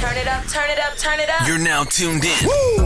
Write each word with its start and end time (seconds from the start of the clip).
Turn 0.00 0.16
it 0.16 0.26
up, 0.28 0.46
turn 0.46 0.70
it 0.70 0.78
up, 0.78 0.96
turn 0.96 1.20
it 1.20 1.28
up. 1.28 1.46
You're 1.46 1.58
now 1.58 1.84
tuned 1.84 2.24
in 2.24 2.38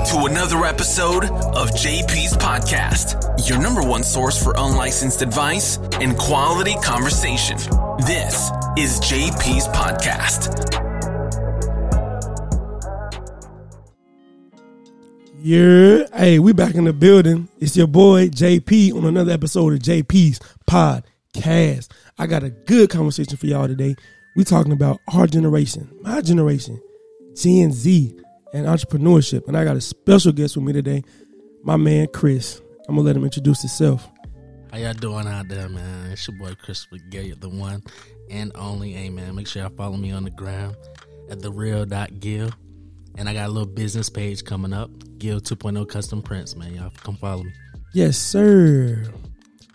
to 0.06 0.26
another 0.28 0.64
episode 0.64 1.22
of 1.26 1.71
JP's 1.71 2.37
Podcast, 2.37 3.48
your 3.48 3.56
number 3.62 3.84
one 3.84 4.02
source 4.02 4.42
for 4.42 4.52
unlicensed 4.56 5.22
advice 5.22 5.76
and 6.00 6.18
quality 6.18 6.74
conversation. 6.82 7.56
This 8.04 8.50
is 8.77 8.98
JP's 8.98 9.68
Podcast. 9.68 10.74
Yeah, 15.40 16.08
hey, 16.16 16.40
we 16.40 16.52
back 16.52 16.74
in 16.74 16.82
the 16.82 16.92
building. 16.92 17.46
It's 17.60 17.76
your 17.76 17.86
boy 17.86 18.26
JP 18.30 18.92
on 18.96 19.04
another 19.04 19.30
episode 19.30 19.74
of 19.74 19.78
JP's 19.78 20.40
Podcast. 20.68 21.86
I 22.18 22.26
got 22.26 22.42
a 22.42 22.50
good 22.50 22.90
conversation 22.90 23.36
for 23.36 23.46
y'all 23.46 23.68
today. 23.68 23.94
We're 24.34 24.42
talking 24.42 24.72
about 24.72 24.98
our 25.12 25.28
generation, 25.28 25.88
my 26.00 26.20
generation, 26.20 26.82
Gen 27.34 27.72
Z, 27.72 28.14
and 28.54 28.66
entrepreneurship. 28.66 29.46
And 29.48 29.56
I 29.56 29.64
got 29.64 29.76
a 29.76 29.80
special 29.80 30.32
guest 30.32 30.56
with 30.56 30.64
me 30.64 30.72
today, 30.72 31.02
my 31.62 31.76
man 31.76 32.06
Chris. 32.12 32.61
I'm 32.88 32.95
gonna 32.95 33.06
let 33.06 33.16
him 33.16 33.25
introduce 33.25 33.62
himself. 33.62 34.09
How 34.70 34.79
y'all 34.79 34.92
doing 34.95 35.27
out 35.27 35.48
there, 35.48 35.69
man? 35.69 36.11
It's 36.12 36.27
your 36.27 36.37
boy 36.37 36.55
Christopher 36.55 36.97
Gilliard, 37.11 37.41
the 37.41 37.48
one 37.48 37.83
and 38.30 38.52
only. 38.55 38.97
Amen. 38.97 39.34
make 39.34 39.47
sure 39.47 39.62
y'all 39.62 39.70
follow 39.70 39.97
me 39.97 40.12
on 40.12 40.25
the 40.25 40.30
ground 40.30 40.77
at 41.30 41.41
the 41.41 41.51
real 41.51 41.84
Gil. 41.84 42.51
And 43.16 43.28
I 43.28 43.34
got 43.34 43.47
a 43.47 43.53
little 43.53 43.69
business 43.69 44.09
page 44.09 44.45
coming 44.45 44.73
up, 44.73 44.91
Gil 45.19 45.41
2.0 45.41 45.89
Custom 45.89 46.23
Prints, 46.23 46.56
man. 46.56 46.75
Y'all 46.75 46.92
come 47.03 47.16
follow 47.16 47.45
me. 47.45 47.53
Yes, 47.92 48.19
sir. 48.19 49.05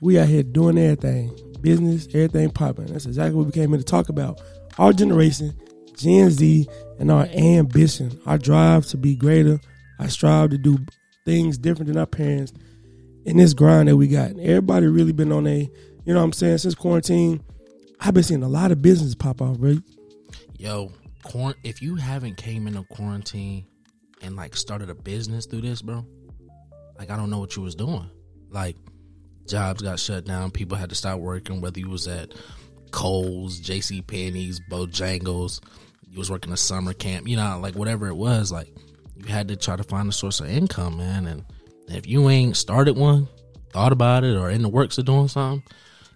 We 0.01 0.19
out 0.19 0.27
here 0.27 0.43
doing 0.43 0.77
everything. 0.77 1.37
Business, 1.61 2.07
everything 2.07 2.49
popping. 2.49 2.87
That's 2.87 3.05
exactly 3.05 3.35
what 3.35 3.45
we 3.45 3.51
came 3.51 3.69
here 3.69 3.77
to 3.77 3.83
talk 3.83 4.09
about. 4.09 4.41
Our 4.77 4.93
generation, 4.93 5.53
Gen 5.95 6.29
Z, 6.29 6.67
and 6.99 7.11
our 7.11 7.25
ambition, 7.33 8.19
our 8.25 8.37
drive 8.37 8.85
to 8.87 8.97
be 8.97 9.15
greater. 9.15 9.59
I 9.97 10.07
strive 10.07 10.51
to 10.51 10.57
do 10.57 10.77
things 11.25 11.57
different 11.57 11.87
than 11.87 11.97
our 11.97 12.05
parents 12.05 12.53
in 13.25 13.37
this 13.37 13.53
grind 13.53 13.87
that 13.87 13.97
we 13.97 14.07
got. 14.07 14.37
Everybody 14.39 14.87
really 14.87 15.11
been 15.11 15.31
on 15.31 15.47
a, 15.47 15.69
you 16.05 16.13
know 16.13 16.19
what 16.19 16.25
I'm 16.25 16.33
saying, 16.33 16.59
since 16.59 16.75
quarantine, 16.75 17.41
I've 17.99 18.13
been 18.13 18.23
seeing 18.23 18.43
a 18.43 18.49
lot 18.49 18.71
of 18.71 18.81
business 18.81 19.15
pop 19.15 19.41
off, 19.41 19.57
bro. 19.57 19.77
Yo, 20.57 20.91
if 21.63 21.81
you 21.81 21.95
haven't 21.95 22.37
came 22.37 22.67
into 22.67 22.83
quarantine 22.83 23.65
and 24.21 24.35
like 24.35 24.55
started 24.55 24.89
a 24.89 24.95
business 24.95 25.45
through 25.45 25.61
this, 25.61 25.81
bro, 25.81 26.05
like 26.97 27.09
I 27.11 27.17
don't 27.17 27.29
know 27.29 27.39
what 27.39 27.55
you 27.55 27.61
was 27.61 27.75
doing. 27.75 28.09
Like 28.49 28.75
jobs 29.47 29.81
got 29.81 29.99
shut 29.99 30.25
down, 30.25 30.51
people 30.51 30.77
had 30.77 30.89
to 30.89 30.95
stop 30.95 31.19
working, 31.19 31.61
whether 31.61 31.79
you 31.79 31.89
was 31.89 32.07
at 32.07 32.33
Kohl's, 32.91 33.61
JC 33.61 34.05
Penney's, 34.05 34.59
Bojangles, 34.69 35.61
you 36.09 36.17
was 36.17 36.31
working 36.31 36.51
a 36.51 36.57
summer 36.57 36.93
camp, 36.93 37.27
you 37.27 37.35
know, 37.35 37.59
like 37.61 37.75
whatever 37.75 38.07
it 38.07 38.15
was, 38.15 38.51
like 38.51 38.67
you 39.15 39.25
had 39.27 39.47
to 39.49 39.55
try 39.55 39.75
to 39.75 39.83
find 39.83 40.09
a 40.09 40.11
source 40.11 40.39
of 40.39 40.49
income, 40.49 40.97
man. 40.97 41.27
And 41.27 41.45
if 41.87 42.07
you 42.07 42.29
ain't 42.29 42.57
started 42.57 42.97
one, 42.97 43.27
thought 43.71 43.91
about 43.91 44.23
it, 44.23 44.35
or 44.35 44.49
in 44.49 44.61
the 44.61 44.69
works 44.69 44.97
of 44.97 45.05
doing 45.05 45.27
something, 45.27 45.63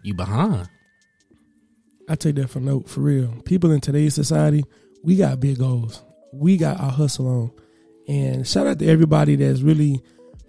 you 0.01 0.13
behind. 0.13 0.69
I 2.09 2.15
take 2.15 2.35
that 2.35 2.49
for 2.49 2.59
note, 2.59 2.89
for 2.89 3.01
real. 3.01 3.33
People 3.45 3.71
in 3.71 3.79
today's 3.79 4.15
society, 4.15 4.63
we 5.03 5.15
got 5.15 5.39
big 5.39 5.59
goals. 5.59 6.01
We 6.33 6.57
got 6.57 6.79
our 6.79 6.91
hustle 6.91 7.27
on. 7.27 7.51
And 8.07 8.47
shout 8.47 8.67
out 8.67 8.79
to 8.79 8.87
everybody 8.87 9.35
that's 9.35 9.61
really 9.61 10.01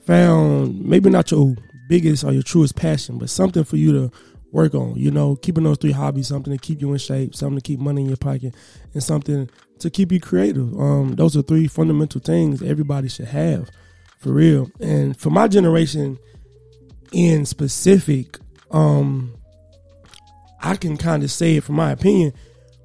found 0.06 0.84
maybe 0.84 1.10
not 1.10 1.30
your 1.30 1.54
biggest 1.88 2.24
or 2.24 2.32
your 2.32 2.42
truest 2.42 2.74
passion, 2.74 3.18
but 3.18 3.30
something 3.30 3.64
for 3.64 3.76
you 3.76 3.92
to 3.92 4.10
work 4.54 4.74
on. 4.74 4.94
You 4.94 5.10
know, 5.10 5.36
keeping 5.36 5.64
those 5.64 5.78
three 5.78 5.92
hobbies, 5.92 6.28
something 6.28 6.56
to 6.56 6.58
keep 6.58 6.80
you 6.80 6.92
in 6.92 6.98
shape, 6.98 7.34
something 7.34 7.56
to 7.58 7.62
keep 7.62 7.80
money 7.80 8.02
in 8.02 8.08
your 8.08 8.16
pocket, 8.16 8.54
and 8.94 9.02
something 9.02 9.50
to 9.80 9.90
keep 9.90 10.12
you 10.12 10.20
creative. 10.20 10.72
Um, 10.80 11.16
those 11.16 11.36
are 11.36 11.42
three 11.42 11.66
fundamental 11.66 12.20
things 12.20 12.62
everybody 12.62 13.08
should 13.08 13.26
have, 13.26 13.68
for 14.18 14.32
real. 14.32 14.70
And 14.80 15.16
for 15.16 15.30
my 15.30 15.48
generation 15.48 16.18
in 17.12 17.44
specific, 17.44 18.38
um, 18.70 19.34
I 20.62 20.76
can 20.76 20.96
kind 20.96 21.22
of 21.22 21.30
say 21.30 21.56
it 21.56 21.64
from 21.64 21.74
my 21.74 21.90
opinion, 21.90 22.32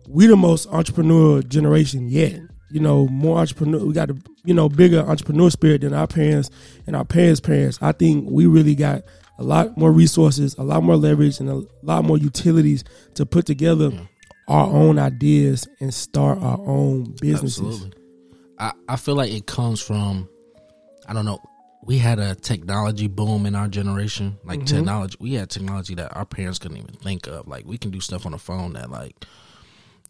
we 0.08 0.26
the 0.26 0.36
most 0.36 0.70
entrepreneurial 0.72 1.48
generation 1.48 2.10
yet. 2.10 2.42
You 2.72 2.80
know, 2.80 3.08
more 3.08 3.40
entrepreneur. 3.40 3.84
We 3.84 3.94
got 3.94 4.12
a 4.12 4.18
you 4.44 4.54
know 4.54 4.70
bigger 4.70 5.00
entrepreneur 5.00 5.50
spirit 5.50 5.82
than 5.82 5.94
our 5.94 6.06
parents 6.06 6.52
and 6.86 6.96
our 6.96 7.06
parents' 7.06 7.40
parents. 7.40 7.80
I 7.82 7.94
think 7.94 8.30
we 8.30 8.46
really 8.46 8.76
got 8.76 9.04
a 9.40 9.44
lot 9.44 9.78
more 9.78 9.92
resources, 9.92 10.56
a 10.58 10.64
lot 10.64 10.84
more 10.84 10.98
leverage, 10.98 11.40
and 11.40 11.50
a 11.50 11.64
lot 11.82 12.04
more 12.04 12.18
utilities 12.18 12.84
to 13.16 13.26
put 13.26 13.46
together 13.46 13.90
our 14.50 14.68
own 14.68 15.00
ideas 15.00 15.66
and 15.80 15.94
start 15.94 16.40
our 16.40 16.60
own 16.60 17.16
businesses. 17.22 17.86
Absolutely. 17.86 18.04
I, 18.60 18.74
I 18.90 18.96
feel 18.98 19.16
like 19.16 19.32
it 19.32 19.46
comes 19.46 19.82
from 19.82 20.28
I 21.08 21.14
don't 21.14 21.26
know. 21.26 21.40
We 21.82 21.98
had 21.98 22.20
a 22.20 22.36
technology 22.36 23.08
boom 23.08 23.46
in 23.46 23.56
our 23.56 23.70
generation. 23.70 24.38
Like 24.44 24.60
mm-hmm. 24.60 24.76
technology 24.76 25.16
we 25.22 25.34
had 25.36 25.50
technology 25.50 25.96
that 25.96 26.16
our 26.16 26.26
parents 26.26 26.60
couldn't 26.60 26.78
even 26.78 26.96
think 26.96 27.28
of. 27.28 27.48
Like 27.48 27.66
we 27.66 27.78
can 27.78 27.92
do 27.92 28.02
stuff 28.02 28.26
on 28.26 28.34
the 28.34 28.38
phone 28.38 28.74
that 28.74 28.92
like 28.92 29.16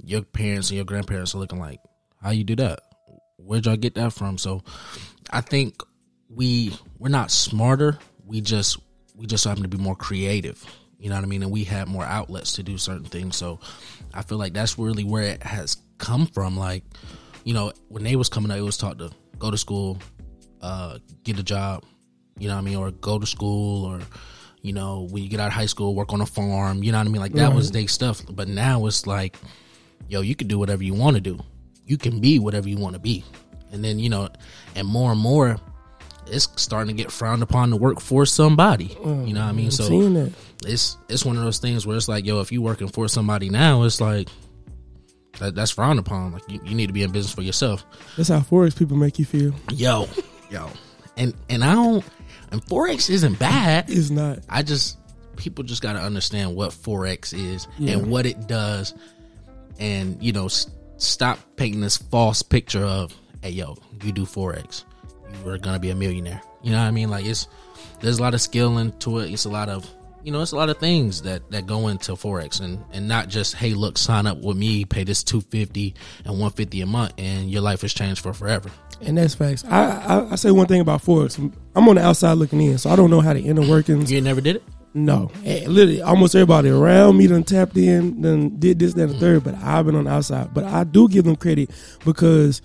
your 0.04 0.24
parents 0.24 0.72
and 0.72 0.78
your 0.78 0.86
grandparents 0.86 1.36
are 1.36 1.38
looking 1.38 1.60
like, 1.60 1.80
How 2.20 2.32
you 2.32 2.44
do 2.44 2.56
that? 2.56 2.80
Where'd 3.38 3.68
y'all 3.68 3.78
get 3.78 3.94
that 3.96 4.12
from? 4.12 4.40
So 4.40 4.64
I 5.30 5.42
think 5.42 5.84
we 6.30 6.74
we're 6.98 7.10
not 7.10 7.30
smarter. 7.30 8.00
We 8.26 8.42
just 8.42 8.80
we 9.20 9.28
just 9.28 9.44
happen 9.44 9.64
to 9.64 9.70
be 9.70 9.78
more 9.78 9.98
creative. 9.98 10.64
You 10.98 11.10
know 11.10 11.16
what 11.16 11.24
I 11.24 11.28
mean? 11.28 11.44
And 11.44 11.52
we 11.52 11.66
have 11.66 11.88
more 11.88 12.06
outlets 12.06 12.54
to 12.54 12.64
do 12.64 12.78
certain 12.78 13.04
things. 13.04 13.36
So 13.36 13.60
I 14.14 14.22
feel 14.24 14.38
like 14.38 14.54
that's 14.54 14.80
really 14.80 15.04
where 15.04 15.24
it 15.24 15.44
has 15.44 15.78
come 15.98 16.26
from. 16.26 16.58
Like, 16.58 16.84
you 17.44 17.54
know, 17.54 17.74
when 17.90 18.04
they 18.04 18.16
was 18.16 18.30
coming 18.30 18.50
up, 18.50 18.58
it 18.58 18.62
was 18.62 18.78
taught 18.78 18.98
to 19.00 19.12
go 19.38 19.52
to 19.52 19.58
school, 19.58 19.98
uh, 20.62 21.00
get 21.24 21.38
a 21.38 21.44
job, 21.44 21.84
you 22.38 22.48
know 22.48 22.56
what 22.56 22.62
I 22.62 22.64
mean, 22.64 22.78
or 22.78 22.92
go 22.92 23.20
to 23.20 23.26
school, 23.26 23.86
or 23.86 24.00
you 24.62 24.74
know, 24.74 25.08
when 25.12 25.24
you 25.24 25.30
get 25.30 25.40
out 25.40 25.48
of 25.48 25.54
high 25.54 25.66
school, 25.66 25.96
work 25.96 26.14
on 26.14 26.22
a 26.22 26.26
farm, 26.26 26.84
you 26.84 26.92
know 26.92 26.98
what 26.98 27.08
I 27.08 27.10
mean. 27.10 27.22
Like 27.22 27.34
that 27.34 27.54
was 27.54 27.72
their 27.72 27.88
stuff. 27.88 28.22
But 28.30 28.48
now 28.48 28.86
it's 28.88 29.06
like, 29.06 29.38
yo, 30.08 30.22
you 30.22 30.36
can 30.36 30.48
do 30.48 30.58
whatever 30.60 30.84
you 30.84 30.94
want 30.94 31.16
to 31.16 31.22
do. 31.22 31.40
You 31.86 31.98
can 31.98 32.20
be 32.20 32.40
whatever 32.40 32.70
you 32.70 32.78
want 32.78 32.94
to 32.94 33.00
be, 33.00 33.24
and 33.72 33.84
then 33.84 34.00
you 34.00 34.10
know, 34.10 34.30
and 34.76 34.88
more 34.88 35.12
and 35.12 35.20
more, 35.20 35.58
it's 36.32 36.48
starting 36.62 36.96
to 36.96 37.02
get 37.04 37.12
frowned 37.12 37.44
upon 37.44 37.70
to 37.72 37.76
work 37.76 38.00
for 38.00 38.26
somebody. 38.26 38.96
Oh, 39.04 39.24
you 39.26 39.34
know 39.34 39.42
what 39.42 39.50
I 39.50 39.52
mean? 39.54 39.66
I'm 39.68 39.72
So 39.72 40.30
it's 40.66 40.98
it's 41.10 41.26
one 41.26 41.38
of 41.38 41.44
those 41.44 41.60
things 41.60 41.86
where 41.88 41.96
it's 41.98 42.08
like, 42.08 42.26
yo, 42.26 42.42
if 42.42 42.52
you 42.52 42.62
working 42.62 42.88
for 42.88 43.08
somebody 43.08 43.50
now, 43.50 43.84
it's 43.84 44.00
like 44.02 44.30
that, 45.40 45.56
that's 45.56 45.72
frowned 45.72 46.00
upon. 46.00 46.34
Like 46.34 46.44
you, 46.50 46.60
you 46.64 46.76
need 46.76 46.88
to 46.88 46.94
be 46.94 47.04
in 47.04 47.12
business 47.12 47.34
for 47.34 47.42
yourself. 47.42 47.86
That's 48.18 48.30
how 48.30 48.40
forex 48.40 48.78
people 48.78 48.98
make 48.98 49.20
you 49.20 49.26
feel. 49.26 49.54
Yo, 49.72 50.08
yo, 50.50 50.70
and 51.18 51.34
and 51.50 51.64
I 51.64 51.74
don't. 51.74 52.06
And 52.52 52.66
forex 52.66 53.10
isn't 53.10 53.38
bad. 53.38 53.90
It's 53.90 54.10
not. 54.10 54.40
I 54.50 54.64
just 54.64 54.98
people 55.36 55.64
just 55.64 55.82
got 55.82 55.94
to 55.94 56.00
understand 56.00 56.56
what 56.56 56.72
forex 56.72 57.34
is 57.34 57.68
Yeah. 57.78 57.94
and 57.94 58.10
what 58.10 58.26
it 58.26 58.48
does, 58.48 58.94
and 59.80 60.22
you 60.22 60.32
know, 60.34 60.46
s- 60.46 60.68
stop 60.98 61.40
painting 61.56 61.80
this 61.82 61.96
false 61.98 62.42
picture 62.42 62.84
of, 62.84 63.16
hey, 63.42 63.52
yo, 63.52 63.78
you 64.04 64.12
do 64.12 64.26
forex, 64.26 64.84
are 65.48 65.58
gonna 65.58 65.80
be 65.80 65.90
a 65.90 65.96
millionaire. 65.96 66.42
You 66.62 66.72
know 66.72 66.80
what 66.80 66.88
I 66.88 66.92
mean? 66.92 67.10
Like 67.10 67.26
it's 67.26 67.48
there's 68.02 68.20
a 68.20 68.22
lot 68.22 68.34
of 68.34 68.42
skill 68.42 68.78
into 68.78 69.20
it. 69.20 69.32
It's 69.32 69.46
a 69.46 69.50
lot 69.50 69.70
of 69.70 69.90
you 70.22 70.34
know, 70.34 70.42
it's 70.42 70.52
a 70.52 70.58
lot 70.58 70.70
of 70.70 70.78
things 70.78 71.22
that 71.22 71.50
that 71.52 71.66
go 71.66 71.88
into 71.88 72.12
forex, 72.14 72.60
and 72.60 72.84
and 72.92 73.08
not 73.08 73.30
just 73.30 73.56
hey, 73.56 73.74
look, 73.74 73.98
sign 73.98 74.28
up 74.28 74.38
with 74.40 74.58
me, 74.58 74.84
pay 74.86 75.04
this 75.06 75.24
two 75.24 75.42
fifty 75.42 75.96
and 76.26 76.40
one 76.40 76.52
fifty 76.52 76.82
a 76.82 76.86
month, 76.86 77.14
and 77.18 77.50
your 77.50 77.62
life 77.62 77.82
has 77.82 77.94
changed 77.94 78.22
for 78.22 78.34
forever. 78.34 78.70
And 79.02 79.18
that's 79.18 79.34
facts. 79.34 79.64
I, 79.64 79.86
I 79.86 80.32
I 80.34 80.36
say 80.36 80.52
one 80.52 80.68
thing 80.68 80.82
about 80.82 81.02
forex. 81.02 81.38
I'm 81.74 81.88
on 81.88 81.96
the 81.96 82.04
outside 82.06 82.34
looking 82.34 82.60
in, 82.62 82.78
so 82.78 82.90
I 82.90 82.98
don't 82.98 83.10
know 83.10 83.22
how 83.22 83.34
the 83.34 83.40
inner 83.40 83.68
workings. 83.68 84.12
You 84.12 84.20
never 84.20 84.42
did 84.42 84.58
it. 84.58 84.64
No, 84.94 85.32
Eh, 85.46 85.66
literally, 85.68 86.02
almost 86.02 86.34
everybody 86.36 86.70
around 86.70 87.16
me 87.16 87.28
done 87.28 87.44
tapped 87.44 87.78
in, 87.78 88.22
done 88.22 88.58
did 88.58 88.80
this, 88.80 88.96
that, 88.96 89.04
and 89.04 89.12
the 89.12 89.20
third. 89.20 89.44
But 89.44 89.54
I've 89.56 89.86
been 89.86 89.96
on 89.96 90.06
the 90.06 90.10
outside. 90.12 90.52
But 90.54 90.64
I 90.64 90.84
do 90.84 91.08
give 91.08 91.26
them 91.26 91.36
credit 91.36 91.70
because, 92.04 92.62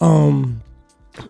um, 0.00 0.62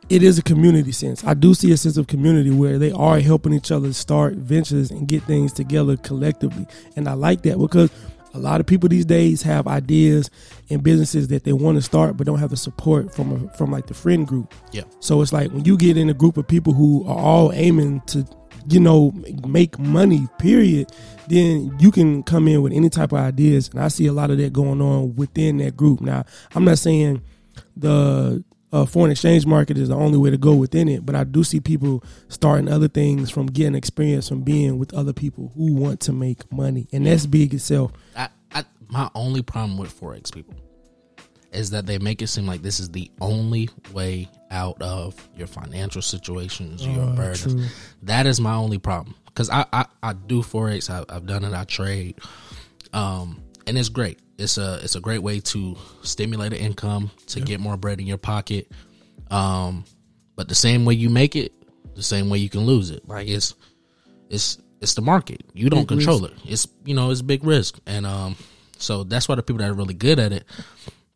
it 0.08 0.22
is 0.22 0.38
a 0.38 0.42
community 0.42 0.92
sense. 0.92 1.24
I 1.24 1.34
do 1.34 1.54
see 1.54 1.72
a 1.72 1.76
sense 1.76 1.96
of 1.96 2.06
community 2.06 2.50
where 2.50 2.78
they 2.78 2.92
are 2.92 3.20
helping 3.20 3.52
each 3.52 3.70
other 3.70 3.92
start 3.92 4.34
ventures 4.34 4.90
and 4.90 5.06
get 5.06 5.22
things 5.24 5.52
together 5.52 5.96
collectively, 5.96 6.66
and 6.96 7.08
I 7.08 7.14
like 7.14 7.42
that 7.42 7.58
because 7.58 7.90
a 8.36 8.38
lot 8.38 8.60
of 8.60 8.66
people 8.66 8.88
these 8.88 9.06
days 9.06 9.42
have 9.42 9.66
ideas 9.66 10.30
and 10.68 10.82
businesses 10.82 11.28
that 11.28 11.44
they 11.44 11.54
want 11.54 11.76
to 11.76 11.82
start 11.82 12.16
but 12.16 12.26
don't 12.26 12.38
have 12.38 12.50
the 12.50 12.56
support 12.56 13.14
from 13.14 13.32
a, 13.32 13.56
from 13.56 13.70
like 13.70 13.86
the 13.86 13.94
friend 13.94 14.26
group. 14.26 14.54
Yeah. 14.72 14.82
So 15.00 15.22
it's 15.22 15.32
like 15.32 15.50
when 15.52 15.64
you 15.64 15.76
get 15.76 15.96
in 15.96 16.10
a 16.10 16.14
group 16.14 16.36
of 16.36 16.46
people 16.46 16.74
who 16.74 17.06
are 17.08 17.18
all 17.18 17.50
aiming 17.52 18.02
to, 18.08 18.26
you 18.68 18.78
know, 18.78 19.12
make 19.46 19.78
money, 19.78 20.28
period, 20.38 20.92
then 21.28 21.74
you 21.80 21.90
can 21.90 22.22
come 22.24 22.46
in 22.46 22.60
with 22.60 22.74
any 22.74 22.90
type 22.90 23.12
of 23.12 23.18
ideas. 23.18 23.68
And 23.70 23.80
I 23.80 23.88
see 23.88 24.06
a 24.06 24.12
lot 24.12 24.30
of 24.30 24.36
that 24.38 24.52
going 24.52 24.82
on 24.82 25.16
within 25.16 25.56
that 25.58 25.76
group. 25.76 26.02
Now, 26.02 26.24
I'm 26.54 26.64
not 26.64 26.78
saying 26.78 27.22
the 27.74 28.44
uh, 28.82 28.86
foreign 28.86 29.10
exchange 29.10 29.46
market 29.46 29.78
is 29.78 29.88
the 29.88 29.94
only 29.96 30.18
way 30.18 30.30
to 30.30 30.36
go 30.38 30.54
within 30.54 30.88
it, 30.88 31.04
but 31.06 31.14
I 31.14 31.24
do 31.24 31.42
see 31.44 31.60
people 31.60 32.02
starting 32.28 32.68
other 32.68 32.88
things 32.88 33.30
from 33.30 33.46
getting 33.46 33.74
experience 33.74 34.28
from 34.28 34.42
being 34.42 34.78
with 34.78 34.92
other 34.94 35.12
people 35.12 35.52
who 35.56 35.74
want 35.74 36.00
to 36.00 36.12
make 36.12 36.50
money. 36.52 36.86
And 36.92 37.06
that's 37.06 37.26
big 37.26 37.54
itself. 37.54 37.92
I, 38.16 38.28
I 38.52 38.64
my 38.88 39.10
only 39.14 39.42
problem 39.42 39.78
with 39.78 39.98
forex 39.98 40.32
people, 40.32 40.54
is 41.52 41.70
that 41.70 41.86
they 41.86 41.98
make 41.98 42.22
it 42.22 42.28
seem 42.28 42.46
like 42.46 42.62
this 42.62 42.78
is 42.80 42.90
the 42.90 43.10
only 43.20 43.68
way 43.92 44.28
out 44.50 44.80
of 44.82 45.28
your 45.36 45.46
financial 45.46 46.02
situations, 46.02 46.86
your 46.86 47.02
Oh, 47.04 47.14
burdens. 47.16 47.42
true. 47.54 47.64
That 48.02 48.26
is 48.26 48.40
my 48.40 48.54
only 48.54 48.78
problem 48.78 49.14
because 49.26 49.50
I, 49.50 49.64
I 49.72 49.86
I 50.02 50.12
do 50.12 50.42
forex. 50.42 50.88
I, 50.90 51.04
I've 51.14 51.26
done 51.26 51.44
it. 51.44 51.52
I 51.52 51.64
trade, 51.64 52.18
um, 52.92 53.42
and 53.66 53.76
it's 53.78 53.88
great. 53.88 54.18
It's 54.38 54.58
a 54.58 54.80
it's 54.82 54.96
a 54.96 55.00
great 55.00 55.22
way 55.22 55.40
to 55.40 55.76
stimulate 56.02 56.52
an 56.52 56.58
income 56.58 57.10
to 57.28 57.40
get 57.40 57.58
more 57.60 57.76
bread 57.76 58.00
in 58.00 58.06
your 58.06 58.18
pocket. 58.18 58.70
Um, 59.30 59.84
but 60.36 60.48
the 60.48 60.54
same 60.54 60.84
way 60.84 60.94
you 60.94 61.08
make 61.08 61.34
it, 61.36 61.52
the 61.94 62.02
same 62.02 62.28
way 62.28 62.38
you 62.38 62.48
can 62.50 62.60
lose 62.62 62.90
it. 62.90 63.08
Like 63.08 63.28
it's 63.28 63.54
it's 64.28 64.58
it's 64.80 64.94
the 64.94 65.00
market. 65.00 65.42
You 65.54 65.70
don't 65.70 65.80
Big 65.88 65.88
control 65.88 66.24
it. 66.26 66.34
It's 66.44 66.68
you 66.84 66.94
know 66.94 67.10
it's 67.10 67.22
big 67.22 67.44
risk, 67.44 67.78
and 67.86 68.04
um, 68.04 68.36
so 68.78 69.04
that's 69.04 69.28
why 69.28 69.36
the 69.36 69.42
people 69.42 69.58
that 69.58 69.70
are 69.70 69.74
really 69.74 69.94
good 69.94 70.18
at 70.18 70.32
it, 70.32 70.44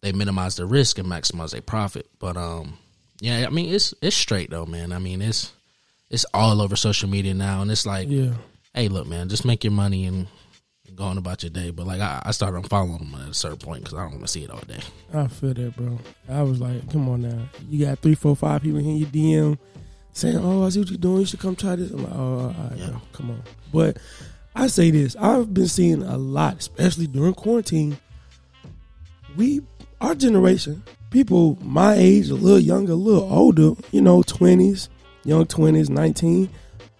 they 0.00 0.12
minimize 0.12 0.56
the 0.56 0.64
risk 0.64 0.98
and 0.98 1.06
maximize 1.06 1.52
their 1.52 1.60
profit. 1.60 2.08
But 2.18 2.36
um, 2.38 2.78
yeah, 3.20 3.44
I 3.46 3.50
mean 3.50 3.72
it's 3.74 3.92
it's 4.00 4.16
straight 4.16 4.50
though, 4.50 4.66
man. 4.66 4.92
I 4.92 4.98
mean 4.98 5.20
it's 5.20 5.52
it's 6.08 6.24
all 6.32 6.60
over 6.62 6.74
social 6.74 7.08
media 7.08 7.34
now, 7.34 7.60
and 7.62 7.70
it's 7.70 7.84
like, 7.86 8.08
Yeah. 8.08 8.32
hey, 8.74 8.88
look, 8.88 9.06
man, 9.06 9.28
just 9.28 9.44
make 9.44 9.62
your 9.62 9.72
money 9.72 10.06
and 10.06 10.26
go 10.96 11.04
on 11.04 11.18
about 11.18 11.42
your 11.42 11.50
day. 11.50 11.70
But 11.70 11.86
like 11.86 12.00
I, 12.00 12.22
I 12.24 12.30
started 12.32 12.62
unfollowing 12.62 12.98
them 12.98 13.20
at 13.20 13.30
a 13.30 13.34
certain 13.34 13.58
point 13.58 13.82
because 13.84 13.94
I 13.98 14.02
don't 14.02 14.12
want 14.12 14.22
to 14.22 14.28
see 14.28 14.44
it 14.44 14.50
all 14.50 14.60
day. 14.60 14.80
I 15.14 15.26
feel 15.28 15.54
that, 15.54 15.76
bro. 15.76 15.98
I 16.28 16.42
was 16.42 16.60
like, 16.60 16.90
come 16.90 17.08
on 17.08 17.22
now. 17.22 17.48
You 17.68 17.86
got 17.86 17.98
three, 18.00 18.14
four, 18.14 18.36
five 18.36 18.62
people 18.62 18.78
in 18.78 18.96
your 18.96 19.08
DM 19.08 19.58
saying, 20.12 20.38
oh, 20.38 20.64
I 20.64 20.68
see 20.70 20.80
what 20.80 20.88
you're 20.90 20.98
doing. 20.98 21.20
You 21.20 21.26
should 21.26 21.40
come 21.40 21.56
try 21.56 21.76
this. 21.76 21.90
I'm 21.90 22.02
like, 22.02 22.12
oh, 22.14 22.38
all 22.40 22.46
right, 22.48 22.76
Yeah. 22.76 22.86
bro. 22.88 23.00
Come 23.12 23.30
on. 23.30 23.42
But 23.72 23.96
I 24.54 24.66
say 24.66 24.90
this. 24.90 25.16
I've 25.16 25.52
been 25.54 25.68
seeing 25.68 26.02
a 26.02 26.18
lot, 26.18 26.58
especially 26.58 27.06
during 27.06 27.34
quarantine. 27.34 27.96
We, 29.36 29.60
our 30.00 30.14
generation, 30.14 30.82
people 31.10 31.56
my 31.62 31.94
age, 31.94 32.28
a 32.30 32.34
little 32.34 32.58
younger, 32.58 32.92
a 32.92 32.96
little 32.96 33.32
older, 33.32 33.72
you 33.92 34.00
know, 34.00 34.22
20s, 34.22 34.88
young 35.24 35.46
20s, 35.46 35.88
19, 35.88 36.48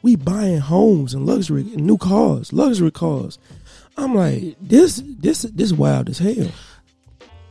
we 0.03 0.17
buying 0.17 0.59
homes 0.59 1.13
and 1.13 1.27
luxury 1.27 1.63
and 1.63 1.85
new 1.87 1.99
cars, 1.99 2.53
luxury 2.53 2.91
cars. 2.91 3.39
I'm 4.01 4.15
like, 4.15 4.57
this, 4.61 5.03
this, 5.05 5.43
this 5.43 5.73
wild 5.73 6.09
as 6.09 6.19
hell. 6.19 6.51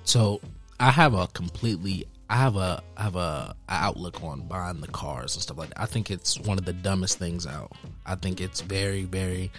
So 0.03 0.41
I 0.79 0.91
have 0.91 1.13
a 1.13 1.27
completely 1.27 2.05
I 2.31 2.35
have 2.35 2.57
a 2.57 2.81
I 2.95 3.03
have 3.03 3.15
a, 3.15 3.55
a 3.67 3.73
outlook 3.73 4.23
on 4.23 4.47
buying 4.47 4.81
the 4.81 4.87
cars 4.87 5.35
and 5.35 5.41
stuff 5.41 5.57
like 5.57 5.69
that. 5.69 5.81
I 5.81 5.85
think 5.87 6.11
it's 6.11 6.39
one 6.39 6.57
of 6.59 6.65
the 6.65 6.73
dumbest 6.73 7.17
things 7.17 7.47
out. 7.47 7.71
I 8.05 8.15
think 8.15 8.39
it's 8.39 8.61
very 8.61 9.03
very 9.03 9.51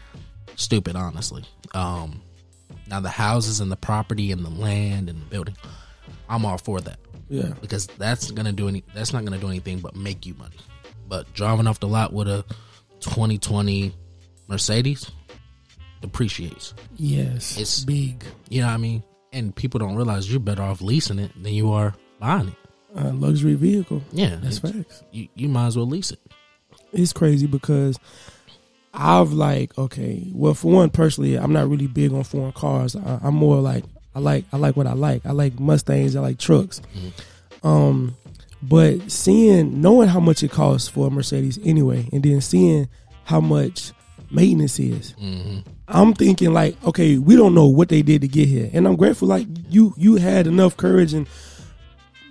stupid, 0.56 0.94
honestly. 0.96 1.44
Um, 1.74 2.22
now 2.88 3.00
the 3.00 3.08
houses 3.08 3.58
and 3.60 3.72
the 3.72 3.76
property 3.76 4.30
and 4.30 4.44
the 4.44 4.50
land 4.50 5.08
and 5.08 5.20
the 5.20 5.26
building, 5.26 5.56
I'm 6.28 6.44
all 6.44 6.58
for 6.58 6.80
that 6.80 6.98
Yeah. 7.28 7.52
because 7.60 7.86
that's 7.98 8.30
gonna 8.30 8.52
do 8.52 8.68
any 8.68 8.84
that's 8.94 9.12
not 9.12 9.24
gonna 9.24 9.38
do 9.38 9.48
anything 9.48 9.80
but 9.80 9.96
make 9.96 10.24
you 10.24 10.34
money. 10.34 10.56
But 11.08 11.32
driving 11.34 11.66
off 11.66 11.80
the 11.80 11.88
lot 11.88 12.12
with 12.12 12.28
a 12.28 12.44
2020 13.00 13.92
Mercedes 14.46 15.10
depreciates. 16.00 16.74
Yes, 16.96 17.52
It's- 17.52 17.84
big. 17.84 18.24
You 18.48 18.60
know 18.62 18.68
what 18.68 18.74
I 18.74 18.78
mean? 18.78 19.02
And 19.32 19.54
people 19.54 19.78
don't 19.78 19.94
realize 19.96 20.30
you're 20.30 20.40
better 20.40 20.62
off 20.62 20.80
leasing 20.80 21.18
it 21.18 21.30
than 21.40 21.52
you 21.54 21.70
are 21.72 21.94
buying 22.18 22.48
it. 22.48 22.54
Uh, 22.96 23.12
luxury 23.12 23.54
vehicle. 23.54 24.02
Yeah, 24.12 24.36
That's 24.42 24.58
facts. 24.58 25.02
You, 25.12 25.28
you 25.36 25.48
might 25.48 25.68
as 25.68 25.76
well 25.76 25.86
lease 25.86 26.10
it. 26.10 26.18
It's 26.92 27.12
crazy 27.12 27.46
because 27.46 27.96
I've 28.92 29.32
like 29.32 29.76
okay. 29.78 30.26
Well, 30.34 30.54
for 30.54 30.72
one, 30.72 30.90
personally, 30.90 31.36
I'm 31.38 31.52
not 31.52 31.68
really 31.68 31.86
big 31.86 32.12
on 32.12 32.24
foreign 32.24 32.50
cars. 32.52 32.96
I, 32.96 33.20
I'm 33.22 33.36
more 33.36 33.60
like 33.60 33.84
I 34.16 34.18
like 34.18 34.44
I 34.52 34.56
like 34.56 34.76
what 34.76 34.88
I 34.88 34.94
like. 34.94 35.24
I 35.24 35.30
like 35.30 35.60
Mustangs. 35.60 36.16
I 36.16 36.20
like 36.20 36.38
trucks. 36.40 36.82
Um, 37.62 38.16
but 38.60 39.10
seeing 39.12 39.80
knowing 39.80 40.08
how 40.08 40.18
much 40.18 40.42
it 40.42 40.50
costs 40.50 40.88
for 40.88 41.06
a 41.06 41.10
Mercedes 41.10 41.60
anyway, 41.64 42.08
and 42.12 42.24
then 42.24 42.40
seeing 42.40 42.88
how 43.24 43.40
much 43.40 43.92
maintenance 44.30 44.78
is, 44.78 45.14
I'm 45.88 46.14
thinking 46.14 46.52
like, 46.52 46.82
okay, 46.84 47.18
we 47.18 47.36
don't 47.36 47.54
know 47.54 47.66
what 47.66 47.88
they 47.88 48.02
did 48.02 48.20
to 48.22 48.28
get 48.28 48.48
here, 48.48 48.70
and 48.72 48.86
I'm 48.86 48.96
grateful. 48.96 49.28
Like 49.28 49.46
you, 49.68 49.94
you 49.96 50.16
had 50.16 50.46
enough 50.46 50.76
courage 50.76 51.12
and 51.14 51.26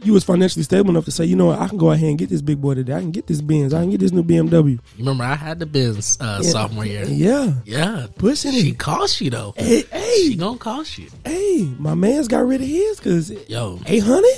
you 0.02 0.14
was 0.14 0.24
financially 0.24 0.64
stable 0.64 0.90
enough 0.92 1.04
to 1.04 1.12
say, 1.12 1.26
you 1.26 1.36
know 1.36 1.48
what, 1.48 1.60
I 1.60 1.68
can 1.68 1.78
go 1.78 1.92
ahead 1.92 2.08
and 2.08 2.18
get 2.18 2.30
this 2.30 2.42
big 2.42 2.62
boy 2.62 2.74
today. 2.76 2.94
I 2.94 3.02
can 3.02 3.12
get 3.12 3.28
this 3.28 3.42
Benz. 3.42 3.74
I 3.74 3.82
can 3.82 3.90
get 3.90 4.00
this 4.00 4.14
new 4.14 4.24
BMW. 4.24 4.80
Remember 4.98 5.26
I 5.26 5.36
had 5.36 5.60
the 5.60 5.66
Benz 5.66 6.18
uh, 6.22 6.40
Yeah. 6.42 6.50
sophomore 6.50 6.86
year. 6.86 7.04
Yeah, 7.06 7.56
Yeah, 7.66 8.08
pushing 8.18 8.54
she 8.54 8.60
it. 8.60 8.64
She 8.64 8.72
cost 8.76 9.20
you 9.20 9.30
though. 9.30 9.54
Hey, 9.58 9.82
She 9.82 9.88
hey, 10.32 10.36
gonna 10.36 10.58
cost 10.58 10.98
you. 10.98 11.10
hey, 11.26 11.70
my 11.78 11.96
man's 11.96 12.30
got 12.30 12.46
rid 12.48 12.62
of 12.62 12.68
his 12.68 12.96
because 12.98 13.30
Yo, 13.50 13.82
eight 13.88 14.04
hundred 14.04 14.32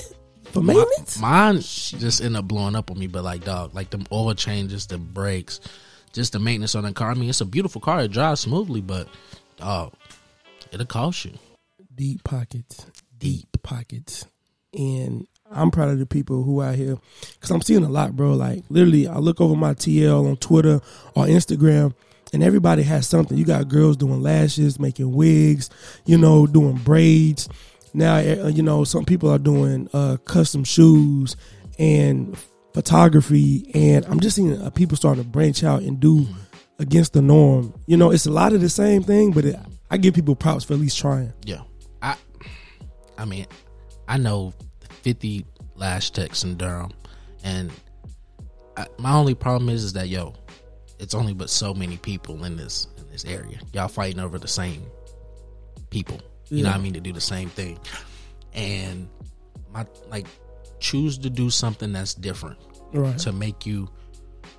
for 0.46 0.62
my- 0.64 0.74
maintenance. 0.74 1.19
mine 1.19 1.60
just 1.60 2.22
ended 2.22 2.38
up 2.40 2.48
blowing 2.48 2.75
up 2.75 2.90
on 2.90 2.98
me. 2.98 3.06
But 3.06 3.24
like, 3.24 3.46
dog, 3.46 3.75
like 3.75 3.92
them 3.92 4.06
oil 4.12 4.34
changes, 4.34 4.88
the 4.88 4.98
brakes, 4.98 5.60
just 6.13 6.34
the 6.34 6.40
maintenance 6.40 6.75
on 6.75 6.84
the 6.84 6.94
car. 6.94 7.12
I 7.12 7.13
mean, 7.13 7.30
it's 7.30 7.42
a 7.42 7.46
beautiful 7.46 7.81
car. 7.81 8.02
It 8.02 8.12
drives 8.12 8.42
smoothly, 8.42 8.81
but 8.81 9.08
dog, 9.58 9.94
it'll 10.72 10.86
cost 10.86 11.25
you. 11.25 11.34
deep 11.96 12.24
pockets, 12.24 12.86
deep 13.18 13.48
pockets, 13.63 14.25
and 14.74 15.28
I'm 15.52 15.72
proud 15.72 15.90
of 15.90 16.00
the 16.00 16.06
people 16.06 16.44
who 16.44 16.62
out 16.62 16.75
here 16.75 16.98
because 17.34 17.52
I'm 17.52 17.62
seeing 17.62 17.84
a 17.84 17.90
lot, 17.90 18.16
bro. 18.16 18.34
Like 18.34 18.63
literally, 18.69 19.08
I 19.08 19.18
look 19.18 19.42
over 19.42 19.56
my 19.56 19.74
TL 19.74 20.30
on 20.30 20.38
Twitter 20.38 20.81
or 21.16 21.25
Instagram, 21.25 21.94
and 22.34 22.44
everybody 22.44 22.84
has 22.84 23.07
something. 23.07 23.38
You 23.38 23.46
got 23.46 23.68
girls 23.68 23.98
doing 23.98 24.22
lashes, 24.22 24.80
making 24.80 25.14
wigs, 25.14 25.69
you 26.06 26.18
know, 26.18 26.48
doing 26.48 26.75
braids. 26.78 27.50
Now, 27.94 28.16
uh, 28.16 28.48
you 28.48 28.64
know, 28.64 28.86
some 28.86 29.04
people 29.04 29.30
are 29.30 29.38
doing 29.38 29.90
uh, 29.94 30.16
custom 30.24 30.64
shoes 30.64 31.36
and 31.78 32.38
photography, 32.73 33.69
and 33.73 34.06
I'm 34.06 34.19
just 34.19 34.35
seeing 34.35 34.62
uh, 34.62 34.69
people 34.69 34.97
starting 34.97 35.23
to 35.23 35.29
branch 35.29 35.63
out 35.63 35.81
and 35.81 36.00
do 36.00 36.27
against 36.79 37.13
the 37.13 37.21
norm. 37.21 37.73
You 37.88 37.97
know, 37.97 38.12
it's 38.12 38.25
a 38.25 38.31
lot 38.31 38.53
of 38.53 38.62
the 38.62 38.69
same 38.69 39.03
thing, 39.03 39.31
but 39.31 39.45
it, 39.45 39.56
I 39.89 39.97
give 39.97 40.13
people 40.13 40.35
props 40.35 40.63
for 40.63 40.73
at 40.73 40.79
least 40.79 40.97
trying. 40.97 41.33
Yeah, 41.45 41.62
I, 42.01 42.15
I 43.18 43.25
mean, 43.25 43.45
I 44.07 44.18
know 44.18 44.53
fifty 45.01 45.45
lash 45.75 46.12
techs 46.12 46.44
in 46.44 46.57
Durham, 46.57 46.91
and 47.44 47.71
I, 48.77 48.88
my 48.97 49.13
only 49.13 49.35
problem 49.35 49.69
is 49.69 49.83
is 49.83 49.94
that 49.94 50.07
yo, 50.07 50.33
it's 51.00 51.13
only 51.13 51.33
but 51.33 51.50
so 51.50 51.73
many 51.73 51.97
people 51.97 52.44
in 52.44 52.56
this 52.57 52.88
in 52.97 53.09
this 53.12 53.25
area. 53.25 53.59
Y'all 53.73 53.88
fighting 53.88 54.19
over 54.19 54.38
the 54.38 54.47
same 54.47 54.85
people. 55.89 56.19
You 56.50 56.63
know 56.63 56.69
what 56.69 56.79
I 56.79 56.81
mean 56.81 56.94
to 56.94 57.00
do 57.00 57.13
the 57.13 57.21
same 57.21 57.50
thing, 57.50 57.79
and 58.53 59.07
my 59.71 59.85
like 60.09 60.27
choose 60.81 61.18
to 61.19 61.30
do 61.30 61.50
something 61.50 61.94
that's 61.94 62.14
different 62.14 62.57
Right. 62.94 63.18
to 63.19 63.31
make 63.31 63.66
you 63.66 63.88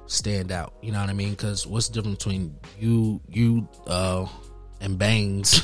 stand 0.07 0.51
out. 0.53 0.73
You 0.83 0.93
know 0.93 1.01
what 1.01 1.11
I 1.11 1.13
mean? 1.13 1.31
Because 1.31 1.67
what's 1.67 1.89
the 1.89 1.95
difference 1.95 2.19
between 2.19 2.57
you, 2.79 3.21
you, 3.29 3.69
uh, 3.87 4.27
and 4.81 4.99
Bangs 4.99 5.61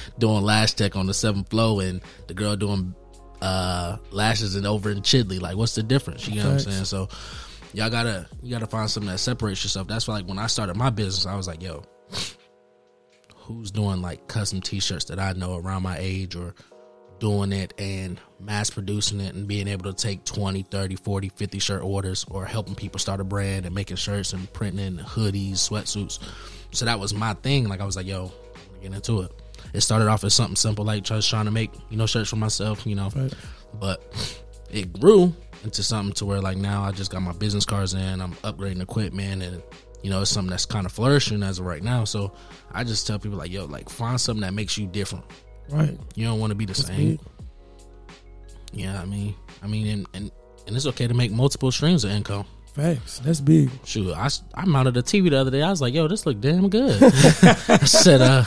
doing 0.18 0.42
lash 0.42 0.74
tech 0.74 0.94
on 0.96 1.06
the 1.06 1.14
seventh 1.14 1.50
floor 1.50 1.82
and 1.82 2.00
the 2.28 2.34
girl 2.34 2.56
doing 2.56 2.94
uh 3.42 3.96
lashes 4.10 4.54
and 4.56 4.66
over 4.66 4.90
in 4.90 5.00
Chidley? 5.02 5.40
Like, 5.40 5.56
what's 5.56 5.74
the 5.74 5.82
difference? 5.82 6.26
You 6.28 6.36
know 6.36 6.44
what 6.46 6.52
I'm 6.52 6.58
saying? 6.60 6.84
So, 6.86 7.08
y'all 7.72 7.90
gotta 7.90 8.26
you 8.42 8.50
gotta 8.50 8.66
find 8.66 8.88
something 8.90 9.10
that 9.10 9.18
separates 9.18 9.62
yourself. 9.64 9.86
That's 9.88 10.06
why, 10.08 10.14
like, 10.14 10.28
when 10.28 10.38
I 10.38 10.46
started 10.46 10.76
my 10.76 10.90
business, 10.90 11.26
I 11.26 11.34
was 11.36 11.46
like, 11.48 11.62
yo. 11.62 11.82
Who's 13.36 13.70
doing 13.70 14.00
like 14.00 14.26
custom 14.26 14.62
t-shirts 14.62 15.04
that 15.06 15.18
I 15.18 15.34
know 15.34 15.56
around 15.56 15.82
my 15.82 15.98
age 15.98 16.34
or 16.34 16.54
doing 17.24 17.52
it 17.54 17.72
and 17.78 18.20
mass 18.38 18.68
producing 18.68 19.18
it 19.18 19.34
and 19.34 19.48
being 19.48 19.66
able 19.66 19.90
to 19.90 19.94
take 19.94 20.22
20 20.26 20.60
30 20.64 20.96
40 20.96 21.30
50 21.30 21.58
shirt 21.58 21.82
orders 21.82 22.26
or 22.30 22.44
helping 22.44 22.74
people 22.74 22.98
start 22.98 23.18
a 23.18 23.24
brand 23.24 23.64
and 23.64 23.74
making 23.74 23.96
shirts 23.96 24.34
and 24.34 24.52
printing 24.52 24.98
hoodies 24.98 25.52
sweatsuits. 25.52 26.18
So 26.72 26.84
that 26.84 27.00
was 27.00 27.14
my 27.14 27.32
thing. 27.32 27.66
Like 27.66 27.80
i 27.80 27.86
was 27.86 27.96
like 27.96 28.06
yo 28.06 28.24
i'm 28.24 28.66
gonna 28.66 28.82
get 28.82 28.92
into 28.92 29.22
it. 29.22 29.32
It 29.72 29.80
started 29.80 30.06
off 30.06 30.22
as 30.22 30.34
something 30.34 30.54
simple 30.54 30.84
like 30.84 31.02
just 31.02 31.30
trying 31.30 31.46
to 31.46 31.50
make 31.50 31.70
you 31.88 31.96
know 31.96 32.04
shirts 32.04 32.28
for 32.28 32.36
myself 32.36 32.86
you 32.86 32.94
know. 32.94 33.08
Right. 33.16 33.32
but 33.80 34.44
it 34.70 34.92
grew 35.00 35.34
into 35.62 35.82
something 35.82 36.12
to 36.16 36.26
where 36.26 36.42
like 36.42 36.58
now 36.58 36.82
i 36.82 36.90
just 36.90 37.10
got 37.10 37.22
my 37.22 37.32
business 37.32 37.64
cards 37.64 37.94
in 37.94 38.20
i'm 38.20 38.32
upgrading 38.42 38.82
equipment 38.82 39.42
and 39.42 39.62
you 40.02 40.10
know 40.10 40.20
it's 40.20 40.30
something 40.30 40.50
that's 40.50 40.66
kind 40.66 40.84
of 40.84 40.92
flourishing 40.92 41.42
as 41.42 41.58
of 41.58 41.64
right 41.64 41.82
now. 41.82 42.04
So 42.04 42.32
i 42.70 42.84
just 42.84 43.06
tell 43.06 43.18
people 43.18 43.38
like 43.38 43.50
yo 43.50 43.64
like 43.64 43.88
find 43.88 44.20
something 44.20 44.42
that 44.42 44.52
makes 44.52 44.76
you 44.76 44.86
different 44.86 45.24
Right. 45.70 45.98
you 46.14 46.26
don't 46.26 46.38
want 46.40 46.50
to 46.50 46.54
be 46.54 46.64
the 46.66 46.72
That's 46.74 46.86
same 46.86 47.16
big. 47.16 47.20
yeah, 48.72 49.00
I 49.00 49.04
mean, 49.04 49.34
I 49.62 49.66
mean, 49.66 49.86
and, 49.86 50.06
and 50.14 50.30
and 50.66 50.76
it's 50.76 50.86
okay 50.86 51.06
to 51.06 51.14
make 51.14 51.30
multiple 51.30 51.70
streams 51.72 52.04
of 52.04 52.10
income. 52.10 52.44
Facts. 52.74 53.20
That's 53.20 53.40
big. 53.40 53.70
Shoot, 53.84 54.12
I, 54.14 54.28
I 54.54 54.64
mounted 54.64 54.96
a 54.96 55.02
TV 55.02 55.30
the 55.30 55.38
other 55.38 55.50
day. 55.50 55.62
I 55.62 55.70
was 55.70 55.80
like, 55.80 55.94
yo, 55.94 56.08
this 56.08 56.26
look 56.26 56.40
damn 56.40 56.68
good. 56.68 57.00
I 57.02 57.84
said, 57.84 58.20
uh, 58.20 58.44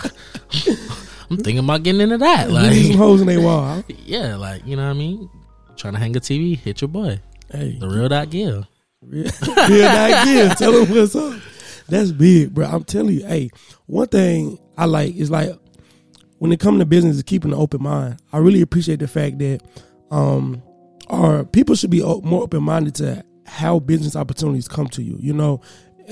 I'm 1.29 1.37
thinking 1.37 1.59
about 1.59 1.83
getting 1.83 2.01
into 2.01 2.17
that. 2.17 2.49
Like, 2.51 2.73
some 2.73 2.97
holes 2.97 3.21
in 3.21 3.27
their 3.27 3.39
wall. 3.41 3.83
yeah, 4.05 4.35
like 4.35 4.65
you 4.65 4.75
know 4.75 4.83
what 4.85 4.89
I 4.91 4.93
mean. 4.93 5.29
Trying 5.77 5.93
to 5.93 5.99
hang 5.99 6.15
a 6.17 6.19
TV, 6.19 6.57
hit 6.57 6.81
your 6.81 6.87
boy, 6.87 7.19
Hey, 7.51 7.77
the 7.79 7.87
real 7.87 8.09
dot 8.09 8.29
gill. 8.29 8.67
real, 9.01 9.31
real 9.69 9.87
idea. 9.87 10.55
Tell 10.55 10.71
them 10.71 10.89
what's 10.95 11.15
up. 11.15 11.39
That's 11.87 12.11
big, 12.11 12.53
bro. 12.53 12.65
I'm 12.67 12.83
telling 12.83 13.15
you. 13.19 13.25
Hey, 13.25 13.49
one 13.85 14.07
thing 14.07 14.57
I 14.77 14.85
like 14.85 15.15
is 15.15 15.29
like 15.31 15.51
when 16.39 16.51
it 16.51 16.59
comes 16.59 16.79
to 16.79 16.85
business 16.85 17.21
keeping 17.23 17.51
an 17.51 17.57
open 17.57 17.83
mind. 17.83 18.21
I 18.31 18.37
really 18.37 18.61
appreciate 18.61 18.99
the 18.99 19.07
fact 19.07 19.39
that 19.39 19.61
um, 20.11 20.61
are 21.07 21.43
people 21.45 21.75
should 21.75 21.89
be 21.89 22.01
more 22.01 22.43
open 22.43 22.63
minded 22.63 22.95
to 22.95 23.23
how 23.45 23.79
business 23.79 24.15
opportunities 24.15 24.67
come 24.67 24.87
to 24.89 25.01
you. 25.01 25.17
You 25.19 25.33
know, 25.33 25.61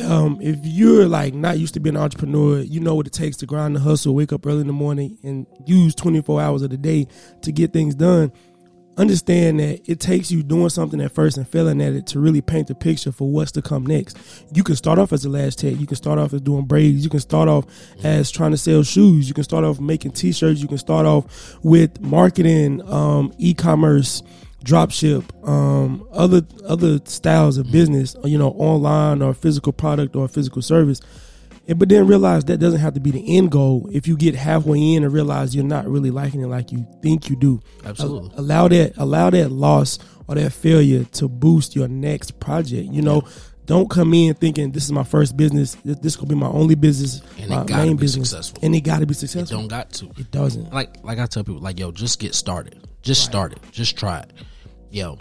um, 0.04 0.40
if 0.42 0.58
you're 0.64 1.08
like 1.08 1.34
not 1.34 1.60
used 1.60 1.74
to 1.76 1.80
being 1.80 1.96
an 1.96 2.02
entrepreneur, 2.02 2.60
you 2.60 2.80
know 2.80 2.96
what 2.96 3.08
it 3.08 3.14
takes 3.14 3.38
to 3.38 3.46
grind 3.46 3.76
the 3.76 3.80
hustle, 3.80 4.16
wake 4.16 4.34
up 4.34 4.46
early 4.46 4.62
in 4.62 4.68
the 4.68 4.74
morning, 4.74 5.18
and 5.24 5.46
use 5.66 5.96
24 5.96 6.42
hours 6.42 6.62
of 6.62 6.70
the 6.70 6.78
day 6.78 7.08
to 7.42 7.52
get 7.52 7.74
things 7.74 7.96
done. 7.96 8.32
Understand 8.98 9.60
that 9.60 9.82
it 9.90 10.00
takes 10.00 10.32
you 10.32 10.42
doing 10.42 10.70
something 10.70 11.02
at 11.02 11.12
first 11.14 11.38
and 11.38 11.48
failing 11.48 11.82
at 11.82 11.94
it 11.94 12.08
to 12.08 12.20
really 12.20 12.42
paint 12.42 12.68
the 12.68 12.76
picture 12.76 13.12
for 13.12 13.30
what's 13.30 13.52
to 13.52 13.62
come 13.62 13.86
next. 13.86 14.18
You 14.54 14.64
can 14.64 14.76
start 14.76 15.00
off 15.00 15.12
as 15.12 15.26
a 15.26 15.30
lash 15.30 15.56
tech. 15.56 15.78
You 15.78 15.86
can 15.86 15.98
start 15.98 16.18
off 16.18 16.34
as 16.34 16.42
doing 16.42 16.66
braids. 16.66 17.04
You 17.04 17.10
can 17.10 17.20
start 17.20 17.50
off 17.50 17.66
as 18.04 18.32
trying 18.32 18.52
to 18.52 18.58
sell 18.58 18.84
shoes. 18.84 19.28
You 19.28 19.34
can 19.34 19.44
start 19.44 19.66
off 19.66 19.82
making 19.82 20.12
t-shirts. 20.12 20.62
You 20.62 20.70
can 20.70 20.78
start 20.78 21.06
off 21.06 21.58
with 21.62 22.00
marketing, 22.00 22.82
um, 22.90 23.34
e-commerce, 23.38 24.24
dropship, 24.64 25.24
um, 25.48 26.08
other 26.12 26.42
other 26.66 27.00
styles 27.06 27.58
of 27.58 27.72
business, 27.72 28.16
you 28.24 28.38
know, 28.38 28.50
online 28.52 29.22
or 29.22 29.34
physical 29.34 29.74
product 29.74 30.16
or 30.16 30.28
physical 30.28 30.62
service. 30.62 31.02
And, 31.68 31.80
but 31.80 31.90
then 31.90 32.06
realize 32.08 32.46
that 32.46 32.58
doesn't 32.60 32.80
have 32.80 32.94
to 32.94 33.00
be 33.00 33.12
the 33.12 33.38
end 33.38 33.52
goal. 33.52 33.90
If 33.92 34.08
you 34.08 34.16
get 34.18 34.36
halfway 34.36 34.94
in 34.94 35.04
and 35.04 35.12
realize 35.12 35.56
you're 35.56 35.64
not 35.64 35.88
really 35.88 36.12
liking 36.12 36.42
it 36.42 36.48
like 36.48 36.72
you 36.72 36.86
think 37.02 37.30
you 37.30 37.36
do, 37.36 37.62
Absolutely. 37.84 38.30
Al- 38.34 38.40
allow 38.40 38.68
that 38.68 38.94
allow 38.98 39.30
that 39.32 39.52
loss 39.52 39.98
or 40.28 40.36
that 40.36 40.52
failure 40.52 41.04
to 41.04 41.28
boost 41.28 41.76
your 41.76 41.88
next 41.88 42.40
project. 42.40 42.92
You 42.92 43.02
know, 43.02 43.24
don't 43.66 43.90
come 43.90 44.14
in 44.14 44.36
thinking 44.36 44.72
this 44.72 44.84
is 44.86 44.92
my 44.92 45.04
first 45.04 45.36
business. 45.36 45.74
This, 45.84 45.98
this 45.98 46.16
could 46.16 46.30
be 46.30 46.36
my 46.36 46.48
only 46.48 46.76
business, 46.76 47.22
And 47.40 47.46
it 47.46 47.56
my 47.56 47.64
gotta 47.64 47.86
main 47.88 47.96
be 47.96 48.02
business, 48.02 48.30
successful. 48.30 48.60
and 48.62 48.76
it 48.76 48.82
got 48.82 49.00
to 49.00 49.08
be 49.08 49.14
It 49.14 49.18
successful. 49.18 49.58
don't 49.58 49.68
got 49.68 49.92
to. 49.94 50.06
It 50.18 50.30
doesn't. 50.30 50.72
like 50.72 51.04
like 51.04 51.18
I 51.18 51.26
tell 51.26 51.44
people, 51.44 51.62
like 51.62 51.80
yo, 51.80 51.92
just 51.92 52.20
get 52.20 52.36
started. 52.36 52.88
Just 53.02 53.24
start 53.24 53.54
it. 53.54 53.60
Just 53.72 53.98
try 53.98 54.20
it. 54.20 54.34
Yo, 54.92 55.18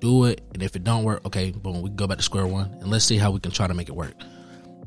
do 0.00 0.24
it. 0.26 0.40
And 0.52 0.62
if 0.62 0.76
it 0.76 0.84
don't 0.84 1.02
work, 1.02 1.24
okay, 1.26 1.50
boom, 1.50 1.82
we 1.82 1.88
can 1.90 1.96
go 1.96 2.06
back 2.06 2.18
to 2.18 2.22
square 2.22 2.46
one 2.46 2.70
and 2.80 2.90
let's 2.90 3.04
see 3.04 3.16
how 3.18 3.30
we 3.32 3.40
can 3.40 3.50
try 3.50 3.66
to 3.66 3.74
make 3.74 3.88
it 3.88 3.94
work. 3.96 4.14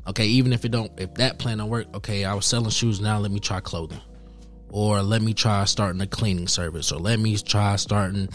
Okay, 0.08 0.24
even 0.26 0.54
if 0.54 0.64
it 0.64 0.70
don't, 0.70 0.90
if 0.98 1.14
that 1.14 1.38
plan 1.38 1.58
don't 1.58 1.68
work, 1.68 1.86
okay, 1.94 2.24
I 2.24 2.32
was 2.32 2.46
selling 2.46 2.70
shoes. 2.70 3.00
Now 3.00 3.18
let 3.18 3.30
me 3.30 3.40
try 3.40 3.60
clothing, 3.60 4.00
or 4.70 5.02
let 5.02 5.20
me 5.20 5.34
try 5.34 5.64
starting 5.66 6.00
a 6.00 6.06
cleaning 6.06 6.48
service, 6.48 6.90
or 6.90 6.98
let 6.98 7.18
me 7.18 7.36
try 7.36 7.76
starting 7.76 8.28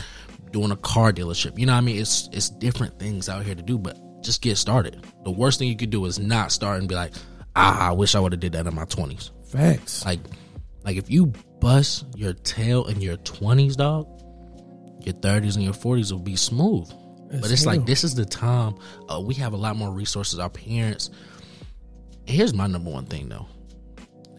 doing 0.52 0.70
a 0.70 0.76
car 0.78 1.12
dealership. 1.12 1.58
You 1.58 1.66
know 1.66 1.74
what 1.74 1.80
I 1.80 1.82
mean? 1.82 1.98
It's 2.00 2.30
it's 2.32 2.50
different 2.50 3.00
things 3.00 3.28
out 3.28 3.44
here 3.44 3.56
to 3.56 3.62
do, 3.64 3.80
but 3.80 3.98
just 4.22 4.42
get 4.44 4.58
started. 4.58 5.04
The 5.24 5.32
worst 5.32 5.58
thing 5.58 5.68
you 5.68 5.76
could 5.76 5.90
do 5.90 6.06
is 6.06 6.20
not 6.20 6.52
start 6.52 6.80
and 6.80 6.88
be 6.88 6.96
like, 6.96 7.14
ah, 7.56 7.90
I 7.90 7.92
wish 7.92 8.14
I 8.14 8.20
would 8.20 8.34
have 8.34 8.40
did 8.40 8.54
that 8.54 8.68
in 8.68 8.76
my 8.76 8.86
twenties. 8.86 9.32
Facts. 9.48 10.06
Like, 10.06 10.20
like 10.84 10.98
if 10.98 11.10
you 11.10 11.34
bust 11.60 12.06
your 12.16 12.34
tail 12.34 12.86
in 12.86 13.02
your 13.02 13.18
twenties, 13.18 13.76
dog, 13.76 14.08
your 15.02 15.16
thirties 15.16 15.56
and 15.56 15.66
your 15.66 15.74
forties 15.74 16.14
will 16.14 16.22
be 16.22 16.36
smooth. 16.36 16.88
but 17.42 17.50
it's 17.50 17.66
like 17.66 17.88
this 17.88 18.04
is 18.04 18.14
the 18.14 18.26
time. 18.26 18.76
Uh, 19.10 19.20
we 19.20 19.34
have 19.34 19.54
a 19.54 19.58
lot 19.58 19.76
more 19.76 19.92
resources. 19.92 20.38
Our 20.38 20.50
parents. 20.50 21.10
Here's 22.26 22.54
my 22.54 22.68
number 22.68 22.90
one 22.90 23.06
thing 23.06 23.30
though. 23.30 23.48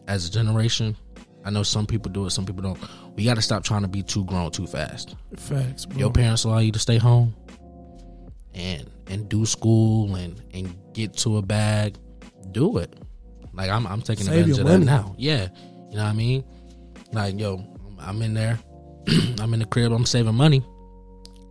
As 0.06 0.28
a 0.28 0.30
generation, 0.30 0.96
I 1.44 1.50
know 1.50 1.62
some 1.62 1.86
people 1.86 2.10
do 2.10 2.26
it, 2.26 2.30
some 2.30 2.46
people 2.46 2.62
don't. 2.62 2.78
We 3.16 3.24
got 3.24 3.34
to 3.34 3.42
stop 3.42 3.64
trying 3.64 3.82
to 3.82 3.88
be 3.88 4.02
too 4.02 4.24
grown 4.24 4.50
too 4.50 4.66
fast. 4.66 5.14
Facts. 5.36 5.86
Bro. 5.86 5.98
Your 5.98 6.10
parents 6.10 6.44
allow 6.44 6.58
you 6.58 6.72
to 6.72 6.78
stay 6.78 6.98
home 6.98 7.34
and 8.54 8.90
and 9.06 9.28
do 9.28 9.44
school 9.46 10.14
and 10.14 10.40
and 10.52 10.74
get 10.92 11.14
to 11.18 11.36
a 11.36 11.42
bag. 11.42 11.96
Do 12.52 12.78
it. 12.78 12.94
Like 13.52 13.70
I'm 13.70 13.86
I'm 13.86 14.02
taking 14.02 14.24
Save 14.24 14.48
advantage 14.48 14.58
of 14.58 14.66
that 14.66 14.78
now. 14.78 15.14
Yeah, 15.18 15.48
you 15.90 15.96
know 15.96 16.04
what 16.04 16.10
I 16.10 16.12
mean. 16.12 16.44
Like 17.12 17.38
yo, 17.38 17.64
I'm 17.98 18.20
in 18.22 18.34
there. 18.34 18.58
I'm 19.40 19.52
in 19.54 19.60
the 19.60 19.66
crib. 19.66 19.92
I'm 19.92 20.06
saving 20.06 20.34
money, 20.34 20.64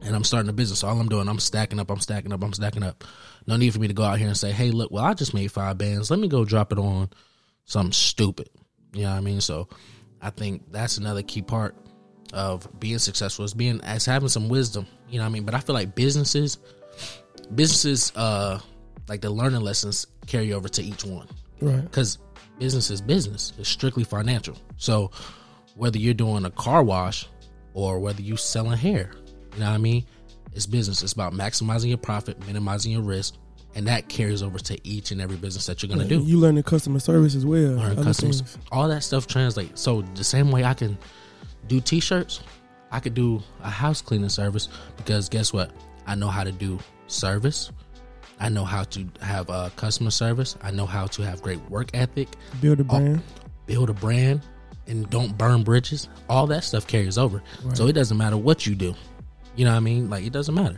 and 0.03 0.15
I'm 0.15 0.23
starting 0.23 0.49
a 0.49 0.53
business. 0.53 0.83
All 0.83 0.99
I'm 0.99 1.07
doing, 1.09 1.27
I'm 1.27 1.39
stacking 1.39 1.79
up. 1.79 1.89
I'm 1.89 1.99
stacking 1.99 2.31
up. 2.33 2.43
I'm 2.43 2.53
stacking 2.53 2.83
up. 2.83 3.03
No 3.47 3.55
need 3.57 3.73
for 3.73 3.79
me 3.79 3.87
to 3.87 3.93
go 3.93 4.03
out 4.03 4.19
here 4.19 4.27
and 4.27 4.37
say, 4.37 4.51
"Hey, 4.51 4.71
look, 4.71 4.91
well, 4.91 5.03
I 5.03 5.13
just 5.13 5.33
made 5.33 5.51
five 5.51 5.77
bands. 5.77 6.09
Let 6.11 6.19
me 6.19 6.27
go 6.27 6.45
drop 6.45 6.71
it 6.71 6.79
on 6.79 7.09
something 7.65 7.93
stupid." 7.93 8.49
You 8.93 9.03
know 9.03 9.11
what 9.11 9.17
I 9.17 9.21
mean? 9.21 9.41
So, 9.41 9.67
I 10.21 10.29
think 10.29 10.71
that's 10.71 10.97
another 10.97 11.23
key 11.23 11.41
part 11.41 11.75
of 12.33 12.67
being 12.79 12.99
successful 12.99 13.45
is 13.45 13.53
being 13.53 13.81
as 13.81 14.05
having 14.05 14.29
some 14.29 14.49
wisdom. 14.49 14.85
You 15.09 15.17
know 15.17 15.23
what 15.23 15.29
I 15.29 15.33
mean? 15.33 15.43
But 15.45 15.55
I 15.55 15.59
feel 15.59 15.73
like 15.75 15.95
businesses, 15.95 16.57
businesses, 17.53 18.11
uh, 18.15 18.59
like 19.07 19.21
the 19.21 19.29
learning 19.29 19.61
lessons 19.61 20.07
carry 20.27 20.53
over 20.53 20.69
to 20.69 20.81
each 20.81 21.03
one 21.05 21.27
Right. 21.61 21.81
because 21.83 22.17
business 22.59 22.89
is 22.89 23.01
business. 23.01 23.53
It's 23.59 23.69
strictly 23.69 24.03
financial. 24.03 24.57
So 24.77 25.11
whether 25.75 25.97
you're 25.97 26.13
doing 26.13 26.45
a 26.45 26.51
car 26.51 26.83
wash 26.83 27.27
or 27.73 27.99
whether 27.99 28.21
you're 28.21 28.37
selling 28.37 28.77
hair, 28.77 29.11
you 29.53 29.59
know 29.59 29.67
what 29.67 29.73
I 29.75 29.77
mean? 29.77 30.05
It's 30.53 30.65
business. 30.65 31.01
It's 31.01 31.13
about 31.13 31.33
maximizing 31.33 31.89
your 31.89 31.97
profit, 31.97 32.45
minimizing 32.45 32.91
your 32.91 33.01
risk, 33.01 33.35
and 33.75 33.87
that 33.87 34.07
carries 34.07 34.43
over 34.43 34.59
to 34.59 34.87
each 34.87 35.11
and 35.11 35.19
every 35.19 35.37
business 35.37 35.65
that 35.65 35.81
you're 35.81 35.89
gonna 35.89 36.07
do. 36.07 36.19
You 36.19 36.37
learn 36.37 36.55
the 36.55 36.63
customer 36.63 36.99
service 36.99 37.33
as 37.35 37.45
well. 37.45 37.71
Learn 37.73 38.03
customers. 38.03 38.41
things. 38.41 38.57
All 38.71 38.87
that 38.87 39.03
stuff 39.03 39.25
translates. 39.27 39.81
So 39.81 40.01
the 40.13 40.23
same 40.23 40.51
way 40.51 40.63
I 40.63 40.73
can 40.75 40.97
do 41.67 41.79
t-shirts, 41.81 42.41
I 42.91 42.99
could 42.99 43.13
do 43.15 43.41
a 43.63 43.69
house 43.69 44.01
cleaning 44.01 44.29
service 44.29 44.69
because 44.97 45.27
guess 45.29 45.51
what? 45.53 45.71
I 46.05 46.13
know 46.15 46.27
how 46.27 46.43
to 46.43 46.51
do 46.51 46.77
service. 47.07 47.71
I 48.39 48.49
know 48.49 48.65
how 48.65 48.83
to 48.83 49.07
have 49.21 49.49
uh, 49.49 49.69
customer 49.75 50.11
service. 50.11 50.55
I 50.61 50.69
know 50.71 50.85
how 50.85 51.07
to 51.07 51.21
have 51.23 51.41
great 51.41 51.59
work 51.69 51.89
ethic 51.93 52.27
Build 52.61 52.79
a 52.79 52.83
brand. 52.83 53.21
build 53.65 53.89
a 53.89 53.93
brand 53.93 54.41
and 54.87 55.09
don't 55.09 55.37
burn 55.37 55.63
bridges 55.63 56.09
all 56.27 56.45
that 56.47 56.61
stuff 56.63 56.85
carries 56.85 57.17
over 57.17 57.41
so 57.73 57.87
it 57.87 57.93
doesn't 57.93 58.17
matter 58.17 58.35
what 58.35 58.67
you 58.67 58.75
do 58.75 58.93
you 59.55 59.65
know 59.65 59.71
what 59.71 59.77
i 59.77 59.81
mean 59.81 60.09
like 60.09 60.25
it 60.25 60.33
doesn't 60.33 60.55
matter 60.55 60.77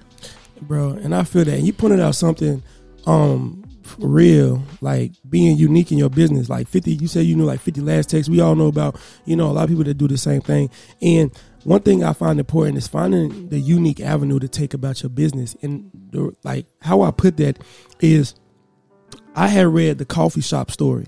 bro. 0.62 0.92
And 0.92 1.14
I 1.14 1.24
feel 1.24 1.46
that. 1.46 1.54
And 1.54 1.66
you 1.66 1.74
pointed 1.74 2.00
out 2.00 2.16
something 2.16 2.64
um 3.06 3.64
for 3.84 4.08
real, 4.08 4.64
like 4.82 5.12
being 5.30 5.58
unique 5.58 5.92
in 5.92 5.98
your 5.98 6.10
business. 6.10 6.50
Like 6.50 6.68
fifty, 6.68 6.94
you 6.94 7.08
say 7.08 7.22
you 7.22 7.36
knew 7.36 7.46
like 7.46 7.60
fifty 7.60 7.82
lash 7.82 8.06
techs. 8.08 8.30
We 8.30 8.40
all 8.40 8.56
know 8.56 8.68
about 8.68 9.00
you 9.26 9.36
know 9.36 9.50
a 9.50 9.54
lot 9.54 9.64
of 9.64 9.70
people 9.70 9.84
that 9.84 9.96
do 9.96 10.08
the 10.08 10.18
same 10.18 10.42
thing. 10.42 10.70
And 11.02 11.32
one 11.64 11.82
thing 11.82 12.04
I 12.04 12.14
find 12.14 12.40
important 12.40 12.78
is 12.78 12.88
finding 12.88 13.50
the 13.50 13.60
unique 13.60 14.00
avenue 14.00 14.40
to 14.40 14.48
take 14.48 14.74
about 14.74 15.02
your 15.02 15.10
business. 15.10 15.56
And 15.62 15.90
the, 16.12 16.36
like 16.44 16.68
how 16.82 17.02
I 17.02 17.12
put 17.12 17.38
that 17.38 17.60
is, 18.00 18.36
I 19.36 19.48
had 19.48 19.68
read 19.68 19.98
the 19.98 20.06
coffee 20.06 20.42
shop 20.42 20.72
story. 20.72 21.08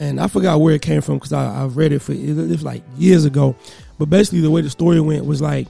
and 0.00 0.20
I 0.20 0.28
forgot 0.28 0.60
where 0.60 0.74
it 0.74 0.82
came 0.82 1.00
from 1.00 1.14
because 1.14 1.32
I've 1.32 1.76
read 1.76 1.92
it 1.92 2.00
for 2.00 2.12
it 2.12 2.34
was 2.36 2.62
like 2.62 2.82
years 2.96 3.24
ago. 3.24 3.56
But 3.98 4.10
basically, 4.10 4.40
the 4.40 4.50
way 4.50 4.60
the 4.60 4.70
story 4.70 5.00
went 5.00 5.24
was 5.26 5.42
like 5.42 5.68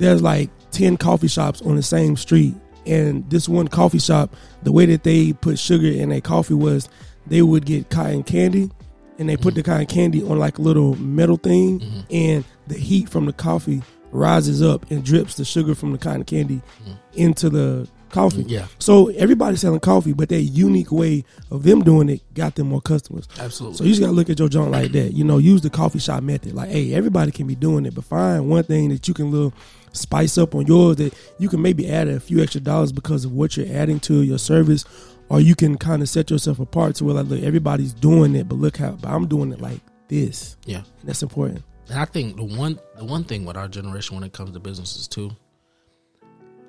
there's 0.00 0.22
like 0.22 0.50
ten 0.72 0.96
coffee 0.96 1.28
shops 1.28 1.62
on 1.62 1.76
the 1.76 1.82
same 1.82 2.16
street, 2.16 2.54
and 2.86 3.28
this 3.30 3.48
one 3.48 3.68
coffee 3.68 4.00
shop, 4.00 4.34
the 4.62 4.72
way 4.72 4.86
that 4.86 5.04
they 5.04 5.32
put 5.32 5.58
sugar 5.58 5.86
in 5.86 6.08
their 6.08 6.20
coffee 6.20 6.54
was 6.54 6.88
they 7.26 7.42
would 7.42 7.66
get 7.66 7.90
cotton 7.90 8.24
candy, 8.24 8.70
and 9.18 9.28
they 9.28 9.36
put 9.36 9.54
mm-hmm. 9.54 9.56
the 9.56 9.62
cotton 9.62 9.86
candy 9.86 10.22
on 10.22 10.38
like 10.38 10.58
a 10.58 10.62
little 10.62 10.96
metal 10.96 11.36
thing, 11.36 11.80
mm-hmm. 11.80 12.00
and 12.10 12.44
the 12.66 12.76
heat 12.76 13.08
from 13.08 13.26
the 13.26 13.32
coffee 13.32 13.82
rises 14.10 14.60
up 14.60 14.90
and 14.90 15.04
drips 15.04 15.36
the 15.36 15.44
sugar 15.44 15.74
from 15.74 15.92
the 15.92 15.98
cotton 15.98 16.24
candy 16.24 16.56
mm-hmm. 16.56 16.92
into 17.12 17.48
the 17.48 17.88
coffee. 18.10 18.42
Yeah. 18.42 18.66
So 18.78 19.08
everybody's 19.08 19.60
selling 19.60 19.80
coffee, 19.80 20.12
but 20.12 20.28
that 20.30 20.42
unique 20.42 20.90
way 20.90 21.24
of 21.50 21.62
them 21.62 21.82
doing 21.82 22.08
it 22.08 22.22
got 22.34 22.56
them 22.56 22.68
more 22.68 22.80
customers. 22.80 23.28
Absolutely. 23.38 23.78
So 23.78 23.84
you 23.84 23.90
just 23.90 24.00
gotta 24.00 24.12
look 24.12 24.28
at 24.28 24.38
your 24.38 24.48
joint 24.48 24.70
like 24.70 24.92
that. 24.92 25.12
You 25.12 25.24
know, 25.24 25.38
use 25.38 25.62
the 25.62 25.70
coffee 25.70 26.00
shop 26.00 26.22
method. 26.22 26.54
Like, 26.54 26.70
hey, 26.70 26.92
everybody 26.92 27.30
can 27.30 27.46
be 27.46 27.54
doing 27.54 27.86
it, 27.86 27.94
but 27.94 28.04
find 28.04 28.48
one 28.48 28.64
thing 28.64 28.88
that 28.88 29.06
you 29.06 29.14
can 29.14 29.30
little 29.30 29.54
spice 29.92 30.38
up 30.38 30.54
on 30.54 30.66
yours 30.66 30.96
that 30.96 31.14
you 31.38 31.48
can 31.48 31.62
maybe 31.62 31.90
add 31.90 32.08
a 32.08 32.20
few 32.20 32.42
extra 32.42 32.60
dollars 32.60 32.92
because 32.92 33.24
of 33.24 33.32
what 33.32 33.56
you're 33.56 33.74
adding 33.74 34.00
to 34.00 34.22
your 34.22 34.38
service, 34.38 34.84
or 35.28 35.40
you 35.40 35.54
can 35.54 35.76
kind 35.78 36.02
of 36.02 36.08
set 36.08 36.30
yourself 36.30 36.58
apart 36.58 36.96
to 36.96 37.04
where 37.04 37.14
like, 37.14 37.26
look, 37.26 37.42
everybody's 37.42 37.92
doing 37.92 38.34
it, 38.34 38.48
but 38.48 38.56
look 38.56 38.76
how 38.76 38.92
but 38.92 39.08
I'm 39.08 39.26
doing 39.26 39.52
it 39.52 39.60
like 39.60 39.80
this. 40.08 40.56
yeah 40.64 40.78
And 41.00 41.08
that's 41.08 41.22
important. 41.22 41.62
And 41.88 41.98
I 41.98 42.04
think 42.04 42.36
the 42.36 42.44
one 42.44 42.78
the 42.96 43.04
one 43.04 43.24
thing 43.24 43.44
with 43.44 43.56
our 43.56 43.68
generation 43.68 44.16
when 44.16 44.24
it 44.24 44.32
comes 44.32 44.52
to 44.52 44.60
businesses 44.60 45.08
too, 45.08 45.30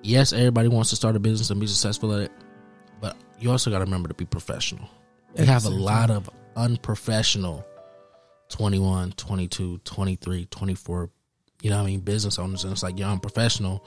yes, 0.02 0.34
everybody 0.34 0.68
wants 0.68 0.90
to 0.92 0.96
start 0.96 1.16
a 1.16 1.20
business 1.20 1.50
and 1.50 1.60
be 1.60 1.68
successful 1.68 2.14
at 2.14 2.22
it, 2.24 2.32
but 3.00 3.16
you 3.40 3.52
also 3.52 3.70
got 3.70 3.80
to 3.80 3.86
remember 3.86 4.08
to 4.08 4.16
be 4.16 4.26
professional. 4.26 4.90
We 5.38 5.46
have 5.46 5.66
a 5.66 5.70
lot 5.70 6.12
of 6.12 6.30
unprofessional 6.56 7.66
21, 8.50 9.14
22, 9.14 9.80
23, 9.80 10.46
24, 10.46 11.10
you 11.62 11.70
know 11.70 11.78
what 11.78 11.84
I 11.84 11.88
mean, 11.88 12.00
business 12.02 12.40
owners 12.40 12.64
and 12.64 12.74
it's 12.74 12.84
like 12.84 12.98
you're 12.98 13.10
unprofessional 13.10 13.86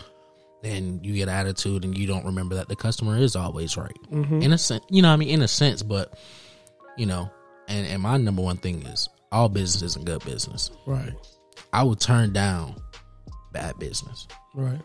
and 0.62 1.04
you 1.04 1.14
get 1.14 1.28
attitude 1.28 1.84
and 1.84 1.96
you 1.96 2.06
don't 2.06 2.24
remember 2.24 2.54
that 2.54 2.68
the 2.68 2.76
customer 2.76 3.18
is 3.18 3.36
always 3.36 3.76
right. 3.76 3.98
Mm-hmm. 4.10 4.42
In 4.42 4.52
a 4.52 4.58
sense, 4.58 4.84
you 4.88 5.02
know 5.02 5.08
what 5.08 5.14
I 5.14 5.18
mean, 5.18 5.28
in 5.28 5.42
a 5.42 5.48
sense, 5.48 5.82
but 5.82 6.18
you 6.96 7.06
know, 7.06 7.30
and 7.68 7.86
and 7.86 8.02
my 8.02 8.16
number 8.16 8.42
one 8.42 8.56
thing 8.56 8.82
is 8.86 9.08
all 9.32 9.48
business 9.48 9.82
isn't 9.82 10.04
good 10.04 10.24
business. 10.24 10.70
Right. 10.86 11.12
I 11.72 11.82
would 11.82 12.00
turn 12.00 12.32
down 12.32 12.76
bad 13.52 13.78
business. 13.78 14.26
Right. 14.54 14.80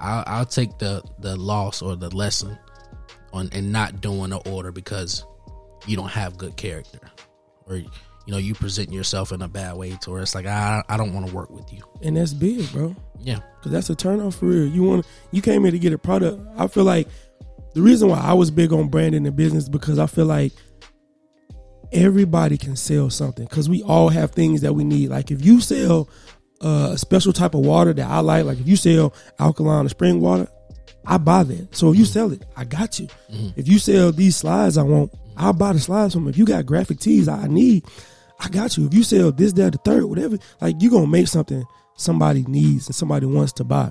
I'll, 0.00 0.24
I'll 0.26 0.46
take 0.46 0.78
the 0.78 1.02
the 1.20 1.36
loss 1.36 1.82
or 1.82 1.96
the 1.96 2.14
lesson 2.14 2.58
on 3.32 3.48
and 3.52 3.72
not 3.72 4.00
doing 4.00 4.32
an 4.32 4.40
order 4.46 4.70
because 4.70 5.24
you 5.86 5.96
don't 5.96 6.10
have 6.10 6.38
good 6.38 6.56
character 6.56 7.00
or 7.66 7.82
you 8.26 8.32
know 8.32 8.38
you 8.38 8.54
present 8.54 8.92
yourself 8.92 9.32
in 9.32 9.42
a 9.42 9.48
bad 9.48 9.76
way 9.76 9.96
to 10.02 10.10
where 10.10 10.22
it's 10.22 10.34
like 10.34 10.46
I 10.46 10.82
I 10.88 10.96
don't 10.96 11.12
want 11.12 11.26
to 11.28 11.34
work 11.34 11.50
with 11.50 11.72
you. 11.72 11.82
and 12.02 12.16
that's 12.16 12.32
big, 12.34 12.70
bro. 12.72 12.94
Yeah, 13.20 13.38
Cause 13.62 13.72
that's 13.72 13.88
a 13.90 13.94
turn 13.94 14.20
off 14.20 14.36
for 14.36 14.46
real. 14.46 14.66
You 14.66 14.82
want 14.82 15.06
you 15.30 15.40
came 15.42 15.62
here 15.62 15.70
to 15.70 15.78
get 15.78 15.92
a 15.92 15.98
product. 15.98 16.40
I 16.58 16.66
feel 16.66 16.84
like 16.84 17.08
the 17.74 17.82
reason 17.82 18.08
why 18.08 18.20
I 18.20 18.32
was 18.34 18.50
big 18.50 18.72
on 18.72 18.88
branding 18.88 19.26
and 19.26 19.34
business 19.36 19.68
because 19.68 19.98
I 19.98 20.06
feel 20.06 20.26
like 20.26 20.52
everybody 21.92 22.58
can 22.58 22.76
sell 22.76 23.10
something 23.10 23.44
because 23.46 23.68
we 23.68 23.82
all 23.82 24.08
have 24.08 24.32
things 24.32 24.60
that 24.62 24.74
we 24.74 24.84
need. 24.84 25.10
Like 25.10 25.30
if 25.30 25.44
you 25.44 25.60
sell 25.60 26.08
uh, 26.60 26.90
a 26.92 26.98
special 26.98 27.32
type 27.32 27.54
of 27.54 27.60
water 27.60 27.92
that 27.92 28.08
I 28.08 28.20
like, 28.20 28.44
like 28.44 28.58
if 28.58 28.66
you 28.68 28.76
sell 28.76 29.14
alkaline 29.38 29.86
or 29.86 29.88
spring 29.88 30.20
water, 30.20 30.48
I 31.06 31.18
buy 31.18 31.42
that. 31.44 31.76
So 31.76 31.90
if 31.92 31.98
you 31.98 32.04
sell 32.04 32.32
it, 32.32 32.44
I 32.56 32.64
got 32.64 32.98
you. 32.98 33.08
If 33.56 33.68
you 33.68 33.78
sell 33.78 34.10
these 34.12 34.36
slides, 34.36 34.78
I 34.78 34.82
want, 34.82 35.12
I'll 35.36 35.52
buy 35.52 35.72
the 35.74 35.80
slides 35.80 36.14
from. 36.14 36.28
If 36.28 36.38
you 36.38 36.46
got 36.46 36.64
graphic 36.66 36.98
tees 37.00 37.28
I 37.28 37.46
need, 37.46 37.84
I 38.44 38.48
got 38.48 38.76
you. 38.76 38.86
If 38.86 38.94
you 38.94 39.02
sell 39.02 39.32
this, 39.32 39.52
that, 39.54 39.72
the 39.72 39.78
third, 39.78 40.04
whatever, 40.04 40.36
like 40.60 40.76
you're 40.80 40.90
gonna 40.90 41.06
make 41.06 41.28
something 41.28 41.64
somebody 41.96 42.42
needs 42.48 42.86
and 42.88 42.94
somebody 42.94 43.24
wants 43.26 43.52
to 43.54 43.64
buy. 43.64 43.90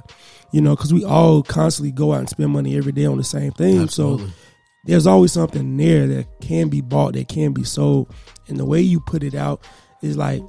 You 0.51 0.61
know, 0.61 0.75
because 0.75 0.93
we 0.93 1.03
all 1.03 1.41
constantly 1.41 1.91
go 1.91 2.13
out 2.13 2.19
and 2.19 2.29
spend 2.29 2.51
money 2.51 2.77
every 2.77 2.91
day 2.91 3.05
on 3.05 3.17
the 3.17 3.23
same 3.23 3.51
thing. 3.53 3.81
Absolutely. 3.81 4.27
So 4.27 4.33
there's 4.85 5.07
always 5.07 5.31
something 5.31 5.75
there 5.77 6.05
that 6.07 6.41
can 6.41 6.67
be 6.69 6.81
bought, 6.81 7.13
that 7.13 7.27
can 7.29 7.53
be 7.53 7.63
sold, 7.63 8.13
and 8.47 8.59
the 8.59 8.65
way 8.65 8.81
you 8.81 8.99
put 8.99 9.23
it 9.23 9.33
out 9.33 9.65
is 10.01 10.17
like 10.17 10.43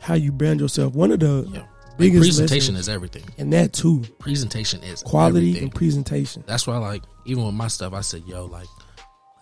how 0.00 0.14
you 0.14 0.32
brand 0.32 0.60
yourself. 0.60 0.94
One 0.94 1.10
of 1.12 1.20
the 1.20 1.48
yeah. 1.52 1.66
Biggest 1.98 2.20
presentation 2.20 2.74
lessons- 2.74 2.78
is 2.80 2.88
everything. 2.90 3.24
and 3.38 3.50
that 3.54 3.72
too, 3.72 4.02
Presentation 4.18 4.82
is 4.82 5.02
quality 5.02 5.38
everything. 5.48 5.62
and 5.64 5.74
presentation. 5.74 6.44
That's 6.46 6.66
why, 6.66 6.76
like, 6.76 7.02
even 7.24 7.44
with 7.46 7.54
my 7.54 7.68
stuff, 7.68 7.94
I 7.94 8.02
said, 8.02 8.22
"Yo, 8.26 8.44
like, 8.44 8.66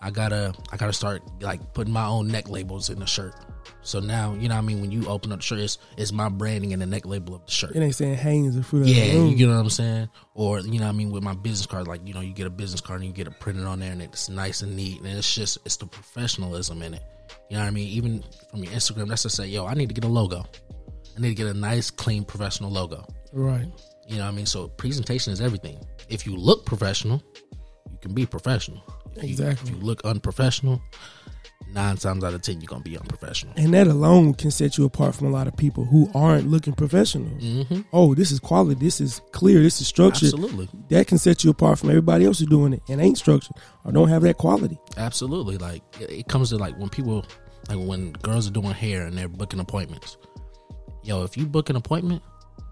I 0.05 0.11
gotta, 0.11 0.53
I 0.71 0.77
gotta 0.77 0.93
start 0.93 1.23
like 1.41 1.73
putting 1.73 1.93
my 1.93 2.05
own 2.05 2.27
neck 2.27 2.49
labels 2.49 2.89
in 2.89 2.99
the 2.99 3.07
shirt." 3.07 3.33
So 3.81 3.99
now, 3.99 4.33
you 4.33 4.47
know, 4.49 4.55
what 4.55 4.63
I 4.63 4.65
mean, 4.65 4.81
when 4.81 4.91
you 4.91 5.07
open 5.07 5.31
up 5.31 5.39
the 5.39 5.43
shirt, 5.43 5.59
it's, 5.59 5.77
it's 5.97 6.11
my 6.11 6.29
branding 6.29 6.73
and 6.73 6.81
the 6.81 6.85
neck 6.85 7.05
label 7.05 7.35
of 7.35 7.45
the 7.45 7.51
shirt. 7.51 7.75
It 7.75 7.81
ain't 7.81 7.95
saying 7.95 8.15
Hanes 8.15 8.57
or 8.57 8.63
fruit. 8.63 8.81
of 8.81 8.87
Yeah, 8.87 9.05
you 9.25 9.35
get 9.35 9.47
what 9.47 9.55
I'm 9.55 9.69
saying? 9.69 10.09
Or, 10.33 10.59
you 10.59 10.79
know 10.79 10.85
what 10.85 10.93
I 10.93 10.97
mean, 10.97 11.11
with 11.11 11.23
my 11.23 11.33
business 11.33 11.65
card, 11.65 11.87
like, 11.87 12.01
you 12.07 12.13
know, 12.13 12.21
you 12.21 12.33
get 12.33 12.47
a 12.47 12.51
business 12.51 12.81
card 12.81 13.01
and 13.01 13.07
you 13.07 13.13
get 13.13 13.27
it 13.27 13.39
printed 13.39 13.65
on 13.65 13.79
there 13.79 13.91
and 13.91 14.01
it's 14.01 14.29
nice 14.29 14.61
and 14.61 14.75
neat. 14.75 14.99
And 14.99 15.07
it's 15.07 15.33
just, 15.33 15.59
it's 15.65 15.77
the 15.77 15.85
professionalism 15.85 16.81
in 16.81 16.95
it. 16.95 17.03
You 17.49 17.57
know 17.57 17.63
what 17.63 17.67
I 17.67 17.71
mean? 17.71 17.87
Even 17.89 18.23
from 18.49 18.63
your 18.63 18.73
Instagram, 18.73 19.07
that's 19.07 19.23
to 19.23 19.29
say, 19.29 19.47
yo, 19.47 19.65
I 19.65 19.73
need 19.75 19.89
to 19.89 19.93
get 19.95 20.03
a 20.03 20.07
logo. 20.07 20.43
I 21.15 21.21
need 21.21 21.29
to 21.29 21.35
get 21.35 21.47
a 21.47 21.53
nice, 21.53 21.89
clean, 21.91 22.23
professional 22.25 22.71
logo. 22.71 23.05
right. 23.33 23.67
You 24.07 24.17
know 24.17 24.23
what 24.23 24.33
I 24.33 24.35
mean? 24.35 24.45
So 24.45 24.67
presentation 24.67 25.33
is 25.33 25.41
everything. 25.41 25.79
If 26.09 26.27
you 26.27 26.35
look 26.35 26.65
professional, 26.65 27.23
you 27.91 27.97
can 28.01 28.13
be 28.13 28.25
professional. 28.25 28.83
Exactly. 29.17 29.69
if 29.71 29.75
you 29.75 29.81
look 29.81 30.03
unprofessional, 30.05 30.81
nine 31.71 31.97
times 31.97 32.23
out 32.23 32.33
of 32.33 32.41
ten, 32.41 32.61
you're 32.61 32.67
going 32.67 32.83
to 32.83 32.89
be 32.89 32.97
unprofessional. 32.97 33.53
And 33.57 33.73
that 33.73 33.87
alone 33.87 34.33
can 34.33 34.51
set 34.51 34.77
you 34.77 34.85
apart 34.85 35.15
from 35.15 35.27
a 35.27 35.29
lot 35.29 35.47
of 35.47 35.55
people 35.57 35.85
who 35.85 36.09
aren't 36.13 36.47
looking 36.47 36.73
professional. 36.73 37.29
Mm-hmm. 37.37 37.81
Oh, 37.93 38.15
this 38.15 38.31
is 38.31 38.39
quality. 38.39 38.79
This 38.79 39.01
is 39.01 39.21
clear. 39.31 39.61
This 39.61 39.81
is 39.81 39.87
structured. 39.87 40.33
Absolutely. 40.33 40.69
That 40.89 41.07
can 41.07 41.17
set 41.17 41.43
you 41.43 41.49
apart 41.51 41.79
from 41.79 41.89
everybody 41.89 42.25
else 42.25 42.39
who's 42.39 42.47
doing 42.47 42.73
it 42.73 42.81
and 42.89 43.01
ain't 43.01 43.17
structured 43.17 43.55
or 43.83 43.91
don't 43.91 44.09
have 44.09 44.21
that 44.23 44.37
quality. 44.37 44.79
Absolutely. 44.97 45.57
Like 45.57 45.81
it 45.99 46.09
it 46.11 46.27
comes 46.27 46.49
to 46.49 46.57
like 46.57 46.77
when 46.77 46.89
people 46.89 47.25
like 47.69 47.77
when 47.79 48.11
girls 48.13 48.47
are 48.47 48.51
doing 48.51 48.71
hair 48.71 49.05
and 49.05 49.17
they're 49.17 49.27
booking 49.27 49.59
appointments. 49.59 50.17
Yo, 51.03 51.23
if 51.23 51.37
you 51.37 51.45
book 51.45 51.69
an 51.69 51.75
appointment, 51.75 52.23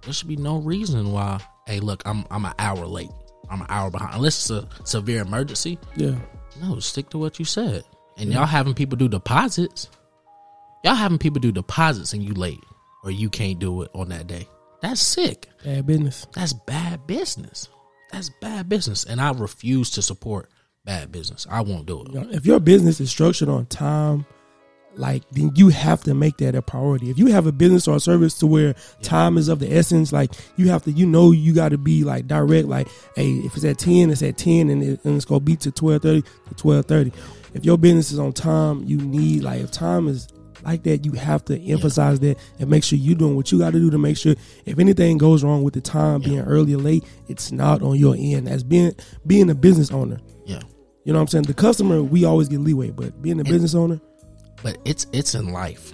there 0.03 0.13
should 0.13 0.27
be 0.27 0.35
no 0.35 0.57
reason 0.57 1.11
why. 1.11 1.39
Hey, 1.67 1.79
look, 1.79 2.01
I'm 2.05 2.25
I'm 2.31 2.45
an 2.45 2.53
hour 2.59 2.85
late. 2.85 3.09
I'm 3.49 3.61
an 3.61 3.67
hour 3.69 3.91
behind. 3.91 4.15
Unless 4.15 4.49
it's 4.49 4.51
a 4.51 4.67
severe 4.85 5.21
emergency. 5.21 5.77
Yeah. 5.95 6.15
No, 6.61 6.79
stick 6.79 7.09
to 7.09 7.17
what 7.17 7.39
you 7.39 7.45
said. 7.45 7.83
And 8.17 8.31
y'all 8.31 8.45
having 8.45 8.73
people 8.73 8.97
do 8.97 9.07
deposits. 9.07 9.89
Y'all 10.83 10.95
having 10.95 11.17
people 11.17 11.39
do 11.39 11.51
deposits 11.51 12.13
and 12.13 12.23
you 12.23 12.33
late 12.33 12.63
or 13.03 13.11
you 13.11 13.29
can't 13.29 13.59
do 13.59 13.81
it 13.81 13.91
on 13.93 14.09
that 14.09 14.27
day. 14.27 14.47
That's 14.81 15.01
sick. 15.01 15.49
Bad 15.63 15.87
business. 15.87 16.27
That's 16.33 16.53
bad 16.53 17.07
business. 17.07 17.69
That's 18.11 18.29
bad 18.41 18.69
business. 18.69 19.05
And 19.05 19.21
I 19.21 19.31
refuse 19.31 19.89
to 19.91 20.01
support 20.01 20.49
bad 20.85 21.11
business. 21.11 21.47
I 21.49 21.61
won't 21.61 21.85
do 21.85 22.03
it. 22.03 22.35
If 22.35 22.45
your 22.45 22.59
business 22.59 22.99
is 22.99 23.09
structured 23.09 23.49
on 23.49 23.65
time, 23.67 24.25
like 24.95 25.23
then 25.31 25.51
you 25.55 25.69
have 25.69 26.03
to 26.03 26.13
make 26.13 26.37
that 26.37 26.55
a 26.55 26.61
priority. 26.61 27.09
If 27.09 27.17
you 27.17 27.27
have 27.27 27.47
a 27.47 27.51
business 27.51 27.87
or 27.87 27.95
a 27.95 27.99
service 27.99 28.35
to 28.39 28.47
where 28.47 28.75
time 29.01 29.37
is 29.37 29.47
of 29.47 29.59
the 29.59 29.73
essence, 29.75 30.11
like 30.11 30.31
you 30.55 30.69
have 30.69 30.83
to, 30.83 30.91
you 30.91 31.05
know, 31.05 31.31
you 31.31 31.53
got 31.53 31.69
to 31.69 31.77
be 31.77 32.03
like 32.03 32.27
direct. 32.27 32.67
Like, 32.67 32.87
hey, 33.15 33.31
if 33.37 33.55
it's 33.55 33.65
at 33.65 33.79
ten, 33.79 34.09
it's 34.11 34.21
at 34.21 34.37
ten, 34.37 34.69
and, 34.69 34.83
it, 34.83 35.03
and 35.03 35.15
it's 35.15 35.25
gonna 35.25 35.39
be 35.39 35.55
to 35.57 35.71
twelve 35.71 36.01
thirty 36.03 36.21
to 36.21 36.53
twelve 36.55 36.85
thirty. 36.85 37.11
If 37.53 37.65
your 37.65 37.77
business 37.77 38.11
is 38.11 38.19
on 38.19 38.33
time, 38.33 38.83
you 38.83 38.97
need 38.97 39.43
like 39.43 39.61
if 39.61 39.71
time 39.71 40.07
is 40.07 40.27
like 40.63 40.83
that, 40.83 41.05
you 41.05 41.11
have 41.13 41.43
to 41.45 41.59
emphasize 41.61 42.19
that 42.21 42.37
and 42.59 42.69
make 42.69 42.83
sure 42.83 42.97
you're 42.97 43.15
doing 43.17 43.35
what 43.35 43.51
you 43.51 43.59
got 43.59 43.73
to 43.73 43.79
do 43.79 43.89
to 43.91 43.97
make 43.97 44.15
sure 44.17 44.33
if 44.65 44.79
anything 44.79 45.17
goes 45.17 45.43
wrong 45.43 45.61
with 45.61 45.73
the 45.73 45.81
time 45.81 46.21
being 46.21 46.39
early 46.39 46.73
or 46.73 46.77
late, 46.77 47.03
it's 47.27 47.51
not 47.51 47.81
on 47.81 47.97
your 47.97 48.15
end. 48.17 48.47
As 48.47 48.63
being 48.63 48.93
being 49.27 49.49
a 49.49 49.55
business 49.55 49.91
owner, 49.91 50.19
Yeah. 50.45 50.61
you 51.03 51.11
know 51.11 51.19
what 51.19 51.23
I'm 51.23 51.27
saying? 51.27 51.43
The 51.45 51.53
customer, 51.53 52.01
we 52.01 52.23
always 52.25 52.47
get 52.47 52.59
leeway, 52.61 52.91
but 52.91 53.21
being 53.21 53.39
a 53.41 53.43
business 53.43 53.75
owner, 53.75 53.99
But 54.63 54.77
it's 54.85 55.05
it's 55.13 55.35
in 55.35 55.51
life. 55.51 55.91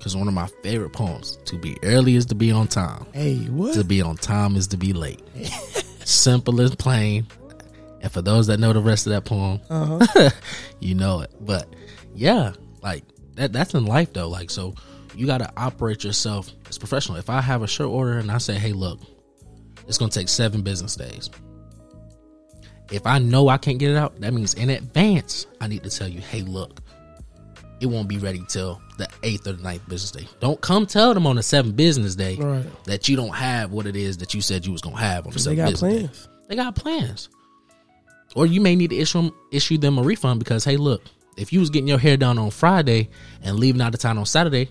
Cause 0.00 0.16
one 0.16 0.26
of 0.28 0.32
my 0.34 0.48
favorite 0.62 0.94
poems, 0.94 1.36
to 1.44 1.58
be 1.58 1.76
early 1.82 2.14
is 2.16 2.24
to 2.26 2.34
be 2.34 2.50
on 2.50 2.66
time. 2.68 3.04
hey, 3.12 3.36
what? 3.44 3.74
To 3.74 3.84
be 3.84 4.00
on 4.00 4.16
time 4.16 4.56
is 4.56 4.66
to 4.68 4.78
be 4.78 4.94
late. 4.94 5.20
Simple 6.06 6.58
and 6.62 6.78
plain. 6.78 7.26
And 8.00 8.10
for 8.10 8.22
those 8.22 8.46
that 8.46 8.58
know 8.58 8.72
the 8.72 8.80
rest 8.80 9.06
of 9.06 9.10
that 9.12 9.26
poem, 9.26 9.60
Uh-huh. 9.68 10.30
you 10.80 10.94
know 10.94 11.20
it. 11.20 11.30
But 11.40 11.68
yeah, 12.14 12.52
like 12.82 13.04
that 13.34 13.52
that's 13.52 13.74
in 13.74 13.84
life 13.84 14.14
though. 14.14 14.28
Like 14.28 14.50
so 14.50 14.74
you 15.14 15.26
gotta 15.26 15.52
operate 15.58 16.02
yourself 16.02 16.50
as 16.70 16.78
professional. 16.78 17.18
If 17.18 17.28
I 17.28 17.42
have 17.42 17.62
a 17.62 17.66
shirt 17.66 17.88
order 17.88 18.16
and 18.18 18.30
I 18.30 18.38
say, 18.38 18.54
Hey 18.54 18.72
look, 18.72 19.00
it's 19.86 19.98
gonna 19.98 20.10
take 20.10 20.28
seven 20.30 20.62
business 20.62 20.96
days. 20.96 21.28
If 22.90 23.06
I 23.06 23.18
know 23.18 23.48
I 23.48 23.58
can't 23.58 23.78
get 23.78 23.90
it 23.90 23.96
out, 23.96 24.18
that 24.20 24.32
means 24.32 24.54
in 24.54 24.70
advance 24.70 25.46
I 25.60 25.66
need 25.68 25.82
to 25.84 25.90
tell 25.90 26.08
you, 26.08 26.20
hey 26.22 26.40
look, 26.40 26.80
it 27.80 27.86
won't 27.86 28.08
be 28.08 28.18
ready 28.18 28.44
till 28.48 28.80
the 28.98 29.08
eighth 29.22 29.46
or 29.46 29.52
the 29.52 29.62
ninth 29.62 29.88
business 29.88 30.10
day. 30.10 30.28
Don't 30.40 30.60
come 30.60 30.86
tell 30.86 31.14
them 31.14 31.26
on 31.26 31.36
the 31.36 31.42
seventh 31.42 31.76
business 31.76 32.14
day 32.14 32.36
Right. 32.36 32.84
that 32.84 33.08
you 33.08 33.16
don't 33.16 33.34
have 33.34 33.72
what 33.72 33.86
it 33.86 33.96
is 33.96 34.18
that 34.18 34.34
you 34.34 34.40
said 34.42 34.66
you 34.66 34.72
was 34.72 34.82
gonna 34.82 34.98
have 34.98 35.26
on 35.26 35.32
the 35.32 35.38
seventh 35.38 35.58
day. 35.58 35.64
They 35.64 35.70
got 35.72 35.78
plans. 35.78 36.28
They 36.48 36.56
got 36.56 36.74
plans. 36.76 37.28
Or 38.36 38.46
you 38.46 38.60
may 38.60 38.76
need 38.76 38.90
to 38.90 38.96
issue 38.96 39.18
'em- 39.18 39.32
issue 39.50 39.78
them 39.78 39.98
a 39.98 40.02
refund 40.02 40.38
because 40.40 40.64
hey, 40.64 40.76
look, 40.76 41.02
if 41.36 41.52
you 41.52 41.60
was 41.60 41.70
getting 41.70 41.88
your 41.88 41.98
hair 41.98 42.16
done 42.16 42.38
on 42.38 42.50
Friday 42.50 43.08
and 43.42 43.58
leaving 43.58 43.80
out 43.80 43.94
of 43.94 44.00
town 44.00 44.18
on 44.18 44.26
Saturday, 44.26 44.68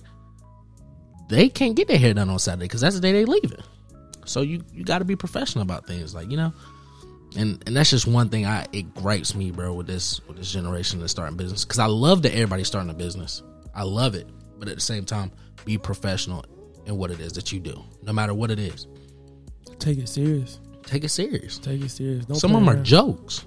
they 1.29 1.49
can't 1.49 1.75
get 1.75 1.87
their 1.87 1.97
hair 1.97 2.13
done 2.13 2.29
on 2.29 2.39
Saturday 2.39 2.65
because 2.65 2.81
that's 2.81 2.95
the 2.95 3.01
day 3.01 3.11
they 3.11 3.25
leaving. 3.25 3.61
So 4.25 4.41
you 4.41 4.63
you 4.73 4.83
got 4.83 4.99
to 4.99 5.05
be 5.05 5.15
professional 5.15 5.63
about 5.63 5.87
things, 5.87 6.13
like 6.13 6.29
you 6.29 6.37
know. 6.37 6.53
And 7.37 7.63
and 7.67 7.75
that's 7.75 7.89
just 7.91 8.07
one 8.07 8.29
thing 8.29 8.45
I 8.45 8.65
it 8.73 8.93
gripes 8.95 9.35
me, 9.35 9.51
bro, 9.51 9.73
with 9.73 9.87
this 9.87 10.19
with 10.27 10.37
this 10.37 10.51
generation 10.51 10.99
that's 10.99 11.11
starting 11.11 11.37
business 11.37 11.63
because 11.63 11.79
I 11.79 11.85
love 11.85 12.23
that 12.23 12.33
everybody's 12.33 12.67
starting 12.67 12.89
a 12.89 12.93
business. 12.93 13.43
I 13.75 13.83
love 13.83 14.15
it, 14.15 14.27
but 14.57 14.67
at 14.67 14.75
the 14.75 14.81
same 14.81 15.05
time, 15.05 15.31
be 15.63 15.77
professional 15.77 16.43
in 16.85 16.97
what 16.97 17.11
it 17.11 17.19
is 17.19 17.33
that 17.33 17.51
you 17.51 17.59
do, 17.59 17.83
no 18.01 18.13
matter 18.13 18.33
what 18.33 18.49
it 18.49 18.57
is. 18.59 18.87
Take 19.77 19.99
it 19.99 20.09
serious. 20.09 20.59
Take 20.83 21.03
it 21.03 21.09
serious. 21.09 21.59
Take 21.59 21.81
it 21.81 21.89
serious. 21.89 22.25
Don't 22.25 22.37
Some 22.39 22.55
of 22.55 22.65
them 22.65 22.69
are 22.69 22.81
jokes. 22.81 23.45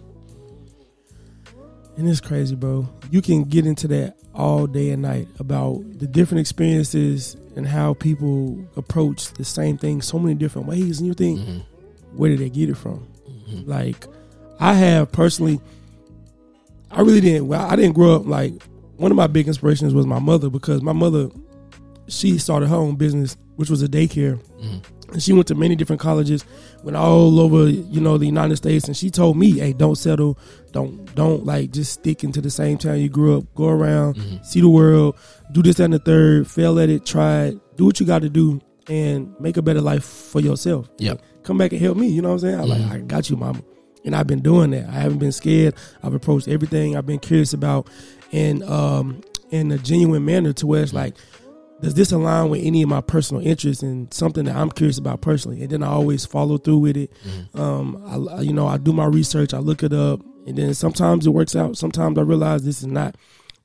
And 1.96 2.08
it's 2.08 2.20
crazy, 2.20 2.54
bro. 2.54 2.88
You 3.10 3.20
can 3.20 3.44
get 3.44 3.66
into 3.66 3.86
that 3.88 4.16
all 4.34 4.66
day 4.66 4.90
and 4.90 5.02
night 5.02 5.28
about 5.38 5.82
the 5.98 6.06
different 6.06 6.40
experiences 6.40 7.36
and 7.54 7.66
how 7.66 7.94
people 7.94 8.64
approach 8.76 9.34
the 9.34 9.44
same 9.44 9.76
thing 9.76 10.00
so 10.00 10.18
many 10.18 10.34
different 10.34 10.68
ways. 10.68 10.98
And 11.00 11.06
you 11.08 11.14
think, 11.14 11.40
Mm-hmm. 11.40 11.58
where 12.16 12.30
did 12.30 12.38
they 12.38 12.48
get 12.48 12.70
it 12.70 12.76
from? 12.76 13.06
Like, 13.66 14.06
I 14.60 14.74
have 14.74 15.12
personally, 15.12 15.60
I 16.90 17.00
really 17.00 17.20
didn't, 17.20 17.48
well, 17.48 17.66
I 17.66 17.76
didn't 17.76 17.92
grow 17.92 18.16
up 18.16 18.26
like, 18.26 18.54
one 18.96 19.10
of 19.10 19.16
my 19.16 19.26
big 19.26 19.48
inspirations 19.48 19.94
was 19.94 20.06
my 20.06 20.20
mother 20.20 20.48
because 20.48 20.82
my 20.82 20.92
mother, 20.92 21.28
she 22.08 22.38
started 22.38 22.68
her 22.68 22.76
own 22.76 22.96
business, 22.96 23.36
which 23.56 23.70
was 23.70 23.82
a 23.82 23.88
daycare. 23.88 24.40
Mm-hmm. 24.60 25.12
And 25.12 25.22
she 25.22 25.32
went 25.32 25.46
to 25.48 25.54
many 25.54 25.76
different 25.76 26.00
colleges, 26.00 26.44
went 26.84 26.96
all 26.96 27.38
over, 27.38 27.68
you 27.68 28.00
know, 28.00 28.16
the 28.16 28.26
United 28.26 28.56
States. 28.56 28.86
And 28.86 28.96
she 28.96 29.10
told 29.10 29.36
me, 29.36 29.58
"Hey, 29.58 29.74
don't 29.74 29.96
settle, 29.96 30.38
don't, 30.72 31.14
don't 31.14 31.44
like 31.44 31.70
just 31.70 31.92
stick 31.92 32.24
into 32.24 32.40
the 32.40 32.50
same 32.50 32.78
town 32.78 32.98
you 32.98 33.10
grew 33.10 33.38
up. 33.38 33.54
Go 33.54 33.68
around, 33.68 34.16
mm-hmm. 34.16 34.42
see 34.42 34.60
the 34.60 34.70
world, 34.70 35.18
do 35.52 35.62
this 35.62 35.80
and 35.80 35.92
the 35.92 35.98
third. 35.98 36.48
Fail 36.48 36.78
at 36.80 36.88
it, 36.88 37.04
try 37.04 37.46
it, 37.46 37.76
do 37.76 37.84
what 37.84 38.00
you 38.00 38.06
got 38.06 38.22
to 38.22 38.30
do, 38.30 38.60
and 38.88 39.38
make 39.38 39.58
a 39.58 39.62
better 39.62 39.82
life 39.82 40.04
for 40.04 40.40
yourself. 40.40 40.88
Yep. 40.98 41.20
Come 41.42 41.58
back 41.58 41.72
and 41.72 41.80
help 41.80 41.96
me. 41.96 42.08
You 42.08 42.22
know 42.22 42.28
what 42.28 42.34
I'm 42.34 42.40
saying? 42.40 42.60
I'm 42.60 42.68
like, 42.68 42.80
I 42.92 42.98
got 42.98 43.28
you, 43.30 43.36
mama. 43.36 43.62
And 44.04 44.16
I've 44.16 44.26
been 44.26 44.40
doing 44.40 44.70
that. 44.72 44.88
I 44.88 44.92
haven't 44.92 45.18
been 45.18 45.32
scared. 45.32 45.74
I've 46.02 46.14
approached 46.14 46.48
everything 46.48 46.96
I've 46.96 47.06
been 47.06 47.18
curious 47.20 47.52
about, 47.52 47.88
and 48.32 48.62
um, 48.64 49.20
in 49.50 49.70
a 49.70 49.78
genuine 49.78 50.24
manner 50.24 50.52
to 50.54 50.66
where 50.66 50.82
it's 50.82 50.92
like 50.92 51.14
does 51.80 51.94
this 51.94 52.12
align 52.12 52.48
with 52.48 52.60
any 52.64 52.80
of 52.82 52.88
my 52.88 53.00
personal 53.00 53.44
interests 53.44 53.82
and 53.82 54.12
something 54.14 54.44
that 54.44 54.54
I'm 54.54 54.70
curious 54.70 54.98
about 54.98 55.20
personally? 55.20 55.62
And 55.62 55.70
then 55.70 55.82
I 55.82 55.88
always 55.88 56.24
follow 56.24 56.56
through 56.56 56.78
with 56.78 56.96
it. 56.96 57.10
Um, 57.54 58.00
I, 58.06 58.36
I- 58.36 58.40
you 58.42 58.52
know, 58.52 58.68
I 58.68 58.76
do 58.78 58.92
my 58.92 59.06
research, 59.06 59.52
I 59.52 59.58
look 59.58 59.82
it 59.82 59.92
up, 59.92 60.20
and 60.46 60.56
then 60.56 60.74
sometimes 60.74 61.26
it 61.26 61.30
works 61.30 61.56
out. 61.56 61.76
Sometimes 61.76 62.18
I 62.18 62.22
realize 62.22 62.64
this 62.64 62.80
is 62.82 62.86
not. 62.86 63.16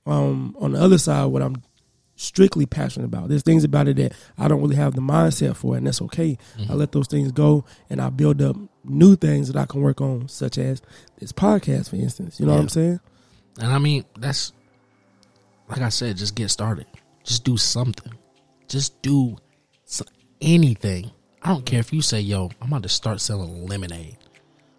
Um, 0.08 0.56
on 0.60 0.72
the 0.72 0.82
other 0.82 0.98
side, 0.98 1.26
what 1.26 1.42
I'm 1.44 1.62
strictly 2.18 2.66
passionate 2.66 3.06
about. 3.06 3.30
There's 3.30 3.44
things 3.44 3.64
about 3.64 3.88
it 3.88 3.96
that 3.98 4.14
I 4.38 4.50
don't 4.50 4.62
really 4.62 4.76
have 4.76 4.96
the 4.96 5.02
mindset 5.02 5.56
for, 5.56 5.78
and 5.78 5.88
that's 5.88 6.02
okay. 6.02 6.38
I 6.58 6.62
mm-hmm. 6.62 6.74
let 6.74 6.92
those 6.92 7.08
things 7.08 7.32
go, 7.32 7.64
and 7.90 8.02
I 8.02 8.10
build 8.10 8.42
up 8.42 8.58
new 8.84 9.16
things 9.16 9.48
that 9.48 9.58
I 9.58 9.66
can 9.66 9.82
work 9.82 10.02
on, 10.02 10.28
such 10.28 10.58
as 10.58 10.82
this 11.20 11.32
podcast, 11.32 11.90
for 11.92 11.96
instance. 11.96 12.40
You 12.40 12.48
know 12.48 12.54
what 12.54 12.62
I'm 12.62 12.70
saying? 12.70 13.00
And 13.60 13.72
I 13.72 13.78
mean, 13.78 14.04
that's 14.20 14.52
like 15.70 15.82
I 15.82 15.90
said, 15.90 16.18
just 16.18 16.36
get 16.36 16.50
started. 16.50 16.88
Just 17.24 17.44
do 17.44 17.58
something. 17.58 18.14
Just 18.68 19.02
do 19.02 19.38
anything. 20.42 21.12
I 21.42 21.50
don't 21.50 21.66
care 21.66 21.80
if 21.80 21.94
you 21.94 22.02
say, 22.02 22.20
"Yo, 22.20 22.50
I'm 22.62 22.68
about 22.68 22.84
to 22.84 22.90
start 22.90 23.22
selling 23.22 23.68
lemonade. 23.68 24.18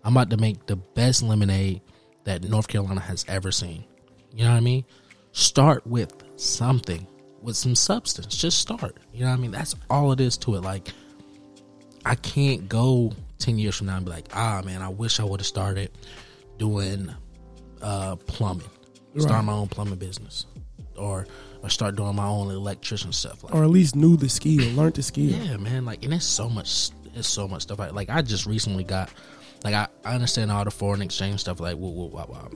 I'm 0.04 0.16
about 0.16 0.30
to 0.30 0.36
make 0.36 0.66
the 0.66 0.76
best 0.76 1.22
lemonade 1.22 1.80
that 2.24 2.42
North 2.42 2.68
Carolina 2.68 3.00
has 3.00 3.24
ever 3.28 3.50
seen." 3.50 3.84
You 4.34 4.44
know 4.44 4.50
what 4.50 4.56
I 4.56 4.60
mean? 4.60 4.84
Start 5.32 5.86
with 5.86 6.12
something, 6.36 7.06
with 7.42 7.56
some 7.56 7.74
substance. 7.74 8.36
Just 8.36 8.58
start. 8.58 8.96
You 9.12 9.20
know 9.24 9.30
what 9.30 9.38
I 9.38 9.40
mean? 9.40 9.50
That's 9.50 9.74
all 9.90 10.12
it 10.12 10.20
is 10.20 10.36
to 10.38 10.56
it. 10.56 10.62
Like, 10.62 10.88
I 12.04 12.14
can't 12.14 12.68
go 12.68 13.12
ten 13.38 13.58
years 13.58 13.76
from 13.76 13.86
now 13.88 13.96
and 13.96 14.04
be 14.04 14.10
like, 14.10 14.28
"Ah, 14.34 14.62
man, 14.64 14.82
I 14.82 14.88
wish 14.88 15.20
I 15.20 15.24
would 15.24 15.40
have 15.40 15.46
started 15.46 15.90
doing 16.58 17.10
uh, 17.82 18.16
plumbing, 18.16 18.66
start 19.18 19.44
my 19.44 19.52
own 19.52 19.68
plumbing 19.68 19.98
business, 19.98 20.46
or 20.96 21.26
or 21.62 21.68
start 21.68 21.96
doing 21.96 22.14
my 22.16 22.26
own 22.26 22.50
electrician 22.50 23.12
stuff. 23.12 23.42
Like, 23.44 23.54
Or 23.54 23.64
at 23.64 23.70
least 23.70 23.96
knew 23.96 24.16
the 24.16 24.28
skill, 24.28 24.68
learned 24.74 24.94
the 24.94 25.02
skill. 25.02 25.24
yeah, 25.30 25.56
man. 25.56 25.84
Like, 25.84 26.04
and 26.04 26.12
there's 26.12 26.24
so 26.24 26.48
much, 26.48 26.90
there's 27.14 27.26
so 27.26 27.48
much 27.48 27.62
stuff. 27.62 27.80
I, 27.80 27.88
like, 27.90 28.08
I 28.10 28.22
just 28.22 28.46
recently 28.46 28.84
got, 28.84 29.10
like, 29.64 29.74
I, 29.74 29.88
I 30.04 30.14
understand 30.14 30.52
all 30.52 30.64
the 30.64 30.70
foreign 30.70 31.02
exchange 31.02 31.40
stuff. 31.40 31.58
Like, 31.58 31.74
whoa, 31.76 31.88
whoa, 31.90 32.06
wow, 32.06 32.26
wow, 32.28 32.48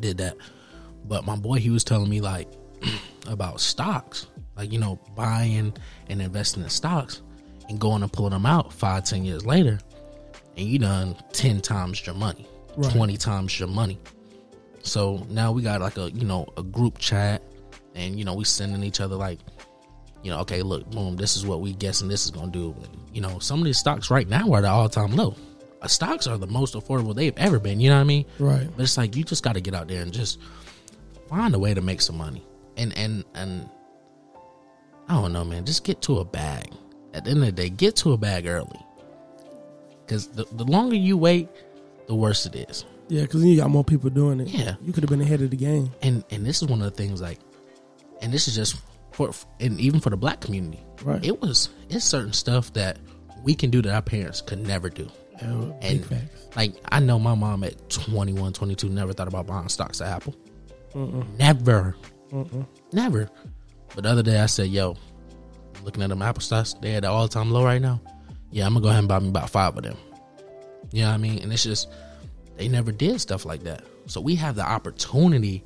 did 0.00 0.16
that. 0.18 0.36
But 1.04 1.26
my 1.26 1.36
boy, 1.36 1.58
he 1.58 1.68
was 1.70 1.84
telling 1.84 2.08
me 2.08 2.20
like 2.22 2.48
about 3.26 3.60
stocks, 3.60 4.26
like 4.56 4.72
you 4.72 4.78
know, 4.78 4.98
buying 5.16 5.72
and 6.08 6.22
investing 6.22 6.62
in 6.62 6.68
stocks, 6.70 7.22
and 7.68 7.78
going 7.78 8.02
and 8.02 8.12
pulling 8.12 8.32
them 8.32 8.46
out 8.46 8.72
five, 8.72 9.04
ten 9.04 9.24
years 9.24 9.44
later, 9.44 9.78
and 10.56 10.66
you 10.66 10.78
done 10.78 11.16
ten 11.32 11.60
times 11.60 12.04
your 12.06 12.14
money, 12.14 12.46
Right. 12.76 12.92
twenty 12.92 13.16
times 13.16 13.58
your 13.58 13.68
money. 13.68 13.98
So 14.82 15.26
now 15.28 15.52
we 15.52 15.62
got 15.62 15.80
like 15.80 15.96
a 15.98 16.10
you 16.10 16.24
know 16.24 16.46
a 16.56 16.62
group 16.62 16.98
chat, 16.98 17.42
and 17.94 18.18
you 18.18 18.24
know 18.24 18.34
we 18.34 18.44
sending 18.44 18.82
each 18.82 19.00
other 19.00 19.16
like, 19.16 19.40
you 20.22 20.30
know, 20.30 20.40
okay, 20.40 20.62
look, 20.62 20.88
boom, 20.90 21.16
this 21.16 21.36
is 21.36 21.44
what 21.44 21.60
we 21.60 21.74
guessing 21.74 22.08
this 22.08 22.24
is 22.24 22.30
gonna 22.30 22.50
do. 22.50 22.74
You 23.12 23.20
know, 23.20 23.38
some 23.38 23.58
of 23.58 23.64
these 23.64 23.78
stocks 23.78 24.10
right 24.10 24.28
now 24.28 24.52
are 24.52 24.58
at 24.58 24.64
all 24.64 24.88
time 24.88 25.14
low. 25.16 25.34
Uh, 25.80 25.86
Stocks 25.86 26.26
are 26.26 26.36
the 26.36 26.46
most 26.46 26.74
affordable 26.74 27.14
they've 27.14 27.36
ever 27.36 27.60
been. 27.60 27.78
You 27.78 27.90
know 27.90 27.96
what 27.96 28.00
I 28.00 28.04
mean? 28.04 28.24
Right. 28.40 28.68
But 28.76 28.82
it's 28.82 28.96
like 28.96 29.14
you 29.14 29.22
just 29.22 29.44
got 29.44 29.52
to 29.52 29.60
get 29.60 29.74
out 29.74 29.86
there 29.86 30.02
and 30.02 30.12
just 30.12 30.40
find 31.28 31.54
a 31.54 31.58
way 31.58 31.72
to 31.72 31.80
make 31.80 32.00
some 32.00 32.16
money. 32.18 32.44
And 32.78 32.96
and 32.96 33.24
and 33.34 33.68
I 35.08 35.14
don't 35.14 35.32
know, 35.32 35.44
man. 35.44 35.66
Just 35.66 35.84
get 35.84 36.00
to 36.02 36.18
a 36.18 36.24
bag. 36.24 36.72
At 37.14 37.24
the 37.24 37.30
end 37.30 37.40
of 37.40 37.46
the 37.46 37.52
day, 37.52 37.68
get 37.68 37.96
to 37.96 38.12
a 38.12 38.16
bag 38.16 38.46
early. 38.46 38.80
Because 40.04 40.28
the, 40.28 40.46
the 40.52 40.64
longer 40.64 40.96
you 40.96 41.16
wait, 41.16 41.48
the 42.06 42.14
worse 42.14 42.46
it 42.46 42.54
is. 42.54 42.84
Yeah, 43.08 43.22
because 43.22 43.40
then 43.40 43.50
you 43.50 43.56
got 43.56 43.70
more 43.70 43.84
people 43.84 44.10
doing 44.10 44.40
it. 44.40 44.48
Yeah. 44.48 44.76
You 44.82 44.92
could 44.92 45.02
have 45.02 45.10
been 45.10 45.20
ahead 45.20 45.42
of 45.42 45.50
the 45.50 45.56
game. 45.56 45.90
And 46.02 46.24
and 46.30 46.44
this 46.44 46.62
is 46.62 46.68
one 46.68 46.80
of 46.80 46.84
the 46.84 46.96
things 46.96 47.20
like, 47.20 47.38
and 48.22 48.32
this 48.32 48.48
is 48.48 48.54
just 48.54 48.76
for 49.12 49.30
and 49.60 49.80
even 49.80 50.00
for 50.00 50.10
the 50.10 50.16
black 50.16 50.40
community. 50.40 50.80
Right. 51.02 51.24
It 51.24 51.40
was 51.40 51.70
it's 51.88 52.04
certain 52.04 52.32
stuff 52.32 52.72
that 52.74 52.98
we 53.42 53.54
can 53.54 53.70
do 53.70 53.82
that 53.82 53.94
our 53.94 54.02
parents 54.02 54.40
could 54.40 54.66
never 54.66 54.90
do. 54.90 55.10
Big 55.40 56.04
And 56.10 56.28
like 56.56 56.74
I 56.90 57.00
know 57.00 57.18
my 57.18 57.34
mom 57.34 57.64
at 57.64 57.88
21, 57.90 58.52
22 58.52 58.88
never 58.88 59.12
thought 59.12 59.28
about 59.28 59.46
buying 59.46 59.68
stocks 59.68 60.00
at 60.00 60.08
Apple. 60.08 60.34
Never. 61.38 61.96
Never. 62.92 63.28
But 63.94 64.04
the 64.04 64.10
other 64.10 64.22
day 64.22 64.38
I 64.40 64.46
said, 64.46 64.68
yo, 64.68 64.96
looking 65.82 66.02
at 66.02 66.08
them 66.10 66.22
Apple 66.22 66.42
stocks, 66.42 66.74
they 66.74 66.94
at 66.94 67.02
the 67.02 67.10
all 67.10 67.28
time 67.28 67.50
low 67.50 67.64
right 67.64 67.80
now. 67.80 68.00
Yeah, 68.50 68.66
I'm 68.66 68.74
gonna 68.74 68.82
go 68.82 68.88
ahead 68.88 69.00
and 69.00 69.08
buy 69.08 69.18
me 69.18 69.28
about 69.28 69.50
five 69.50 69.76
of 69.76 69.82
them. 69.82 69.96
You 70.92 71.02
know 71.02 71.08
what 71.08 71.14
I 71.14 71.18
mean? 71.18 71.38
And 71.42 71.52
it's 71.52 71.62
just 71.64 71.88
they 72.56 72.68
never 72.68 72.92
did 72.92 73.20
stuff 73.20 73.44
like 73.44 73.62
that. 73.64 73.84
So 74.06 74.20
we 74.20 74.34
have 74.36 74.56
the 74.56 74.62
opportunity 74.66 75.64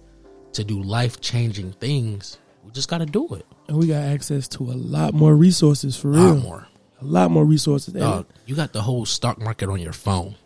to 0.53 0.64
do 0.64 0.83
life 0.83 1.20
changing 1.20 1.72
things. 1.72 2.38
We 2.64 2.70
just 2.72 2.88
gotta 2.88 3.07
do 3.07 3.35
it. 3.35 3.46
And 3.68 3.79
we 3.79 3.87
got 3.87 4.03
access 4.03 4.48
to 4.48 4.64
a 4.64 4.75
lot 4.75 5.14
more 5.14 5.35
resources 5.35 5.96
for 5.96 6.09
A 6.09 6.12
real. 6.12 6.37
more. 6.37 6.66
A 7.01 7.05
lot 7.05 7.31
more 7.33 7.44
resources 7.44 7.94
Dog, 7.94 8.27
you 8.46 8.55
got 8.55 8.72
the 8.72 8.83
whole 8.83 9.05
stock 9.05 9.38
market 9.40 9.68
on 9.68 9.81
your 9.81 9.92
phone. 9.92 10.37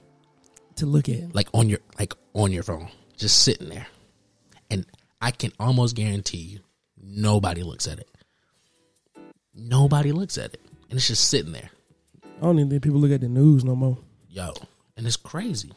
to 0.76 0.86
look 0.86 1.08
at. 1.08 1.34
like 1.34 1.48
on 1.52 1.68
your 1.68 1.80
like 1.98 2.14
on 2.34 2.52
your 2.52 2.62
phone, 2.62 2.88
just 3.16 3.42
sitting 3.42 3.68
there. 3.68 3.86
And 4.70 4.86
I 5.20 5.30
can 5.30 5.52
almost 5.58 5.96
guarantee 5.96 6.38
you, 6.38 6.60
nobody 7.02 7.62
looks 7.62 7.86
at 7.88 7.98
it. 7.98 8.08
Nobody 9.54 10.12
looks 10.12 10.36
at 10.36 10.52
it, 10.54 10.60
and 10.90 10.98
it's 10.98 11.08
just 11.08 11.28
sitting 11.28 11.52
there, 11.52 11.70
I 12.38 12.42
don't 12.42 12.58
even 12.58 12.68
think 12.68 12.82
people 12.82 13.00
look 13.00 13.10
at 13.12 13.22
the 13.22 13.28
news 13.28 13.64
no 13.64 13.74
more. 13.74 13.96
yo. 14.28 14.52
And 14.96 15.06
it's 15.06 15.16
crazy. 15.16 15.72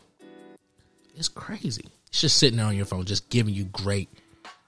It's 1.16 1.28
crazy. 1.28 1.86
It's 2.08 2.22
just 2.22 2.38
sitting 2.38 2.58
there 2.58 2.66
on 2.66 2.76
your 2.76 2.86
phone, 2.86 3.06
just 3.06 3.30
giving 3.30 3.54
you 3.54 3.66
great. 3.66 4.10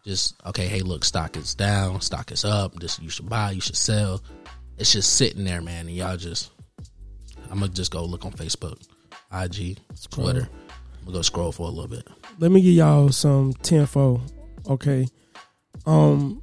Just 0.05 0.35
okay, 0.45 0.67
hey, 0.67 0.81
look, 0.81 1.03
stock 1.05 1.37
is 1.37 1.53
down, 1.53 2.01
stock 2.01 2.31
is 2.31 2.43
up. 2.43 2.75
This 2.75 2.99
you 2.99 3.09
should 3.09 3.29
buy, 3.29 3.51
you 3.51 3.61
should 3.61 3.75
sell. 3.75 4.21
It's 4.77 4.91
just 4.91 5.13
sitting 5.13 5.43
there, 5.43 5.61
man, 5.61 5.87
and 5.87 5.95
y'all 5.95 6.17
just. 6.17 6.51
I'm 7.49 7.59
gonna 7.59 7.69
just 7.69 7.91
go 7.91 8.03
look 8.05 8.25
on 8.25 8.31
Facebook, 8.31 8.81
IG, 9.31 9.77
Twitter. 10.09 10.47
I'm 10.49 11.05
gonna 11.05 11.17
go 11.17 11.21
scroll 11.21 11.51
for 11.51 11.67
a 11.67 11.71
little 11.71 11.87
bit. 11.89 12.07
Let 12.39 12.51
me 12.51 12.61
give 12.61 12.73
y'all 12.73 13.09
some 13.09 13.53
tenfo. 13.53 14.21
Okay. 14.67 15.07
Um 15.85 16.41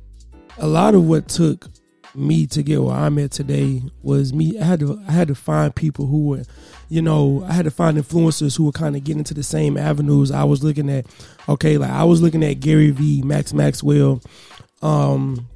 a 0.59 0.67
lot 0.67 0.95
of 0.95 1.05
what 1.05 1.29
took 1.29 1.69
me 2.15 2.47
to 2.49 2.63
get 2.63 2.83
where 2.83 2.97
I'm 2.97 3.19
at 3.19 3.31
today 3.31 3.83
was 4.03 4.33
me 4.33 4.59
I 4.59 4.65
had 4.65 4.81
to 4.81 5.01
I 5.07 5.13
had 5.13 5.29
to 5.29 5.35
find 5.35 5.75
people 5.75 6.07
who 6.07 6.27
were 6.27 6.43
you 6.91 7.03
know, 7.03 7.45
I 7.47 7.53
had 7.53 7.67
to 7.67 7.71
find 7.71 7.99
influencers 7.99 8.57
who 8.57 8.65
were 8.65 8.73
kind 8.73 8.97
of 8.97 9.05
getting 9.05 9.19
into 9.19 9.35
the 9.35 9.43
same 9.43 9.77
avenues 9.77 10.31
I 10.31 10.45
was 10.45 10.65
looking 10.65 10.89
at. 10.89 11.05
Okay, 11.47 11.77
like 11.77 11.91
I 11.91 12.05
was 12.05 12.23
looking 12.23 12.43
at 12.43 12.61
Gary 12.61 12.91
V, 12.91 13.23
Max 13.23 13.53
Maxwell, 13.53 14.23
um 14.83 15.49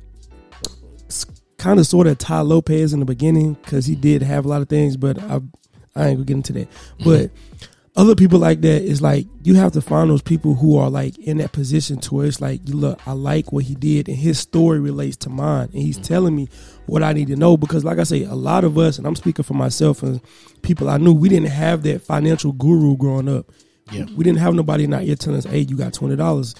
kind 1.63 1.79
of 1.79 1.87
sort 1.87 2.09
of 2.09 2.19
Tai 2.19 2.41
Lopez 2.41 2.93
in 2.93 2.99
the 2.99 3.07
beginning 3.07 3.55
because 3.55 3.87
he 3.87 3.95
did 3.95 4.21
have 4.21 4.45
a 4.45 4.49
lot 4.49 4.63
of 4.63 4.69
things, 4.69 4.97
but 4.97 5.19
I 5.23 5.41
I 5.95 6.09
ain't 6.09 6.17
gonna 6.19 6.25
get 6.25 6.37
into 6.37 6.53
that. 6.55 6.69
But 7.05 7.31
other 7.95 8.15
people 8.15 8.39
like 8.39 8.63
that 8.63 8.83
is 8.83 9.03
like 9.03 9.27
you 9.43 9.55
have 9.55 9.73
to 9.73 9.83
find 9.83 10.09
those 10.09 10.23
people 10.23 10.55
who 10.55 10.79
are 10.79 10.89
like 10.89 11.19
in 11.19 11.37
that 11.39 11.53
position 11.53 11.99
to 12.01 12.15
where 12.15 12.27
it's 12.27 12.41
like 12.41 12.67
you 12.67 12.75
look 12.75 13.07
I 13.07 13.13
like 13.13 13.53
what 13.53 13.65
he 13.65 13.75
did 13.75 14.09
and 14.09 14.17
his 14.17 14.39
story 14.39 14.81
relates 14.81 15.17
to 15.19 15.31
mine 15.31 15.69
and 15.73 15.83
he's 15.83 15.99
telling 15.99 16.35
me 16.35 16.49
what 16.87 17.03
I 17.03 17.13
need 17.13 17.29
to 17.29 17.37
know 17.37 17.57
because 17.59 17.85
like 17.85 17.99
I 17.99 18.05
say 18.05 18.25
a 18.25 18.35
lot 18.35 18.65
of 18.65 18.79
us 18.79 18.97
and 18.97 19.07
I'm 19.07 19.17
speaking 19.17 19.43
for 19.45 19.55
myself 19.55 20.03
and 20.03 20.23
people 20.63 20.89
I 20.89 20.97
knew 20.97 21.13
we 21.13 21.29
didn't 21.29 21.51
have 21.51 21.83
that 21.83 22.01
financial 22.01 22.53
guru 22.53 22.97
growing 22.97 23.29
up. 23.29 23.53
Yeah. 23.91 24.07
We 24.17 24.25
didn't 24.25 24.39
have 24.39 24.55
nobody 24.55 24.85
in 24.85 24.95
our 24.95 25.03
ear 25.03 25.17
telling 25.17 25.39
us, 25.39 25.45
hey, 25.45 25.59
you 25.59 25.77
got 25.77 25.93
twenty 25.93 26.17
dollars. 26.17 26.55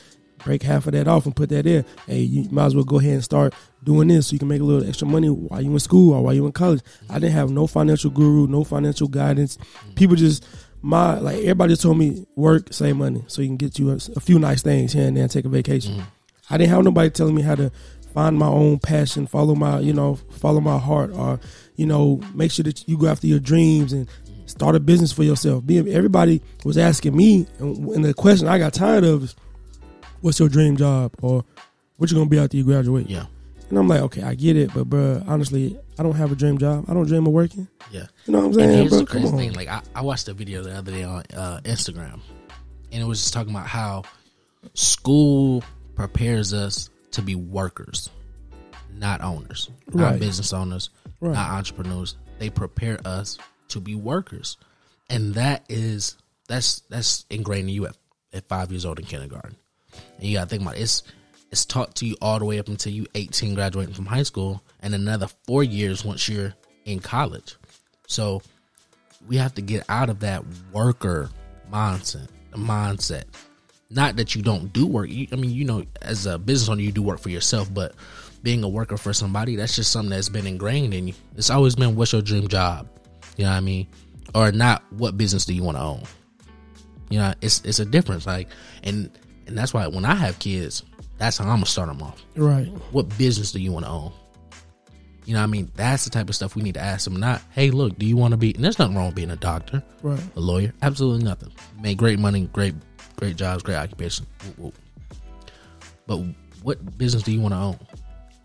Break 0.45 0.65
half 0.65 0.87
of 0.89 0.93
that 0.93 1.07
off 1.07 1.25
and 1.25 1.37
put 1.37 1.51
that 1.51 1.69
in. 1.69 1.85
Hey, 2.09 2.19
you 2.19 2.51
might 2.51 2.67
as 2.67 2.75
well 2.75 2.83
go 2.83 2.99
ahead 2.99 3.13
and 3.13 3.23
start 3.23 3.55
doing 3.85 4.09
this 4.09 4.27
so 4.27 4.33
you 4.33 4.41
can 4.41 4.49
make 4.49 4.61
a 4.61 4.65
little 4.65 4.87
extra 4.87 5.07
money 5.07 5.29
while 5.29 5.63
you 5.63 5.73
in 5.73 5.79
school 5.79 6.15
or 6.15 6.23
while 6.23 6.35
you 6.35 6.45
in 6.45 6.51
college. 6.51 6.81
I 7.09 7.21
didn't 7.21 7.35
have 7.35 7.51
no 7.51 7.69
financial 7.69 8.11
guru, 8.11 8.49
no 8.49 8.65
financial 8.65 9.07
guidance. 9.07 9.57
People 9.95 10.17
just 10.17 10.45
my 10.83 11.19
like 11.19 11.39
everybody 11.39 11.77
told 11.77 11.99
me 11.99 12.27
work, 12.37 12.73
save 12.73 12.97
money, 12.97 13.25
so 13.29 13.41
you 13.41 13.49
can 13.49 13.57
get 13.57 13.79
you 13.79 13.91
a, 13.91 13.99
a 14.17 14.21
few 14.21 14.39
nice 14.39 14.63
things 14.63 14.93
here 14.93 15.07
and 15.07 15.17
there 15.17 15.23
and 15.23 15.33
take 15.33 15.45
a 15.45 15.49
vacation. 15.49 15.95
Mm-hmm. 15.95 16.09
I 16.51 16.59
didn't 16.59 16.71
have 16.71 16.85
nobody 16.85 17.09
telling 17.11 17.35
me 17.35 17.43
how 17.43 17.55
to 17.55 17.71
find 18.13 18.39
my 18.39 18.49
own 18.49 18.79
passion, 18.79 19.27
follow 19.27 19.55
my 19.55 19.79
you 19.81 19.93
know 19.93 20.17
follow 20.31 20.61
my 20.61 20.79
heart, 20.79 21.13
or 21.13 21.41
you 21.77 21.87
know 21.87 22.21
make 22.35 22.51
sure 22.51 22.65
that 22.65 22.87
you 22.89 22.99
go 22.99 23.07
after 23.07 23.27
your 23.27 23.39
dreams 23.39 23.93
and 23.93 24.09
start 24.47 24.75
a 24.75 24.81
business 24.81 25.13
for 25.13 25.23
yourself. 25.23 25.65
Everybody 25.71 26.43
was 26.65 26.77
asking 26.77 27.17
me, 27.17 27.47
and, 27.59 27.89
and 27.91 28.05
the 28.05 28.15
question 28.15 28.49
I 28.49 28.59
got 28.59 28.75
tired 28.75 29.05
of 29.05 29.25
is, 29.25 29.37
"What's 30.21 30.39
your 30.41 30.49
dream 30.49 30.77
job?" 30.77 31.13
or 31.23 31.45
"What 31.97 32.11
you 32.11 32.17
gonna 32.17 32.29
be 32.29 32.39
after 32.39 32.57
you 32.57 32.65
graduate?" 32.65 33.09
Yeah, 33.09 33.27
And 33.73 33.79
I'm 33.79 33.89
like, 33.89 34.03
okay, 34.03 34.23
I 34.23 34.35
get 34.35 34.59
it, 34.59 34.71
but 34.75 34.91
bruh, 34.91 35.27
honestly, 35.27 35.79
I 35.99 36.03
don't 36.03 36.15
have 36.15 36.31
a 36.31 36.35
dream 36.35 36.59
job. 36.59 36.85
I 36.89 36.93
don't 36.93 37.07
dream 37.07 37.27
of 37.27 37.33
working. 37.33 37.67
yeah. 37.91 38.05
You 38.27 38.33
know 38.35 38.39
what 38.41 38.45
I'm 38.45 38.47
And 38.51 38.55
saying, 38.55 38.79
here's 38.79 38.91
bro? 38.91 38.99
the 38.99 39.07
Come 39.07 39.21
crazy 39.23 39.33
on. 39.33 39.39
thing: 39.39 39.53
like 39.55 39.69
I, 39.69 39.81
I 39.95 40.03
watched 40.03 40.29
a 40.29 40.35
video 40.35 40.63
the 40.63 40.75
other 40.77 40.93
day 40.93 41.05
on 41.05 41.23
uh, 41.35 41.61
Instagram, 41.65 42.21
and 42.93 43.03
it 43.03 43.07
was 43.07 43.21
just 43.23 43.33
talking 43.33 43.51
about 43.55 43.67
how 43.67 44.03
school 44.75 45.65
prepares 45.95 46.53
us 46.53 46.91
to 47.13 47.23
be 47.23 47.35
workers, 47.35 48.11
not 48.95 49.23
owners, 49.23 49.71
not 49.93 50.19
business 50.19 50.53
owners, 50.53 50.91
Right. 51.21 51.33
not 51.33 51.51
entrepreneurs. 51.53 52.17
They 52.39 52.51
prepare 52.51 52.99
us 53.07 53.39
to 53.69 53.81
be 53.81 53.95
workers, 53.95 54.57
and 55.09 55.35
that 55.35 55.65
is 55.71 56.17
that's 56.47 56.81
that's 56.91 57.25
ingrained 57.31 57.69
in 57.71 57.75
you 57.75 57.87
at, 57.87 57.97
at 58.35 58.49
five 58.49 58.71
years 58.71 58.85
old 58.85 58.99
in 58.99 59.07
kindergarten. 59.07 59.57
And 60.19 60.27
you 60.29 60.37
gotta 60.37 60.49
think 60.51 60.63
about 60.63 60.77
it. 60.77 60.81
it's 60.83 61.03
it's 61.53 61.65
taught 61.65 61.95
to 61.95 62.07
you 62.07 62.17
all 62.21 62.39
the 62.39 62.45
way 62.45 62.59
up 62.59 62.69
until 62.69 62.93
you 62.93 63.07
18 63.15 63.55
graduating 63.55 63.95
from 63.95 64.07
high 64.07 64.23
school 64.23 64.63
and 64.81 64.95
another 64.95 65.29
four 65.47 65.63
years 65.63 66.05
once 66.05 66.29
you're 66.29 66.55
in 66.85 66.99
college 66.99 67.57
so 68.09 68.43
we 69.29 69.37
have 69.37 69.55
to 69.55 69.63
get 69.63 69.85
out 69.89 70.11
of 70.11 70.21
that 70.21 70.43
worker 70.73 71.31
mindset 71.71 72.29
mindset 72.55 73.25
not 73.91 74.17
that 74.17 74.35
you 74.35 74.43
don't 74.43 74.73
do 74.73 74.87
work 74.87 75.09
you, 75.09 75.29
i 75.33 75.37
mean 75.37 75.51
you 75.51 75.65
know 75.65 75.85
as 76.01 76.27
a 76.27 76.39
business 76.39 76.69
owner 76.69 76.81
you 76.81 76.91
do 76.91 77.03
work 77.03 77.21
for 77.21 77.31
yourself 77.31 77.73
but 77.73 77.95
being 78.43 78.65
a 78.65 78.69
worker 78.69 78.97
for 78.97 79.13
somebody, 79.13 79.57
that's 79.57 79.77
just 79.77 79.93
something 79.93 80.11
that's 80.11 80.29
been 80.29 80.47
ingrained 80.47 80.95
in 80.95 81.09
you. 81.09 81.15
It's 81.37 81.51
always 81.51 81.75
been 81.75 81.97
what's 81.97 82.13
your 82.13 82.23
dream 82.23 82.49
job? 82.49 82.89
You 83.37 83.45
know 83.45 83.51
what 83.51 83.57
I 83.57 83.61
mean? 83.61 83.87
Or 84.35 84.53
not 84.53 84.83
what 84.91 85.17
business 85.17 85.45
do 85.45 85.55
you 85.55 85.63
want 85.63 85.77
to 85.77 85.83
own? 85.83 86.03
You 87.11 87.19
know, 87.19 87.35
it's 87.41 87.61
it's 87.65 87.79
a 87.79 87.85
difference. 87.85 88.27
Like 88.27 88.49
and 88.83 89.11
and 89.47 89.57
that's 89.57 89.73
why 89.73 89.87
when 89.87 90.05
I 90.05 90.15
have 90.15 90.39
kids, 90.39 90.83
that's 91.23 91.39
how 91.39 91.45
I'm 91.45 91.51
gonna 91.57 91.67
start 91.67 91.89
them 91.89 92.03
off. 92.03 92.21
Right. 92.35 92.67
What 92.91 93.17
business 93.17 93.53
do 93.53 93.61
you 93.61 93.71
want 93.71 93.85
to 93.87 93.91
own? 93.93 94.13
You 95.25 95.35
know 95.35 95.39
what 95.41 95.45
I 95.45 95.51
mean? 95.51 95.71
That's 95.77 96.03
the 96.03 96.11
type 96.11 96.29
of 96.29 96.35
stuff 96.35 96.57
we 96.57 96.63
need 96.63 96.75
to 96.75 96.81
ask 96.81 97.05
them. 97.05 97.15
Not, 97.15 97.41
hey, 97.53 97.71
look, 97.71 97.97
do 97.97 98.05
you 98.07 98.17
want 98.17 98.33
to 98.33 98.37
be? 98.37 98.53
And 98.55 98.65
there's 98.65 98.77
nothing 98.81 98.97
wrong 98.97 99.07
with 99.07 99.15
being 99.15 99.31
a 99.31 99.37
doctor, 99.37 99.81
Right. 100.03 100.19
a 100.35 100.41
lawyer. 100.41 100.73
Absolutely 100.83 101.23
nothing. 101.23 101.53
Make 101.81 101.97
great 101.97 102.19
money, 102.19 102.49
great, 102.53 102.75
great 103.17 103.37
jobs, 103.37 103.63
great 103.63 103.77
occupation. 103.77 104.27
But 106.07 106.17
what 106.63 106.99
business 106.99 107.23
do 107.23 107.31
you 107.31 107.41
want 107.41 107.55
to 107.55 107.59
own? 107.59 107.79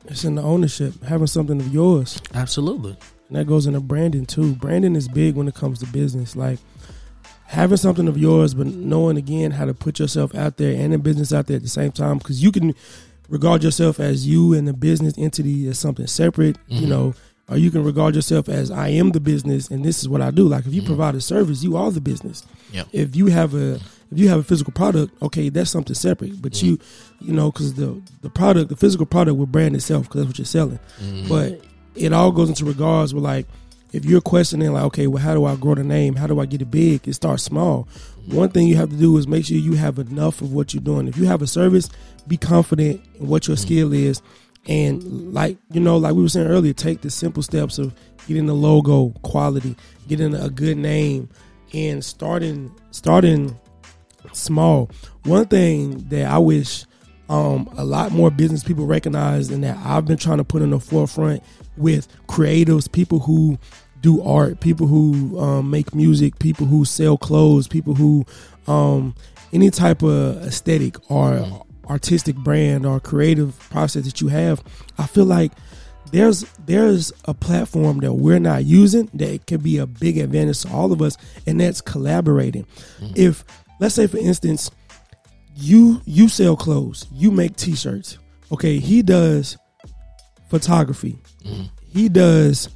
It's 0.05 0.23
in 0.23 0.35
the 0.35 0.43
ownership, 0.43 1.03
having 1.03 1.25
something 1.27 1.59
of 1.59 1.73
yours. 1.73 2.21
Absolutely. 2.35 2.95
And 3.29 3.37
that 3.37 3.45
goes 3.47 3.65
into 3.65 3.79
branding 3.79 4.27
too. 4.27 4.53
Branding 4.55 4.95
is 4.95 5.07
big 5.07 5.35
when 5.35 5.47
it 5.47 5.55
comes 5.55 5.79
to 5.79 5.87
business. 5.87 6.35
Like 6.35 6.59
having 7.47 7.77
something 7.77 8.07
of 8.07 8.17
yours, 8.17 8.53
but 8.53 8.67
knowing 8.67 9.17
again 9.17 9.51
how 9.51 9.65
to 9.65 9.73
put 9.73 9.99
yourself 9.99 10.35
out 10.35 10.57
there 10.57 10.73
and 10.79 10.93
in 10.93 10.99
business 11.01 11.33
out 11.33 11.47
there 11.47 11.55
at 11.55 11.63
the 11.63 11.69
same 11.69 11.91
time. 11.91 12.17
Because 12.17 12.43
you 12.43 12.51
can 12.51 12.75
regard 13.29 13.63
yourself 13.63 13.99
as 13.99 14.27
you 14.27 14.53
and 14.53 14.67
the 14.67 14.73
business 14.73 15.13
entity 15.17 15.67
as 15.67 15.79
something 15.79 16.07
separate, 16.07 16.57
you 16.67 16.81
mm-hmm. 16.81 16.89
know, 16.89 17.13
or 17.49 17.57
you 17.57 17.71
can 17.71 17.83
regard 17.85 18.15
yourself 18.15 18.49
as 18.49 18.69
I 18.69 18.89
am 18.89 19.11
the 19.11 19.21
business 19.21 19.69
and 19.69 19.83
this 19.85 19.99
is 19.99 20.09
what 20.09 20.21
I 20.21 20.29
do. 20.31 20.47
Like 20.47 20.65
if 20.65 20.73
you 20.73 20.81
mm-hmm. 20.81 20.87
provide 20.87 21.15
a 21.15 21.21
service, 21.21 21.63
you 21.63 21.77
are 21.77 21.89
the 21.89 22.01
business. 22.01 22.45
Yep. 22.73 22.87
If 22.91 23.15
you 23.15 23.27
have 23.27 23.55
a 23.55 23.79
if 24.11 24.17
you 24.17 24.29
have 24.29 24.39
a 24.39 24.43
physical 24.43 24.73
product, 24.73 25.21
okay, 25.21 25.49
that's 25.49 25.71
something 25.71 25.95
separate. 25.95 26.41
But 26.41 26.61
you, 26.61 26.79
you 27.19 27.33
know, 27.33 27.51
because 27.51 27.73
the 27.73 28.01
the 28.21 28.29
product, 28.29 28.69
the 28.69 28.75
physical 28.75 29.05
product 29.05 29.37
will 29.37 29.45
brand 29.45 29.75
itself 29.75 30.03
because 30.03 30.21
that's 30.21 30.27
what 30.27 30.37
you're 30.37 30.45
selling. 30.45 30.79
Mm-hmm. 31.01 31.27
But 31.29 31.61
it 31.95 32.13
all 32.13 32.31
goes 32.31 32.49
into 32.49 32.65
regards 32.65 33.13
with 33.13 33.23
like 33.23 33.47
if 33.97 34.05
you're 34.05 34.21
questioning 34.21 34.71
like, 34.71 34.83
okay, 34.83 35.07
well, 35.07 35.21
how 35.21 35.33
do 35.33 35.45
I 35.45 35.55
grow 35.55 35.73
the 35.73 35.83
name? 35.83 36.15
How 36.15 36.27
do 36.27 36.39
I 36.39 36.45
get 36.45 36.61
it 36.61 36.69
big? 36.69 37.07
It 37.07 37.15
starts 37.15 37.41
small. 37.41 37.87
One 38.27 38.49
thing 38.49 38.67
you 38.67 38.75
have 38.75 38.91
to 38.91 38.95
do 38.95 39.17
is 39.17 39.27
make 39.27 39.45
sure 39.45 39.57
you 39.57 39.73
have 39.73 39.97
enough 39.97 40.39
of 40.39 40.53
what 40.53 40.71
you're 40.71 40.83
doing. 40.83 41.07
If 41.07 41.17
you 41.17 41.25
have 41.25 41.41
a 41.41 41.47
service, 41.47 41.89
be 42.27 42.37
confident 42.37 43.01
in 43.15 43.27
what 43.27 43.47
your 43.47 43.57
skill 43.57 43.93
is, 43.93 44.21
and 44.67 45.33
like 45.33 45.57
you 45.71 45.79
know, 45.79 45.97
like 45.97 46.13
we 46.13 46.21
were 46.21 46.29
saying 46.29 46.47
earlier, 46.47 46.73
take 46.73 47.01
the 47.01 47.09
simple 47.09 47.41
steps 47.41 47.79
of 47.79 47.91
getting 48.27 48.45
the 48.45 48.53
logo 48.53 49.09
quality, 49.23 49.75
getting 50.07 50.35
a 50.35 50.49
good 50.49 50.77
name, 50.77 51.27
and 51.73 52.05
starting 52.05 52.71
starting 52.91 53.57
small. 54.31 54.91
One 55.23 55.45
thing 55.45 56.07
that 56.09 56.25
I 56.29 56.37
wish 56.37 56.85
um, 57.29 57.67
a 57.77 57.83
lot 57.83 58.11
more 58.11 58.29
business 58.29 58.63
people 58.63 58.85
recognize 58.85 59.49
and 59.49 59.63
that 59.63 59.77
I've 59.83 60.05
been 60.05 60.17
trying 60.17 60.37
to 60.37 60.43
put 60.43 60.61
in 60.61 60.69
the 60.69 60.79
forefront 60.79 61.43
with 61.77 62.07
creatives, 62.27 62.91
people 62.91 63.19
who 63.19 63.57
do 64.01 64.21
art, 64.21 64.59
people 64.59 64.87
who 64.87 65.39
um, 65.39 65.69
make 65.69 65.93
music, 65.95 66.39
people 66.39 66.65
who 66.65 66.85
sell 66.85 67.17
clothes, 67.17 67.67
people 67.67 67.93
who 67.95 68.25
um, 68.67 69.15
any 69.53 69.69
type 69.69 70.01
of 70.03 70.37
aesthetic 70.43 70.95
or 71.09 71.65
artistic 71.89 72.35
brand 72.35 72.85
or 72.85 72.99
creative 72.99 73.57
process 73.69 74.05
that 74.05 74.21
you 74.21 74.27
have. 74.27 74.63
I 74.97 75.07
feel 75.07 75.25
like 75.25 75.51
there's 76.11 76.45
there's 76.65 77.11
a 77.25 77.33
platform 77.33 77.99
that 77.99 78.13
we're 78.13 78.39
not 78.39 78.65
using 78.65 79.09
that 79.13 79.45
can 79.45 79.61
be 79.61 79.77
a 79.77 79.85
big 79.85 80.17
advantage 80.17 80.61
to 80.61 80.69
all 80.69 80.91
of 80.91 81.01
us, 81.01 81.17
and 81.45 81.59
that's 81.59 81.81
collaborating. 81.81 82.65
If 83.15 83.43
let's 83.79 83.95
say 83.95 84.07
for 84.07 84.17
instance, 84.17 84.71
you 85.55 86.01
you 86.05 86.29
sell 86.29 86.55
clothes, 86.55 87.07
you 87.11 87.31
make 87.31 87.55
t-shirts. 87.55 88.19
Okay, 88.51 88.79
he 88.79 89.01
does 89.01 89.57
photography. 90.49 91.17
He 91.89 92.09
does 92.09 92.69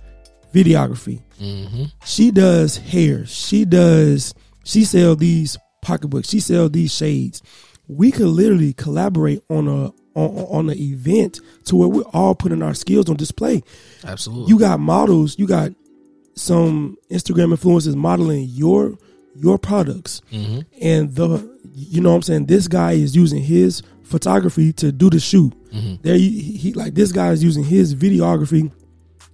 videography. 0.53 1.21
Mm-hmm. 1.39 1.85
She 2.05 2.31
does 2.31 2.77
hair. 2.77 3.25
She 3.25 3.65
does 3.65 4.33
she 4.63 4.83
sell 4.83 5.15
these 5.15 5.57
pocketbooks. 5.81 6.29
She 6.29 6.39
sell 6.39 6.69
these 6.69 6.93
shades. 6.93 7.41
We 7.87 8.11
could 8.11 8.27
literally 8.27 8.73
collaborate 8.73 9.43
on 9.49 9.67
a 9.67 9.91
on, 10.13 10.29
on 10.49 10.69
an 10.69 10.77
event 10.77 11.39
to 11.65 11.75
where 11.75 11.87
we're 11.87 12.01
all 12.13 12.35
putting 12.35 12.61
our 12.61 12.73
skills 12.73 13.09
on 13.09 13.15
display. 13.15 13.63
Absolutely. 14.03 14.49
You 14.49 14.59
got 14.59 14.79
models, 14.79 15.39
you 15.39 15.47
got 15.47 15.71
some 16.35 16.97
Instagram 17.09 17.55
influencers 17.55 17.95
modeling 17.95 18.47
your 18.49 18.97
your 19.35 19.57
products. 19.57 20.21
mm-hmm. 20.31 20.61
And 20.81 21.15
the 21.15 21.49
you 21.73 22.01
know 22.01 22.09
what 22.09 22.17
I'm 22.17 22.21
saying 22.23 22.45
this 22.45 22.67
guy 22.67 22.93
is 22.93 23.15
using 23.15 23.41
his 23.41 23.81
photography 24.03 24.73
to 24.73 24.91
do 24.91 25.09
the 25.09 25.19
shoot. 25.19 25.53
Mm-hmm. 25.71 25.95
There 26.01 26.15
he, 26.15 26.41
he 26.41 26.73
like 26.73 26.93
this 26.93 27.11
guy 27.11 27.31
is 27.31 27.43
using 27.43 27.63
his 27.63 27.95
videography 27.95 28.71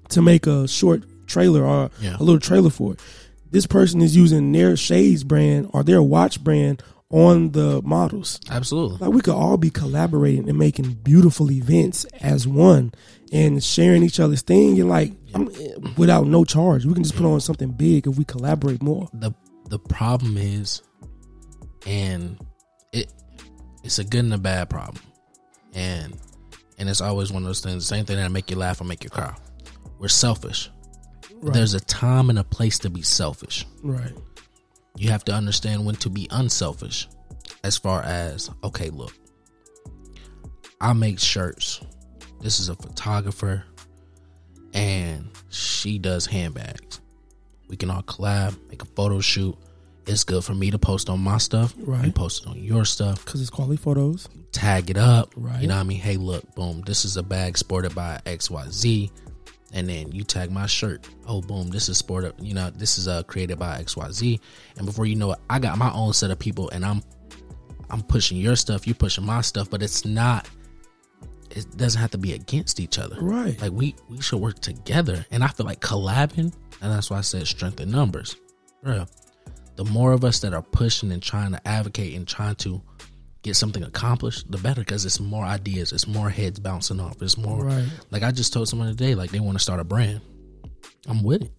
to 0.09 0.21
make 0.21 0.47
a 0.47 0.67
short 0.67 1.03
trailer 1.27 1.63
or 1.65 1.89
Yeah. 2.01 2.17
a 2.17 2.23
little 2.23 2.39
trailer 2.39 2.69
for 2.69 2.93
it. 2.93 2.99
This 3.51 3.65
person 3.67 4.01
is 4.01 4.15
using 4.15 4.51
their 4.51 4.75
shades 4.77 5.23
brand 5.23 5.69
or 5.73 5.83
their 5.83 6.01
watch 6.01 6.43
brand 6.43 6.83
on 7.09 7.51
the 7.53 7.81
models. 7.83 8.39
Absolutely. 8.49 8.97
Like 8.99 9.13
we 9.13 9.21
could 9.21 9.33
all 9.33 9.55
be 9.57 9.69
collaborating 9.69 10.49
and 10.49 10.57
making 10.59 10.93
beautiful 11.03 11.49
events 11.51 12.03
as 12.21 12.45
one 12.47 12.91
and 13.31 13.63
sharing 13.63 14.03
each 14.03 14.19
other's 14.19 14.41
thing 14.41 14.79
and 14.79 14.89
like 14.89 15.13
I'm, 15.33 15.49
without 15.97 16.27
no 16.27 16.43
charge. 16.43 16.85
We 16.85 16.93
can 16.93 17.03
just 17.03 17.15
put 17.15 17.25
on 17.25 17.39
something 17.39 17.71
big 17.71 18.07
if 18.07 18.17
we 18.17 18.25
collaborate 18.25 18.81
more. 18.83 19.07
the 19.13 19.31
the 19.69 19.79
problem 19.79 20.37
is 20.37 20.81
and 21.85 22.37
it 22.93 23.11
it's 23.83 23.99
a 23.99 24.03
good 24.03 24.23
and 24.23 24.33
a 24.33 24.37
bad 24.37 24.69
problem 24.69 25.01
and 25.73 26.17
and 26.77 26.89
it's 26.89 27.01
always 27.01 27.31
one 27.31 27.43
of 27.43 27.47
those 27.47 27.59
things 27.61 27.75
the 27.75 27.95
same 27.95 28.05
thing 28.05 28.17
that 28.17 28.31
make 28.31 28.49
you 28.49 28.55
laugh 28.57 28.79
or 28.81 28.85
make 28.85 29.03
you 29.03 29.09
cry 29.09 29.35
we're 29.99 30.07
selfish 30.07 30.69
Right. 31.39 31.53
there's 31.53 31.73
a 31.75 31.79
time 31.79 32.29
and 32.31 32.39
a 32.39 32.43
place 32.43 32.79
to 32.79 32.89
be 32.89 33.01
selfish 33.03 33.65
Right. 33.83 34.13
you 34.95 35.09
have 35.11 35.23
to 35.25 35.33
understand 35.33 35.85
when 35.85 35.95
to 35.97 36.09
be 36.09 36.27
unselfish 36.31 37.07
as 37.63 37.77
far 37.77 38.01
as 38.03 38.49
okay 38.63 38.89
look 38.89 39.13
i 40.81 40.93
make 40.93 41.19
shirts 41.19 41.81
this 42.41 42.59
is 42.59 42.69
a 42.69 42.75
photographer 42.75 43.63
and 44.73 45.29
she 45.49 45.97
does 45.97 46.25
handbags 46.25 46.99
we 47.67 47.75
can 47.77 47.89
all 47.89 48.03
collab 48.03 48.55
make 48.69 48.81
a 48.81 48.85
photo 48.85 49.19
shoot 49.19 49.55
it's 50.05 50.23
good 50.23 50.43
for 50.43 50.53
me 50.53 50.71
to 50.71 50.79
post 50.79 51.09
on 51.09 51.19
my 51.19 51.37
stuff 51.37 51.73
you 51.77 51.85
Right. 51.85 52.13
post 52.15 52.43
it 52.43 52.47
on 52.49 52.57
your 52.63 52.85
stuff 52.85 53.23
Because 53.25 53.41
it's 53.41 53.49
quality 53.49 53.77
photos. 53.77 54.27
tag 54.51 54.89
it 54.89 54.97
up 54.97 55.33
Right. 55.35 55.61
you 55.61 55.67
know 55.67 55.75
what 55.75 55.81
i 55.81 55.83
mean 55.83 55.99
hey 55.99 56.17
look 56.17 56.55
boom 56.55 56.81
this 56.85 57.05
is 57.05 57.17
a 57.17 57.23
bag 57.23 57.57
sported 57.57 57.93
by 57.95 58.19
xyz 58.25 59.11
and 59.73 59.87
then 59.87 60.11
you 60.11 60.23
tag 60.23 60.51
my 60.51 60.65
shirt. 60.65 61.07
Oh, 61.27 61.41
boom! 61.41 61.69
This 61.69 61.89
is 61.89 61.97
sport. 61.97 62.33
You 62.39 62.53
know, 62.53 62.69
this 62.69 62.97
is 62.97 63.07
uh 63.07 63.23
created 63.23 63.59
by 63.59 63.79
X 63.79 63.97
Y 63.97 64.11
Z. 64.11 64.39
And 64.77 64.85
before 64.85 65.05
you 65.05 65.15
know 65.15 65.33
it, 65.33 65.39
I 65.49 65.59
got 65.59 65.77
my 65.77 65.91
own 65.93 66.13
set 66.13 66.31
of 66.31 66.39
people, 66.39 66.69
and 66.69 66.85
I'm 66.85 67.01
I'm 67.89 68.01
pushing 68.01 68.37
your 68.37 68.55
stuff. 68.55 68.87
You 68.87 68.93
pushing 68.93 69.25
my 69.25 69.41
stuff, 69.41 69.69
but 69.69 69.81
it's 69.81 70.05
not. 70.05 70.49
It 71.49 71.77
doesn't 71.77 71.99
have 71.99 72.11
to 72.11 72.17
be 72.17 72.33
against 72.33 72.79
each 72.79 72.99
other. 72.99 73.17
Right. 73.19 73.59
Like 73.61 73.71
we 73.71 73.95
we 74.09 74.21
should 74.21 74.39
work 74.39 74.59
together. 74.59 75.25
And 75.31 75.43
I 75.43 75.47
feel 75.47 75.65
like 75.65 75.79
collabing, 75.79 76.53
and 76.81 76.91
that's 76.91 77.09
why 77.09 77.17
I 77.17 77.21
said 77.21 77.47
strength 77.47 77.79
in 77.79 77.89
numbers. 77.89 78.35
Bro, 78.83 79.05
the 79.75 79.85
more 79.85 80.11
of 80.11 80.23
us 80.23 80.39
that 80.39 80.53
are 80.53 80.61
pushing 80.61 81.11
and 81.11 81.21
trying 81.21 81.51
to 81.51 81.67
advocate 81.67 82.15
and 82.15 82.27
trying 82.27 82.55
to 82.55 82.81
get 83.43 83.55
something 83.55 83.83
accomplished, 83.83 84.51
the 84.51 84.57
better 84.57 84.81
because 84.81 85.05
it's 85.05 85.19
more 85.19 85.43
ideas, 85.43 85.91
it's 85.91 86.07
more 86.07 86.29
heads 86.29 86.59
bouncing 86.59 86.99
off, 86.99 87.21
it's 87.21 87.37
more. 87.37 87.65
Right. 87.65 87.87
Like 88.11 88.23
I 88.23 88.31
just 88.31 88.53
told 88.53 88.67
someone 88.67 88.89
today, 88.89 89.15
like 89.15 89.31
they 89.31 89.39
want 89.39 89.57
to 89.57 89.63
start 89.63 89.79
a 89.79 89.83
brand. 89.83 90.21
I'm 91.07 91.23
with 91.23 91.43
it. 91.43 91.51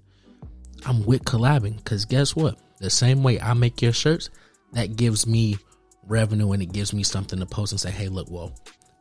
I'm 0.87 1.05
with 1.05 1.25
collabing 1.25 1.77
because 1.77 2.05
guess 2.05 2.37
what? 2.37 2.59
The 2.79 2.91
same 2.91 3.23
way 3.23 3.41
I 3.41 3.55
make 3.55 3.83
your 3.83 3.93
shirts, 3.93 4.31
that 4.73 4.97
gives 4.97 5.27
me 5.27 5.59
revenue 6.07 6.53
and 6.53 6.62
it 6.62 6.73
gives 6.73 6.93
me 6.93 7.03
something 7.03 7.38
to 7.38 7.47
post 7.47 7.73
and 7.73 7.81
say, 7.81 7.91
hey, 7.91 8.09
look, 8.09 8.31
well, 8.31 8.55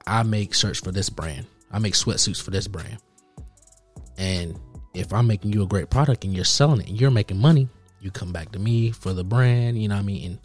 I 0.05 0.23
make 0.23 0.53
shirts 0.53 0.79
for 0.79 0.91
this 0.91 1.09
brand. 1.09 1.45
I 1.71 1.79
make 1.79 1.93
sweatsuits 1.93 2.41
for 2.41 2.51
this 2.51 2.67
brand. 2.67 2.97
And 4.17 4.57
if 4.93 5.13
I'm 5.13 5.27
making 5.27 5.53
you 5.53 5.63
a 5.63 5.67
great 5.67 5.89
product 5.89 6.23
and 6.23 6.33
you're 6.33 6.45
selling 6.45 6.81
it 6.81 6.87
and 6.87 6.99
you're 6.99 7.11
making 7.11 7.37
money, 7.37 7.67
you 7.99 8.11
come 8.11 8.31
back 8.31 8.51
to 8.53 8.59
me 8.59 8.91
for 8.91 9.13
the 9.13 9.23
brand, 9.23 9.81
you 9.81 9.87
know 9.87 9.95
what 9.95 10.01
I 10.01 10.05
mean? 10.05 10.31
And 10.31 10.39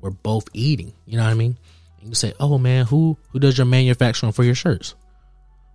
we're 0.00 0.10
both 0.10 0.48
eating, 0.52 0.92
you 1.06 1.16
know 1.16 1.24
what 1.24 1.30
I 1.30 1.34
mean? 1.34 1.58
You 2.06 2.14
say, 2.14 2.32
oh 2.40 2.58
man, 2.58 2.86
who 2.86 3.18
who 3.30 3.38
does 3.38 3.58
your 3.58 3.66
manufacturing 3.66 4.32
for 4.32 4.44
your 4.44 4.54
shirts? 4.54 4.94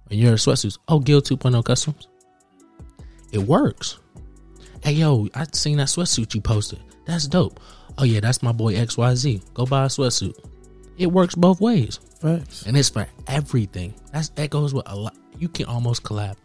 And 0.10 0.20
your 0.20 0.34
sweatsuits? 0.34 0.78
Oh, 0.88 1.00
Gil 1.00 1.22
2.0 1.22 1.64
Customs. 1.64 2.08
It 3.32 3.40
works. 3.40 3.98
Hey 4.84 4.94
yo, 4.94 5.28
I 5.36 5.46
seen 5.54 5.78
that 5.78 5.88
sweatsuit 5.88 6.34
you 6.34 6.42
posted. 6.42 6.80
That's 7.06 7.28
dope. 7.28 7.60
Oh 7.98 8.04
yeah, 8.04 8.20
that's 8.20 8.42
my 8.42 8.52
boy 8.52 8.76
XYZ. 8.76 9.54
Go 9.54 9.66
buy 9.66 9.86
a 9.86 9.88
sweatsuit. 9.88 10.34
It 10.98 11.08
works 11.08 11.36
both 11.36 11.62
ways. 11.62 12.00
Facts. 12.20 12.66
And 12.66 12.78
it's 12.78 12.90
for 12.90 13.08
everything. 13.28 13.94
That's 14.12 14.30
that 14.30 14.50
goes 14.50 14.74
with 14.74 14.84
a 14.88 14.96
lot 14.96 15.16
you 15.38 15.50
can 15.50 15.66
almost 15.66 16.04
collab 16.04 16.36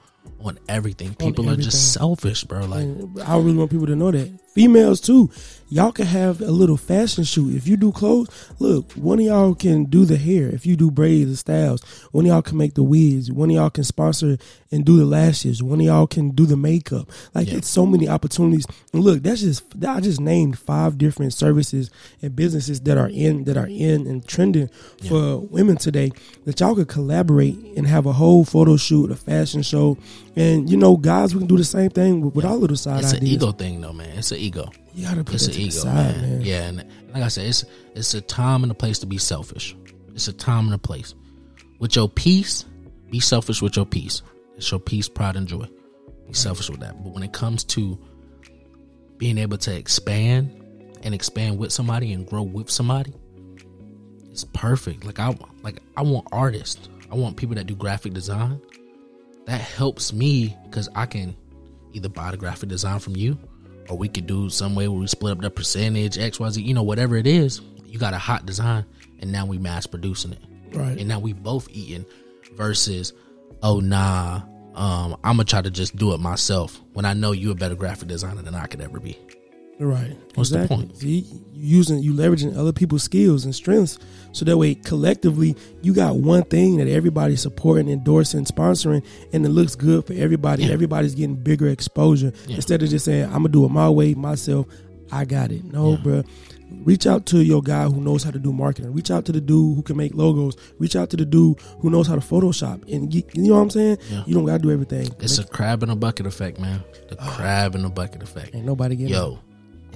on 0.41 0.59
everything. 0.69 1.15
People 1.15 1.49
are 1.51 1.57
just 1.57 1.93
selfish, 1.93 2.45
bro. 2.45 2.65
Like 2.65 2.87
I 3.27 3.37
really 3.37 3.55
want 3.55 3.71
people 3.71 3.87
to 3.87 3.97
know 3.97 4.11
that 4.11 4.31
Females 4.57 5.03
too. 5.03 5.31
Y'all 5.69 5.93
can 5.93 6.07
have 6.07 6.41
a 6.41 6.51
little 6.51 6.79
fashion 6.79 7.25
shoot. 7.25 7.55
If 7.55 7.69
you 7.69 7.77
do 7.77 7.93
clothes, 7.93 8.29
look, 8.59 8.93
one 8.93 9.19
of 9.19 9.27
y'all 9.27 9.55
can 9.55 9.85
do 9.85 10.07
the 10.07 10.17
hair. 10.17 10.49
If 10.49 10.65
you 10.65 10.77
do 10.77 10.91
braids 10.91 11.29
and 11.29 11.39
styles, 11.39 11.83
one 12.13 12.25
of 12.25 12.29
y'all 12.29 12.41
can 12.41 12.57
make 12.57 12.73
the 12.73 12.83
wigs. 12.83 13.31
One 13.31 13.51
of 13.51 13.57
y'all 13.57 13.69
can 13.69 13.85
sponsor 13.85 14.39
and 14.73 14.85
do 14.87 14.97
the 14.97 15.05
lashes. 15.05 15.63
One 15.63 15.81
of 15.81 15.87
y'all 15.87 16.07
can 16.07 16.31
do 16.31 16.47
the 16.47 16.57
makeup. 16.57 17.11
Like 17.35 17.49
it's 17.49 17.69
so 17.69 17.85
many 17.85 18.09
opportunities. 18.09 18.65
And 18.95 19.03
look, 19.03 19.23
that's 19.23 19.43
just 19.43 19.65
I 19.87 20.01
just 20.01 20.21
named 20.21 20.59
five 20.59 20.97
different 20.97 21.35
services 21.35 21.91
and 22.23 22.35
businesses 22.35 22.81
that 22.81 22.97
are 22.97 23.11
in 23.11 23.45
that 23.45 23.59
are 23.59 23.69
in 23.69 24.07
and 24.07 24.27
trending 24.27 24.69
for 25.07 25.41
women 25.41 25.77
today 25.77 26.13
that 26.47 26.61
y'all 26.61 26.77
could 26.77 26.89
collaborate 26.89 27.57
and 27.77 27.87
have 27.87 28.07
a 28.07 28.15
whole 28.15 28.47
photo 28.47 28.79
shoot, 28.79 29.11
a 29.11 29.17
fashion 29.17 29.61
show, 29.61 29.99
and 30.37 30.71
you 30.71 30.77
know, 30.77 30.97
guys, 30.97 31.35
we 31.35 31.41
can 31.41 31.49
do 31.49 31.57
the 31.57 31.65
same 31.65 31.91
thing 31.91 32.21
with, 32.21 32.35
with 32.35 32.45
our 32.45 32.55
little 32.57 32.77
side 32.77 33.03
It's 33.03 33.13
an 33.13 33.27
ego 33.27 33.53
thing, 33.53 33.81
though, 33.81 33.93
man. 33.93 34.19
It's 34.19 34.31
an 34.33 34.39
ego. 34.39 34.71
You 34.95 35.07
gotta 35.07 35.25
put 35.25 35.35
It's 35.35 35.47
an 35.49 35.55
ego, 35.55 35.71
side, 35.71 36.17
man. 36.17 36.21
man. 36.21 36.41
Yeah, 36.43 36.63
and 36.69 36.77
like 37.13 37.23
I 37.23 37.29
said, 37.29 37.47
it's 37.47 37.65
it's 37.95 38.15
a 38.15 38.21
time 38.21 38.63
and 38.63 38.71
a 38.71 38.75
place 38.75 38.99
to 39.01 39.07
be 39.07 39.19
selfish. 39.19 39.77
It's 40.15 40.29
a 40.29 40.33
time 40.33 40.67
and 40.67 40.75
a 40.75 40.79
place. 40.79 41.15
With 41.79 41.97
your 41.97 42.09
peace, 42.09 42.65
be 43.11 43.21
selfish 43.21 43.61
with 43.61 43.77
your 43.77 43.85
peace. 43.87 44.23
It's 44.57 44.71
your 44.71 44.81
peace, 44.81 45.09
pride, 45.09 45.37
and 45.37 45.47
joy. 45.47 45.67
Be 46.27 46.33
selfish 46.33 46.71
with 46.71 46.81
that. 46.81 47.03
But 47.05 47.13
when 47.13 47.23
it 47.23 47.33
comes 47.33 47.63
to 47.65 47.99
being 49.19 49.39
able 49.39 49.59
to 49.59 49.77
expand 49.77 50.51
and 51.03 51.15
expand 51.15 51.59
with 51.59 51.73
somebody 51.73 52.13
and 52.13 52.27
grow 52.27 52.43
with 52.43 52.71
somebody, 52.71 53.13
it's 54.31 54.45
perfect. 54.45 55.05
Like 55.05 55.19
I 55.19 55.37
like 55.63 55.81
I 55.97 56.03
want 56.03 56.27
artists. 56.33 56.89
I 57.11 57.15
want 57.15 57.37
people 57.37 57.55
that 57.57 57.67
do 57.67 57.75
graphic 57.77 58.13
design. 58.15 58.61
That 59.47 59.61
helps 59.61 60.13
me 60.13 60.57
because 60.65 60.89
I 60.95 61.07
can 61.07 61.37
either 61.93 62.09
buy 62.09 62.31
the 62.33 62.37
graphic 62.37 62.69
design 62.69 62.99
from 62.99 63.17
you, 63.17 63.39
or 63.89 63.97
we 63.97 64.09
could 64.09 64.27
do 64.27 64.51
some 64.51 64.75
way 64.75 64.89
where 64.89 64.99
we 65.01 65.07
split 65.07 65.33
up 65.33 65.41
the 65.41 65.51
percentage, 65.51 66.19
X, 66.19 66.39
Y, 66.41 66.51
Z. 66.51 66.61
You 66.63 66.75
know, 66.75 66.83
whatever 66.83 67.17
it 67.17 67.27
is. 67.27 67.61
You 67.87 67.99
got 67.99 68.13
a 68.15 68.19
hot 68.19 68.45
design, 68.45 68.85
and 69.21 69.31
now 69.33 69.47
we 69.47 69.57
mass 69.59 69.87
producing 69.87 70.33
it, 70.33 70.41
Right. 70.73 70.99
and 70.99 71.09
now 71.09 71.19
we 71.21 71.33
both 71.33 71.69
eating. 71.71 72.05
Versus, 72.55 73.13
oh 73.63 73.81
nah, 73.81 74.41
um, 74.75 75.17
I'm 75.25 75.37
gonna 75.37 75.45
try 75.45 75.61
to 75.63 75.71
just 75.71 75.95
do 75.97 76.13
it 76.15 76.21
myself 76.21 76.81
when 76.95 77.05
I 77.05 77.13
know 77.15 77.33
you're 77.33 77.53
a 77.53 77.55
better 77.55 77.75
graphic 77.75 78.09
designer 78.09 78.43
than 78.43 78.55
I 78.55 78.67
could 78.67 78.81
ever 78.81 78.99
be. 78.99 79.19
Right. 79.79 80.17
What's 80.35 80.51
the 80.51 80.63
exactly. 80.63 80.87
point? 80.87 80.97
See, 80.99 81.19
you 81.53 81.79
using 81.79 82.03
you 82.03 82.13
leveraging 82.15 82.57
other 82.57 82.73
people's 82.73 83.03
skills 83.03 83.45
and 83.45 83.55
strengths, 83.55 83.99
so 84.33 84.45
that 84.47 84.57
way 84.57 84.75
collectively 84.75 85.55
you 85.83 85.93
got 85.93 86.17
one 86.17 86.45
thing 86.45 86.77
that 86.79 86.89
everybody's 86.89 87.43
supporting, 87.43 87.89
endorsing, 87.89 88.45
sponsoring, 88.45 89.05
and 89.33 89.45
it 89.45 89.51
looks 89.51 89.75
good 89.75 90.07
for 90.07 90.15
everybody. 90.15 90.65
Yeah. 90.65 90.73
Everybody's 90.73 91.15
getting 91.15 91.37
bigger 91.37 91.69
exposure 91.69 92.33
Yeah. 92.47 92.57
instead 92.57 92.83
of 92.83 92.89
just 92.89 93.05
saying 93.05 93.25
I'm 93.27 93.33
gonna 93.43 93.49
do 93.51 93.65
it 93.67 93.71
my 93.71 93.91
way, 93.91 94.15
myself. 94.15 94.67
I 95.13 95.25
got 95.25 95.53
it. 95.53 95.65
No, 95.65 95.93
Yeah. 95.93 95.97
bruh. 95.99 96.25
Reach 96.85 97.07
out 97.07 97.27
to 97.27 97.45
your 97.45 97.63
guy 97.63 97.85
who 97.85 98.01
knows 98.01 98.25
how 98.25 98.33
to 98.33 98.41
do 98.41 98.53
marketing. 98.53 98.93
Reach 98.93 99.11
out 99.13 99.25
to 99.27 99.33
the 99.33 99.41
dude 99.41 99.77
who 99.77 99.83
can 99.83 99.97
make 99.97 100.15
logos. 100.17 100.57
Reach 100.81 100.97
out 100.97 101.11
to 101.11 101.17
the 101.17 101.25
dude 101.25 101.59
who 101.79 101.91
knows 101.91 102.09
how 102.09 102.17
to 102.17 102.21
Photoshop. 102.21 102.83
And 102.93 103.15
you, 103.15 103.23
you 103.35 103.45
know 103.45 103.55
what 103.55 103.61
I'm 103.61 103.71
saying? 103.71 103.99
Yeah. 104.11 104.25
You 104.27 104.35
don't 104.35 104.47
gotta 104.47 104.59
do 104.63 104.73
everything. 104.73 105.09
It's 105.21 105.39
a 105.39 105.45
crab 105.45 105.85
in 105.85 105.91
a 105.91 105.97
bucket 105.97 106.27
effect, 106.27 106.59
man. 106.59 106.83
The 107.09 107.15
crab 107.21 107.77
in 107.77 107.85
a 107.85 107.89
bucket 107.91 108.23
effect. 108.23 108.55
Ain't 108.55 108.67
nobody 108.67 108.97
getting. 108.97 109.15
Yo, 109.15 109.39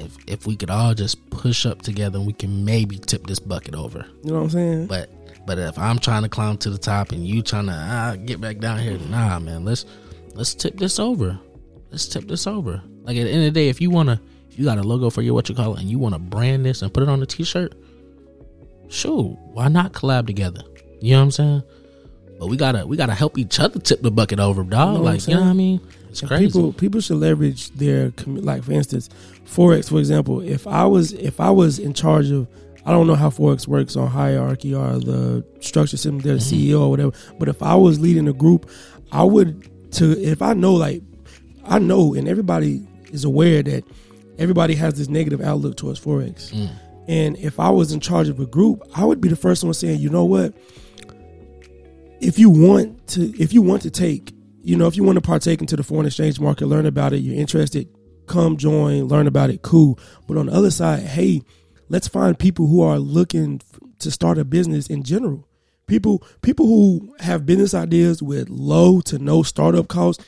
if 0.00 0.16
if 0.26 0.46
we 0.46 0.56
could 0.56 0.70
all 0.70 0.94
just 0.94 1.30
push 1.30 1.66
up 1.66 1.82
together, 1.82 2.18
and 2.18 2.26
we 2.26 2.32
can 2.32 2.64
maybe 2.64 2.98
tip 2.98 3.26
this 3.26 3.38
bucket 3.38 3.74
over. 3.74 4.06
You 4.22 4.30
know 4.30 4.38
what 4.38 4.44
I'm 4.44 4.50
saying? 4.50 4.86
But 4.86 5.10
but 5.46 5.58
if 5.58 5.78
I'm 5.78 5.98
trying 5.98 6.22
to 6.22 6.28
climb 6.28 6.56
to 6.58 6.70
the 6.70 6.78
top 6.78 7.12
and 7.12 7.26
you 7.26 7.42
trying 7.42 7.66
to 7.66 7.72
ah, 7.72 8.16
get 8.24 8.40
back 8.40 8.58
down 8.58 8.78
here, 8.78 8.98
nah, 9.08 9.38
man. 9.38 9.64
Let's 9.64 9.86
let's 10.34 10.54
tip 10.54 10.76
this 10.76 10.98
over. 10.98 11.38
Let's 11.90 12.06
tip 12.06 12.28
this 12.28 12.46
over. 12.46 12.82
Like 13.02 13.16
at 13.16 13.24
the 13.24 13.30
end 13.30 13.44
of 13.46 13.54
the 13.54 13.60
day, 13.60 13.68
if 13.68 13.80
you 13.80 13.90
wanna, 13.90 14.20
if 14.50 14.58
you 14.58 14.64
got 14.64 14.78
a 14.78 14.82
logo 14.82 15.10
for 15.10 15.22
your 15.22 15.34
what 15.34 15.48
you 15.48 15.54
call 15.54 15.74
it, 15.74 15.80
and 15.80 15.90
you 15.90 15.98
wanna 15.98 16.18
brand 16.18 16.64
this 16.64 16.82
and 16.82 16.92
put 16.92 17.02
it 17.02 17.08
on 17.08 17.22
a 17.22 17.26
T-shirt, 17.26 17.74
sure, 18.88 19.24
why 19.52 19.68
not 19.68 19.92
collab 19.92 20.26
together? 20.26 20.62
You 21.00 21.12
know 21.12 21.18
what 21.18 21.24
I'm 21.24 21.30
saying? 21.30 21.62
But 22.38 22.46
we 22.46 22.56
gotta 22.56 22.86
we 22.86 22.96
gotta 22.96 23.14
help 23.14 23.38
each 23.38 23.58
other 23.60 23.80
tip 23.80 24.02
the 24.02 24.10
bucket 24.10 24.40
over, 24.40 24.62
dog. 24.62 24.92
You 24.92 24.98
know 24.98 25.04
like 25.04 25.26
you 25.26 25.34
know 25.34 25.40
what 25.40 25.48
I 25.48 25.52
mean? 25.54 25.80
It's 26.10 26.20
And 26.20 26.28
crazy. 26.28 26.46
People 26.46 26.72
people 26.72 27.00
should 27.00 27.16
leverage 27.18 27.70
their 27.70 28.12
like 28.26 28.62
for 28.64 28.72
instance, 28.72 29.08
forex 29.46 29.88
for 29.88 29.98
example. 29.98 30.40
If 30.40 30.66
I 30.66 30.84
was 30.84 31.12
if 31.14 31.40
I 31.40 31.50
was 31.50 31.78
in 31.78 31.94
charge 31.94 32.30
of 32.30 32.46
I 32.84 32.92
don't 32.92 33.06
know 33.06 33.14
how 33.14 33.30
forex 33.30 33.66
works 33.68 33.94
on 33.96 34.08
hierarchy 34.08 34.74
or 34.74 34.98
the 34.98 35.44
structure 35.60 35.96
system, 35.96 36.18
they're 36.20 36.34
the 36.34 36.40
Mm-hmm. 36.40 36.70
CEO 36.72 36.80
or 36.80 36.90
whatever. 36.90 37.12
But 37.38 37.48
if 37.48 37.62
I 37.62 37.74
was 37.74 38.00
leading 38.00 38.26
a 38.28 38.32
group, 38.32 38.68
I 39.12 39.22
would 39.24 39.92
to 39.92 40.18
if 40.20 40.42
I 40.42 40.54
know 40.54 40.74
like 40.74 41.02
I 41.64 41.78
know 41.78 42.14
and 42.14 42.26
everybody 42.28 42.86
is 43.12 43.24
aware 43.24 43.62
that 43.62 43.84
everybody 44.38 44.74
has 44.74 44.94
this 44.94 45.08
negative 45.08 45.40
outlook 45.40 45.76
towards 45.76 46.00
forex. 46.00 46.52
Mm. 46.52 46.70
And 47.08 47.36
if 47.38 47.58
I 47.58 47.70
was 47.70 47.92
in 47.92 48.00
charge 48.00 48.28
of 48.28 48.38
a 48.40 48.46
group, 48.46 48.82
I 48.94 49.04
would 49.04 49.20
be 49.20 49.28
the 49.28 49.36
first 49.36 49.64
one 49.64 49.74
saying, 49.74 49.98
you 50.00 50.10
know 50.10 50.24
what? 50.24 50.54
If 52.20 52.38
you 52.38 52.50
want 52.50 53.06
to, 53.08 53.34
if 53.40 53.52
you 53.52 53.62
want 53.62 53.82
to 53.82 53.90
take, 53.90 54.32
you 54.62 54.76
know, 54.76 54.86
if 54.86 54.96
you 54.96 55.04
want 55.04 55.16
to 55.16 55.22
partake 55.22 55.60
into 55.60 55.76
the 55.76 55.82
foreign 55.82 56.06
exchange 56.06 56.40
market, 56.40 56.66
learn 56.66 56.86
about 56.86 57.12
it, 57.12 57.18
you're 57.18 57.38
interested, 57.38 57.88
come 58.26 58.56
join, 58.56 59.04
learn 59.04 59.26
about 59.26 59.50
it, 59.50 59.62
cool. 59.62 59.98
But 60.26 60.36
on 60.36 60.46
the 60.46 60.52
other 60.52 60.70
side, 60.70 61.00
hey, 61.00 61.42
let's 61.88 62.08
find 62.08 62.38
people 62.38 62.66
who 62.66 62.82
are 62.82 62.98
looking 62.98 63.60
to 63.98 64.10
start 64.10 64.38
a 64.38 64.44
business 64.44 64.86
in 64.86 65.02
general. 65.02 65.46
People, 65.86 66.22
people 66.42 66.66
who 66.66 67.14
have 67.20 67.46
business 67.46 67.74
ideas 67.74 68.22
with 68.22 68.48
low 68.48 69.00
to 69.02 69.18
no 69.18 69.42
startup 69.42 69.88
costs, 69.88 70.24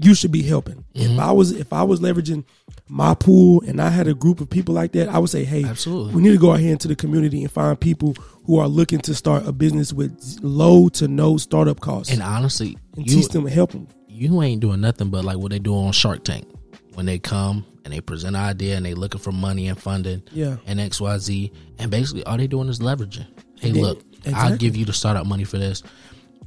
you 0.00 0.14
should 0.14 0.30
be 0.30 0.42
helping. 0.42 0.84
If 0.94 1.10
mm-hmm. 1.10 1.20
I 1.20 1.32
was 1.32 1.50
if 1.50 1.72
I 1.72 1.82
was 1.82 1.98
leveraging 2.00 2.44
my 2.88 3.14
pool 3.14 3.62
and 3.66 3.80
I 3.82 3.88
had 3.88 4.06
a 4.06 4.14
group 4.14 4.40
of 4.40 4.48
people 4.48 4.74
like 4.74 4.92
that, 4.92 5.08
I 5.08 5.18
would 5.18 5.30
say, 5.30 5.44
hey, 5.44 5.64
Absolutely. 5.64 6.14
we 6.14 6.22
need 6.22 6.30
to 6.32 6.38
go 6.38 6.52
out 6.52 6.60
here 6.60 6.70
into 6.72 6.86
the 6.86 6.94
community 6.94 7.42
and 7.42 7.50
find 7.50 7.78
people 7.78 8.14
who 8.44 8.58
are 8.58 8.68
looking 8.68 9.00
to 9.00 9.14
start 9.14 9.46
a 9.46 9.52
business 9.52 9.92
with 9.92 10.38
low 10.40 10.88
to 10.90 11.08
no 11.08 11.36
startup 11.36 11.80
costs 11.80 12.12
and 12.12 12.22
honestly, 12.22 12.78
and 12.96 13.10
you 13.10 13.16
teach 13.16 13.28
them 13.30 13.44
and 13.44 13.54
help 13.54 13.72
them. 13.72 13.88
you 14.08 14.40
ain't 14.42 14.60
doing 14.60 14.80
nothing 14.80 15.10
but 15.10 15.24
like 15.24 15.38
what 15.38 15.50
they 15.50 15.58
do 15.58 15.74
on 15.74 15.92
Shark 15.92 16.22
Tank 16.24 16.46
when 16.94 17.04
they 17.06 17.18
come 17.18 17.66
and 17.84 17.92
they 17.92 18.00
present 18.00 18.36
an 18.36 18.42
idea 18.42 18.76
and 18.76 18.86
they 18.86 18.94
looking 18.94 19.20
for 19.20 19.32
money 19.32 19.66
and 19.66 19.78
funding 19.80 20.22
Yeah. 20.32 20.56
and 20.66 20.80
X 20.80 21.00
Y 21.00 21.18
Z 21.18 21.52
and 21.78 21.90
basically 21.90 22.22
all 22.24 22.36
they 22.36 22.46
doing 22.46 22.68
is 22.68 22.78
leveraging. 22.78 23.26
Hey, 23.60 23.70
Yeah, 23.70 23.82
look, 23.82 24.02
I'll 24.32 24.56
give 24.56 24.76
you 24.76 24.84
the 24.84 24.92
startup 24.92 25.26
money 25.26 25.44
for 25.44 25.58
this, 25.58 25.82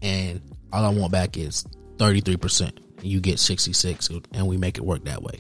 and 0.02 0.42
all 0.72 0.86
I 0.86 0.90
want 0.90 1.12
back 1.12 1.36
is 1.36 1.66
thirty 2.00 2.22
three 2.22 2.38
percent. 2.38 2.80
You 3.02 3.20
get 3.20 3.40
sixty 3.40 3.74
six, 3.74 4.10
and 4.34 4.48
we 4.48 4.58
make 4.58 4.78
it 4.78 4.86
work 4.86 5.04
that 5.06 5.24
way. 5.24 5.40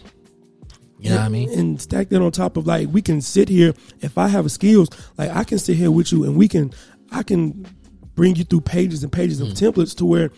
You 1.00 1.10
know 1.10 1.16
what 1.18 1.26
I 1.26 1.30
mean? 1.30 1.50
And 1.58 1.82
stack 1.82 2.10
that 2.10 2.22
on 2.22 2.32
top 2.32 2.58
of 2.58 2.68
like 2.68 2.88
we 2.90 3.02
can 3.02 3.22
sit 3.22 3.50
here. 3.50 3.74
If 4.02 4.18
I 4.20 4.28
have 4.28 4.52
skills, 4.52 4.88
like 5.18 5.32
I 5.32 5.44
can 5.44 5.58
sit 5.58 5.76
here 5.76 5.90
with 5.90 6.12
you 6.12 6.24
and 6.26 6.36
we 6.36 6.48
can, 6.48 6.72
I 7.12 7.24
can 7.24 7.66
bring 8.14 8.36
you 8.36 8.44
through 8.44 8.62
pages 8.62 9.02
and 9.04 9.12
pages 9.12 9.42
of 9.42 9.48
Mm. 9.50 9.54
templates 9.74 9.96
to 9.98 10.06
where, 10.06 10.30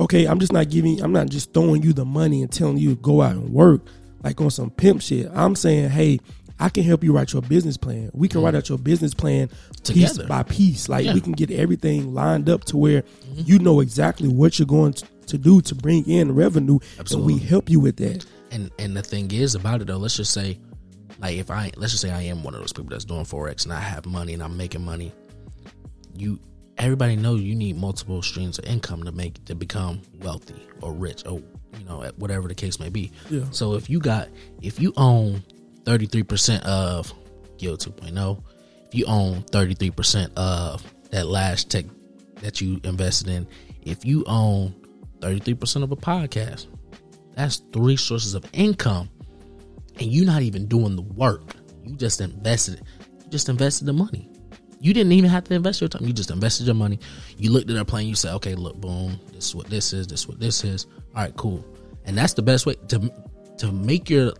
okay, 0.00 0.24
I'm 0.26 0.38
just 0.40 0.54
not 0.54 0.70
giving, 0.70 1.02
I'm 1.02 1.12
not 1.12 1.28
just 1.28 1.52
throwing 1.52 1.82
you 1.82 1.92
the 1.92 2.06
money 2.06 2.40
and 2.40 2.50
telling 2.50 2.78
you 2.78 2.90
to 2.94 2.96
go 2.96 3.20
out 3.20 3.32
and 3.32 3.50
work 3.50 3.82
like 4.24 4.40
on 4.40 4.50
some 4.50 4.70
pimp 4.70 5.02
shit. 5.02 5.30
I'm 5.34 5.54
saying, 5.54 5.90
hey, 5.90 6.20
I 6.58 6.68
can 6.70 6.84
help 6.84 7.04
you 7.04 7.12
write 7.12 7.32
your 7.32 7.42
business 7.42 7.76
plan. 7.76 8.10
We 8.14 8.28
can 8.28 8.40
write 8.42 8.54
out 8.54 8.68
your 8.68 8.78
business 8.78 9.12
plan 9.14 9.48
piece 9.84 10.16
Mm. 10.18 10.28
By 10.28 10.42
piece. 10.42 10.88
Like 10.88 11.04
Yeah. 11.04 11.10
Mm-hmm. 11.10 11.14
we 11.16 11.20
can 11.20 11.32
get 11.32 11.50
everything 11.50 12.14
lined 12.14 12.48
up 12.48 12.64
to 12.64 12.76
where 12.76 13.02
you 13.34 13.58
know 13.58 13.80
exactly 13.80 14.28
what 14.28 14.58
you're 14.58 14.66
going 14.66 14.94
to, 14.94 15.06
to 15.26 15.38
do 15.38 15.60
to 15.62 15.74
bring 15.74 16.08
in 16.08 16.34
revenue, 16.34 16.78
Absolutely. 16.98 17.32
and 17.34 17.40
we 17.42 17.46
help 17.46 17.68
you 17.68 17.80
with 17.80 17.96
that. 17.96 18.24
And 18.52 18.70
and 18.78 18.96
the 18.96 19.02
thing 19.02 19.30
is 19.32 19.54
about 19.54 19.80
it 19.82 19.86
though, 19.88 19.98
let's 19.98 20.16
just 20.16 20.32
say, 20.32 20.58
like 21.18 21.36
if 21.36 21.50
I 21.50 21.72
let's 21.76 21.92
just 21.92 22.02
say 22.02 22.10
I 22.10 22.22
am 22.22 22.42
one 22.44 22.54
of 22.54 22.60
those 22.60 22.72
people 22.72 22.90
that's 22.90 23.04
doing 23.04 23.24
forex 23.24 23.64
and 23.64 23.72
I 23.72 23.80
have 23.80 24.06
money 24.06 24.32
and 24.34 24.42
I'm 24.42 24.56
making 24.56 24.84
money, 24.84 25.12
you 26.14 26.38
everybody 26.78 27.16
knows 27.16 27.40
you 27.40 27.54
need 27.54 27.76
multiple 27.76 28.22
streams 28.22 28.58
of 28.58 28.64
income 28.66 29.02
to 29.04 29.12
make 29.12 29.44
to 29.46 29.54
become 29.54 30.00
wealthy 30.20 30.66
or 30.82 30.92
rich 30.92 31.24
or 31.26 31.40
you 31.78 31.84
know 31.86 32.02
whatever 32.16 32.48
the 32.48 32.54
case 32.54 32.78
may 32.80 32.88
be. 32.88 33.12
Yeah. 33.30 33.44
So 33.50 33.74
if 33.74 33.90
you 33.90 33.98
got 33.98 34.28
if 34.62 34.80
you 34.80 34.92
own 34.96 35.42
thirty 35.86 36.06
three 36.06 36.24
percent 36.24 36.62
of 36.64 37.12
Gil 37.56 37.78
2.0, 37.78 38.42
if 38.86 38.94
you 38.94 39.06
own 39.06 39.42
thirty 39.44 39.72
three 39.72 39.90
percent 39.90 40.36
of 40.36 40.84
that 41.10 41.26
lash 41.26 41.64
tech 41.64 41.86
that 42.42 42.60
you 42.60 42.80
invested 42.84 43.28
in, 43.28 43.46
if 43.82 44.04
you 44.04 44.24
own 44.26 44.74
thirty 45.22 45.40
three 45.40 45.54
percent 45.54 45.82
of 45.84 45.92
a 45.92 45.96
podcast, 45.96 46.66
that's 47.34 47.62
three 47.72 47.96
sources 47.96 48.34
of 48.34 48.44
income, 48.52 49.08
and 49.98 50.12
you're 50.12 50.26
not 50.26 50.42
even 50.42 50.66
doing 50.66 50.96
the 50.96 51.02
work. 51.02 51.54
You 51.84 51.96
just 51.96 52.20
invested. 52.20 52.82
You 53.24 53.30
just 53.30 53.48
invested 53.48 53.86
the 53.86 53.92
money. 53.92 54.28
You 54.80 54.92
didn't 54.92 55.12
even 55.12 55.30
have 55.30 55.44
to 55.44 55.54
invest 55.54 55.80
your 55.80 55.88
time. 55.88 56.06
You 56.06 56.12
just 56.12 56.30
invested 56.30 56.66
your 56.66 56.74
money. 56.74 57.00
You 57.38 57.50
looked 57.50 57.70
at 57.70 57.76
our 57.76 57.84
plan. 57.84 58.06
You 58.06 58.14
said, 58.14 58.34
"Okay, 58.34 58.54
look, 58.54 58.76
boom. 58.80 59.18
This 59.32 59.46
is 59.46 59.54
what 59.54 59.68
this 59.68 59.92
is. 59.92 60.06
This 60.06 60.20
is 60.20 60.28
what 60.28 60.38
this 60.38 60.64
is. 60.64 60.86
All 61.14 61.22
right, 61.22 61.36
cool." 61.36 61.64
And 62.04 62.16
that's 62.18 62.34
the 62.34 62.42
best 62.42 62.66
way 62.66 62.74
to 62.88 63.10
to 63.58 63.72
make 63.72 64.10
your 64.10 64.32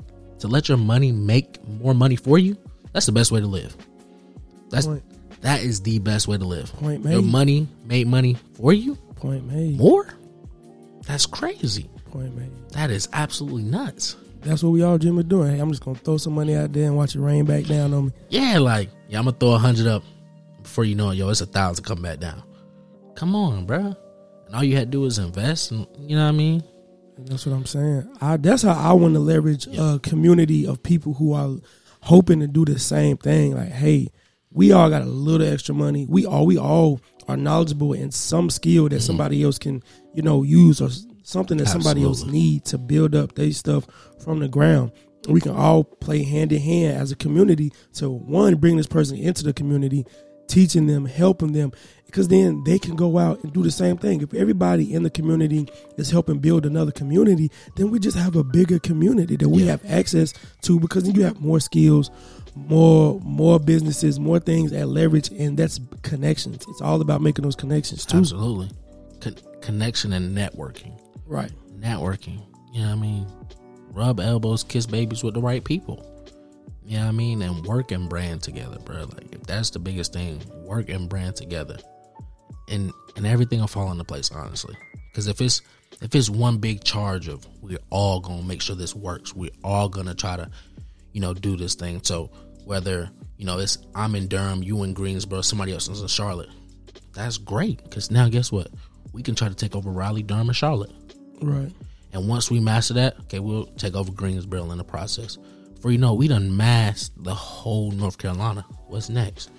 to 0.46 0.52
let 0.52 0.68
your 0.68 0.78
money 0.78 1.12
make 1.12 1.66
more 1.68 1.94
money 1.94 2.16
for 2.16 2.38
you. 2.38 2.56
That's 2.92 3.06
the 3.06 3.12
best 3.12 3.30
way 3.32 3.40
to 3.40 3.46
live. 3.46 3.76
That's 4.70 4.86
Point. 4.86 5.02
that 5.42 5.62
is 5.62 5.80
the 5.82 5.98
best 5.98 6.26
way 6.28 6.38
to 6.38 6.44
live. 6.44 6.72
Point 6.74 7.04
made. 7.04 7.12
Your 7.12 7.22
money 7.22 7.68
made 7.84 8.06
money 8.06 8.36
for 8.54 8.72
you 8.72 8.96
Point 9.16 9.44
made. 9.46 9.76
more. 9.76 10.06
That's 11.06 11.26
crazy. 11.26 11.88
Point 12.10 12.34
made. 12.36 12.50
That 12.70 12.90
is 12.90 13.08
absolutely 13.12 13.62
nuts. 13.64 14.16
That's 14.40 14.62
what 14.62 14.70
we 14.70 14.82
all 14.82 14.96
dream 14.98 15.18
of 15.18 15.28
doing. 15.28 15.54
Hey, 15.54 15.60
I'm 15.60 15.70
just 15.70 15.84
gonna 15.84 15.98
throw 15.98 16.16
some 16.18 16.34
money 16.34 16.54
out 16.54 16.72
there 16.72 16.84
and 16.86 16.96
watch 16.96 17.14
it 17.16 17.20
rain 17.20 17.44
back 17.44 17.64
down 17.64 17.92
on 17.92 18.06
me. 18.06 18.12
Yeah, 18.28 18.58
like 18.58 18.90
yeah, 19.08 19.18
I'm 19.18 19.24
gonna 19.24 19.36
throw 19.36 19.52
a 19.52 19.58
hundred 19.58 19.86
up 19.86 20.02
before 20.62 20.84
you 20.84 20.94
know 20.94 21.10
it, 21.10 21.14
yo, 21.14 21.28
it's 21.28 21.40
a 21.40 21.46
thousand 21.46 21.84
come 21.84 22.02
back 22.02 22.18
down. 22.18 22.42
Come 23.14 23.34
on, 23.34 23.66
bro. 23.66 23.94
And 24.46 24.54
all 24.54 24.62
you 24.64 24.76
had 24.76 24.88
to 24.88 24.98
do 24.98 25.04
is 25.04 25.18
invest, 25.18 25.70
and 25.70 25.86
you 25.98 26.16
know 26.16 26.22
what 26.24 26.28
I 26.28 26.32
mean. 26.32 26.62
That's 27.18 27.46
what 27.46 27.54
I'm 27.54 27.66
saying. 27.66 28.08
I, 28.20 28.36
that's 28.36 28.62
how 28.62 28.72
I 28.72 28.92
want 28.92 29.14
to 29.14 29.20
leverage 29.20 29.66
a 29.68 29.98
community 30.02 30.66
of 30.66 30.82
people 30.82 31.14
who 31.14 31.32
are 31.32 31.56
hoping 32.02 32.40
to 32.40 32.46
do 32.46 32.64
the 32.64 32.78
same 32.78 33.16
thing. 33.16 33.56
Like, 33.56 33.70
hey, 33.70 34.08
we 34.50 34.72
all 34.72 34.90
got 34.90 35.02
a 35.02 35.06
little 35.06 35.46
extra 35.46 35.74
money. 35.74 36.06
We 36.08 36.26
all 36.26 36.46
we 36.46 36.58
all 36.58 37.00
are 37.28 37.36
knowledgeable 37.36 37.92
in 37.92 38.10
some 38.10 38.50
skill 38.50 38.88
that 38.88 38.96
Mm-hmm. 38.96 39.02
somebody 39.02 39.42
else 39.42 39.58
can, 39.58 39.82
you 40.14 40.22
know, 40.22 40.42
use 40.42 40.80
or 40.80 40.90
something 41.22 41.56
that 41.58 41.66
somebody 41.68 42.04
else 42.04 42.24
need 42.24 42.64
to 42.66 42.78
build 42.78 43.14
up 43.14 43.34
their 43.34 43.50
stuff 43.52 43.86
from 44.22 44.38
the 44.38 44.48
ground. 44.48 44.92
We 45.28 45.40
can 45.40 45.52
all 45.56 45.82
play 45.82 46.22
hand 46.22 46.52
in 46.52 46.60
hand 46.60 46.98
as 46.98 47.10
a 47.10 47.16
community 47.16 47.72
to 47.94 48.08
one 48.10 48.54
bring 48.56 48.76
this 48.76 48.86
person 48.86 49.16
into 49.16 49.42
the 49.42 49.52
community, 49.52 50.06
teaching 50.46 50.86
them, 50.86 51.04
helping 51.04 51.52
them, 51.52 51.72
because 52.06 52.28
then 52.28 52.62
they 52.64 52.78
can 52.78 52.96
go 52.96 53.18
out 53.18 53.42
and 53.42 53.52
do 53.52 53.62
the 53.62 53.70
same 53.70 53.96
thing. 53.98 54.22
If 54.22 54.32
everybody 54.34 54.94
in 54.94 55.02
the 55.02 55.10
community 55.10 55.68
is 55.96 56.10
helping 56.10 56.38
build 56.38 56.64
another 56.66 56.92
community, 56.92 57.50
then 57.76 57.90
we 57.90 57.98
just 57.98 58.16
have 58.16 58.36
a 58.36 58.44
bigger 58.44 58.78
community 58.78 59.36
that 59.36 59.48
we 59.48 59.64
Yeah. 59.64 59.72
have 59.72 59.84
access 59.86 60.32
to 60.62 60.80
because 60.80 61.04
then 61.04 61.14
you 61.14 61.22
have 61.24 61.40
more 61.40 61.60
skills, 61.60 62.10
more 62.54 63.20
more 63.22 63.58
businesses, 63.60 64.18
more 64.18 64.38
things 64.38 64.72
at 64.72 64.88
leverage, 64.88 65.30
and 65.30 65.58
that's 65.58 65.78
connections. 66.02 66.64
It's 66.68 66.80
all 66.80 67.00
about 67.00 67.20
making 67.20 67.42
those 67.42 67.56
connections 67.56 68.06
too. 68.06 68.18
Absolutely, 68.18 68.70
Con- 69.20 69.36
connection 69.60 70.12
and 70.12 70.36
networking. 70.36 70.92
Right. 71.26 71.50
networking. 71.78 72.40
You 72.72 72.82
know 72.82 72.88
what 72.88 72.98
I 72.98 73.00
mean? 73.00 73.26
Rub 73.92 74.20
elbows, 74.20 74.62
kiss 74.62 74.86
babies 74.86 75.22
with 75.22 75.34
the 75.34 75.40
right 75.40 75.62
people. 75.64 76.02
You 76.86 76.96
know 76.98 77.02
what 77.04 77.08
I 77.08 77.12
mean? 77.12 77.42
And 77.42 77.64
work 77.66 77.90
and 77.90 78.08
brand 78.08 78.42
together, 78.42 78.78
bro. 78.84 79.00
Like 79.04 79.32
if 79.34 79.42
that's 79.42 79.70
the 79.70 79.78
biggest 79.78 80.12
thing, 80.12 80.40
work 80.64 80.88
and 80.88 81.08
brand 81.08 81.34
together. 81.36 81.78
And 82.68 82.92
and 83.16 83.26
everything 83.26 83.60
will 83.60 83.66
fall 83.66 83.90
into 83.90 84.04
place, 84.04 84.30
honestly. 84.30 84.76
Because 85.10 85.28
if 85.28 85.40
it's 85.40 85.62
if 86.02 86.14
it's 86.14 86.28
one 86.28 86.58
big 86.58 86.84
charge 86.84 87.28
of 87.28 87.46
we're 87.62 87.78
all 87.90 88.20
gonna 88.20 88.42
make 88.42 88.60
sure 88.60 88.76
this 88.76 88.94
works, 88.94 89.34
we're 89.34 89.50
all 89.64 89.88
gonna 89.88 90.14
try 90.14 90.36
to, 90.36 90.50
you 91.12 91.20
know, 91.20 91.32
do 91.32 91.56
this 91.56 91.74
thing. 91.74 92.00
So 92.02 92.30
whether, 92.64 93.10
you 93.36 93.46
know, 93.46 93.58
it's 93.58 93.78
I'm 93.94 94.14
in 94.14 94.28
Durham, 94.28 94.62
you 94.62 94.82
in 94.82 94.92
Greensboro, 94.94 95.40
somebody 95.42 95.72
else 95.72 95.88
is 95.88 96.02
in 96.02 96.08
Charlotte. 96.08 96.50
That's 97.14 97.38
great. 97.38 97.82
Because 97.82 98.10
now 98.10 98.28
guess 98.28 98.52
what? 98.52 98.68
We 99.12 99.22
can 99.22 99.34
try 99.34 99.48
to 99.48 99.54
take 99.54 99.74
over 99.74 99.90
Raleigh, 99.90 100.22
Durham, 100.22 100.48
and 100.48 100.56
Charlotte. 100.56 100.92
Right. 101.40 101.72
And 102.12 102.28
once 102.28 102.50
we 102.50 102.60
master 102.60 102.94
that, 102.94 103.18
okay, 103.20 103.38
we'll 103.38 103.66
take 103.76 103.94
over 103.94 104.12
Greensboro 104.12 104.70
in 104.70 104.78
the 104.78 104.84
process. 104.84 105.38
For 105.80 105.90
you 105.90 105.98
know, 105.98 106.14
we 106.14 106.28
done 106.28 106.54
mastered 106.56 107.24
the 107.24 107.34
whole 107.34 107.90
North 107.92 108.18
Carolina. 108.18 108.66
What's 108.88 109.08
next? 109.08 109.50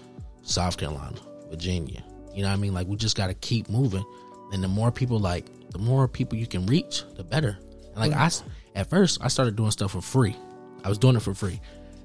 South 0.43 0.77
Carolina, 0.77 1.17
Virginia. 1.49 2.03
You 2.37 2.43
know 2.43 2.49
what 2.49 2.53
I 2.53 2.57
mean? 2.57 2.75
Like 2.75 2.85
we 2.85 2.95
just 2.97 3.17
gotta 3.17 3.33
keep 3.33 3.67
moving. 3.67 4.05
And 4.53 4.63
the 4.63 4.67
more 4.67 4.91
people 4.91 5.17
like, 5.17 5.47
the 5.71 5.79
more 5.79 6.07
people 6.07 6.37
you 6.37 6.45
can 6.45 6.67
reach, 6.67 7.01
the 7.15 7.23
better. 7.23 7.57
And 7.95 7.97
like 7.97 8.13
I, 8.13 8.29
at 8.75 8.91
first, 8.91 9.17
I 9.23 9.27
started 9.27 9.55
doing 9.55 9.71
stuff 9.71 9.93
for 9.93 10.01
free. 10.01 10.35
I 10.83 10.89
was 10.89 10.99
doing 10.99 11.15
it 11.15 11.23
for 11.23 11.33
free, 11.33 11.59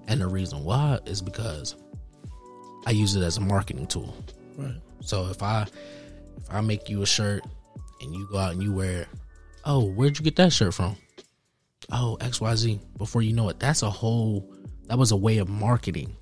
and 0.09 0.23
the 0.23 0.27
reason 0.27 0.65
why 0.65 1.01
is 1.05 1.21
because 1.21 1.77
I 2.87 2.93
use 2.93 3.15
it 3.15 3.23
as 3.23 3.37
a 3.37 3.43
marketing 3.43 3.87
tool. 3.87 4.17
Right. 4.57 4.73
So 5.03 5.29
if 5.29 5.43
I 5.43 5.67
if 6.39 6.51
I 6.51 6.63
make 6.63 6.89
you 6.89 7.03
a 7.03 7.07
shirt 7.07 7.45
and 8.01 8.15
you 8.15 8.27
go 8.33 8.39
out 8.39 8.53
and 8.53 8.63
you 8.63 8.73
wear 8.73 9.03
it, 9.03 9.09
oh, 9.67 9.85
where'd 9.85 10.19
you 10.19 10.25
get 10.25 10.37
that 10.37 10.55
shirt 10.55 10.73
from? 10.73 10.97
Oh, 11.93 12.17
XYZ. 12.23 12.81
Before 12.97 13.21
you 13.21 13.35
know 13.35 13.51
it, 13.51 13.61
that's 13.61 13.83
a 13.83 13.91
whole 13.91 14.51
that 14.87 14.97
was 14.97 15.13
a 15.13 15.17
way 15.17 15.37
of 15.37 15.51
marketing 15.51 16.17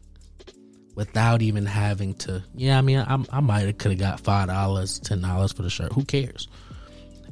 without 1.00 1.40
even 1.40 1.64
having 1.64 2.12
to 2.12 2.44
yeah, 2.54 2.76
I 2.76 2.82
mean 2.82 2.98
I, 2.98 3.24
I 3.32 3.40
might 3.40 3.60
have 3.60 3.78
could 3.78 3.92
have 3.92 4.00
got 4.00 4.20
five 4.20 4.48
dollars, 4.48 4.98
ten 4.98 5.22
dollars 5.22 5.50
for 5.50 5.62
the 5.62 5.70
shirt. 5.70 5.94
Who 5.94 6.04
cares? 6.04 6.46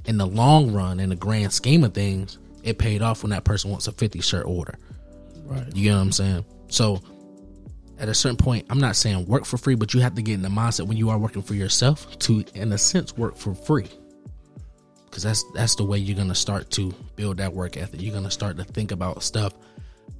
In 0.07 0.16
the 0.16 0.27
long 0.27 0.73
run, 0.73 1.01
in 1.01 1.11
the 1.11 1.16
grand 1.16 1.53
scheme 1.53 1.85
of 1.85 1.93
things, 1.93 2.39
it 2.62 2.79
paid 2.79 3.03
off 3.03 3.23
when 3.23 3.29
that 3.31 3.45
person 3.45 3.71
wants 3.71 3.87
a 3.87 3.93
fifty 3.93 4.23
shirt 4.23 4.47
order. 4.47 4.79
Right. 5.45 5.77
You 5.77 5.91
know 5.91 5.97
what 5.97 6.03
I'm 6.03 6.12
saying? 6.12 6.47
So 6.69 7.03
at 7.99 8.09
a 8.09 8.14
certain 8.14 8.39
point, 8.39 8.64
I'm 8.71 8.79
not 8.79 8.97
saying 8.97 9.27
work 9.27 9.45
for 9.45 9.59
free, 9.59 9.75
but 9.75 9.93
you 9.93 10.01
have 10.01 10.14
to 10.14 10.23
get 10.23 10.33
in 10.33 10.43
the 10.43 10.49
mindset 10.49 10.87
when 10.87 10.97
you 10.97 11.11
are 11.11 11.19
working 11.19 11.43
for 11.43 11.53
yourself 11.53 12.19
to, 12.21 12.47
in 12.55 12.73
a 12.73 12.79
sense, 12.79 13.19
work 13.19 13.37
for 13.37 13.55
free. 13.55 13.89
Because 15.05 15.25
that's 15.25 15.45
that's 15.53 15.75
the 15.75 15.85
way 15.85 15.99
you're 15.99 16.16
gonna 16.16 16.35
start 16.35 16.71
to 16.71 16.95
build 17.16 17.37
that 17.37 17.53
work 17.53 17.77
ethic. 17.77 18.01
You're 18.01 18.14
gonna 18.14 18.31
start 18.31 18.57
to 18.57 18.64
think 18.64 18.93
about 18.93 19.23
stuff 19.23 19.53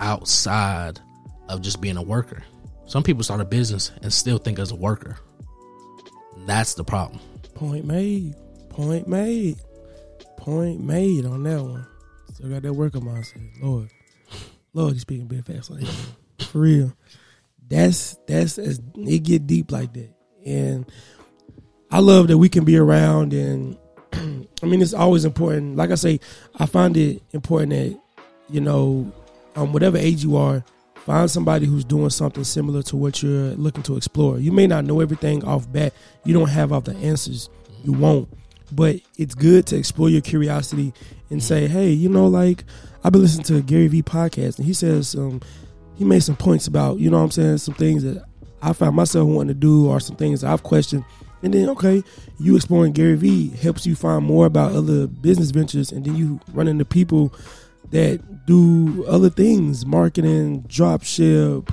outside 0.01 1.01
of 1.49 1.63
just 1.63 1.81
being 1.81 1.97
a 1.97 2.03
worker. 2.03 2.43
Some 2.89 3.03
people 3.03 3.23
start 3.23 3.43
a 3.43 3.45
business 3.45 3.93
and 4.03 4.11
still 4.11 4.39
think 4.39 4.59
as 4.59 4.71
a 4.71 4.75
worker. 4.75 5.19
That's 6.47 6.73
the 6.73 6.85
problem. 6.85 7.21
Point 7.55 7.85
made. 7.85 8.35
Point 8.71 9.07
made. 9.07 9.59
Point 10.39 10.81
made 10.81 11.27
on 11.27 11.43
that 11.43 11.63
one. 11.63 11.87
Still 12.33 12.49
got 12.49 12.63
that 12.63 12.73
worker 12.73 12.99
mindset. 13.01 13.43
Lord. 13.63 13.91
Lord, 14.73 14.95
you 14.95 15.01
speaking 15.01 15.27
big 15.27 15.45
fast 15.45 15.71
like. 15.71 15.85
For 16.41 16.61
real. 16.61 16.95
That's 17.69 18.17
that's 18.27 18.57
as 18.57 18.81
it 18.95 19.19
get 19.19 19.47
deep 19.47 19.71
like 19.71 19.93
that. 19.93 20.09
And 20.47 20.87
I 21.91 21.99
love 21.99 22.29
that 22.29 22.39
we 22.39 22.49
can 22.49 22.65
be 22.65 22.79
around 22.79 23.35
and 23.35 23.77
I 24.63 24.67
mean 24.67 24.81
it's 24.81 24.95
always 24.95 25.27
important. 25.27 25.77
Like 25.77 25.91
I 25.91 25.97
say, 25.97 26.21
I 26.59 26.65
find 26.65 26.97
it 26.97 27.23
important 27.33 27.73
that, 27.73 28.01
you 28.49 28.63
know, 28.63 29.13
um 29.57 29.75
whatever 29.75 29.99
age 29.99 30.25
you 30.25 30.37
are, 30.39 30.65
find 31.09 31.31
somebody 31.31 31.65
who's 31.65 31.87
doing 31.87 32.11
something 32.11 32.45
similar 32.45 32.83
to 32.83 32.95
what 32.95 33.23
you're 33.23 33.55
looking 33.55 33.83
to 33.83 33.97
explore. 33.97 34.39
You 34.39 34.53
may 34.53 34.67
not 34.67 34.85
know 34.85 35.01
everything 35.01 35.43
off 35.43 35.73
bat. 35.73 35.95
You 36.23 36.35
don't 36.35 36.51
have 36.51 36.71
all 36.71 36.83
the 36.83 36.95
answers. 36.97 37.49
You 37.83 37.95
won't. 37.95 38.29
But 38.73 39.01
it's 39.17 39.35
good 39.35 39.67
to 39.69 39.77
explore 39.77 40.11
your 40.11 40.21
curiosity 40.21 40.93
and 41.31 41.43
say, 41.43 41.67
hey, 41.67 41.89
you 41.89 42.11
know, 42.11 42.27
like 42.27 42.65
I've 43.03 43.13
been 43.13 43.23
listening 43.23 43.45
to 43.45 43.63
Gary 43.63 43.87
Vee 43.89 44.03
podcast 44.03 44.59
and 44.59 44.67
he 44.67 44.75
says 44.75 45.15
um 45.15 45.41
he 45.97 46.05
made 46.05 46.23
some 46.23 46.37
points 46.37 46.67
about, 46.67 46.99
you 46.99 47.11
know 47.11 47.17
what 47.17 47.25
I'm 47.25 47.31
saying, 47.31 47.59
some 47.59 47.75
things 47.75 48.03
that 48.03 48.23
I 48.61 48.75
found 48.75 48.95
myself 48.95 49.27
wanting 49.27 49.49
to 49.49 49.55
do 49.55 49.89
or 49.89 50.01
some 50.01 50.17
things 50.17 50.45
I've 50.45 50.63
questioned. 50.63 51.07
And 51.43 51.55
then 51.55 51.71
okay, 51.71 52.05
you 52.39 52.55
exploring 52.55 52.93
Gary 52.93 53.17
Vee 53.17 53.49
helps 53.49 53.87
you 53.87 53.97
find 53.97 54.27
more 54.27 54.45
about 54.45 54.73
other 54.73 55.07
business 55.07 55.53
ventures 55.53 55.91
and 55.91 56.05
then 56.05 56.17
you 56.17 56.39
run 56.53 56.69
into 56.69 56.85
people 56.85 57.33
that 57.91 58.47
do 58.47 59.05
other 59.07 59.31
things, 59.31 59.85
marketing, 59.87 60.61
drop 60.69 61.03
ship, 61.03 61.71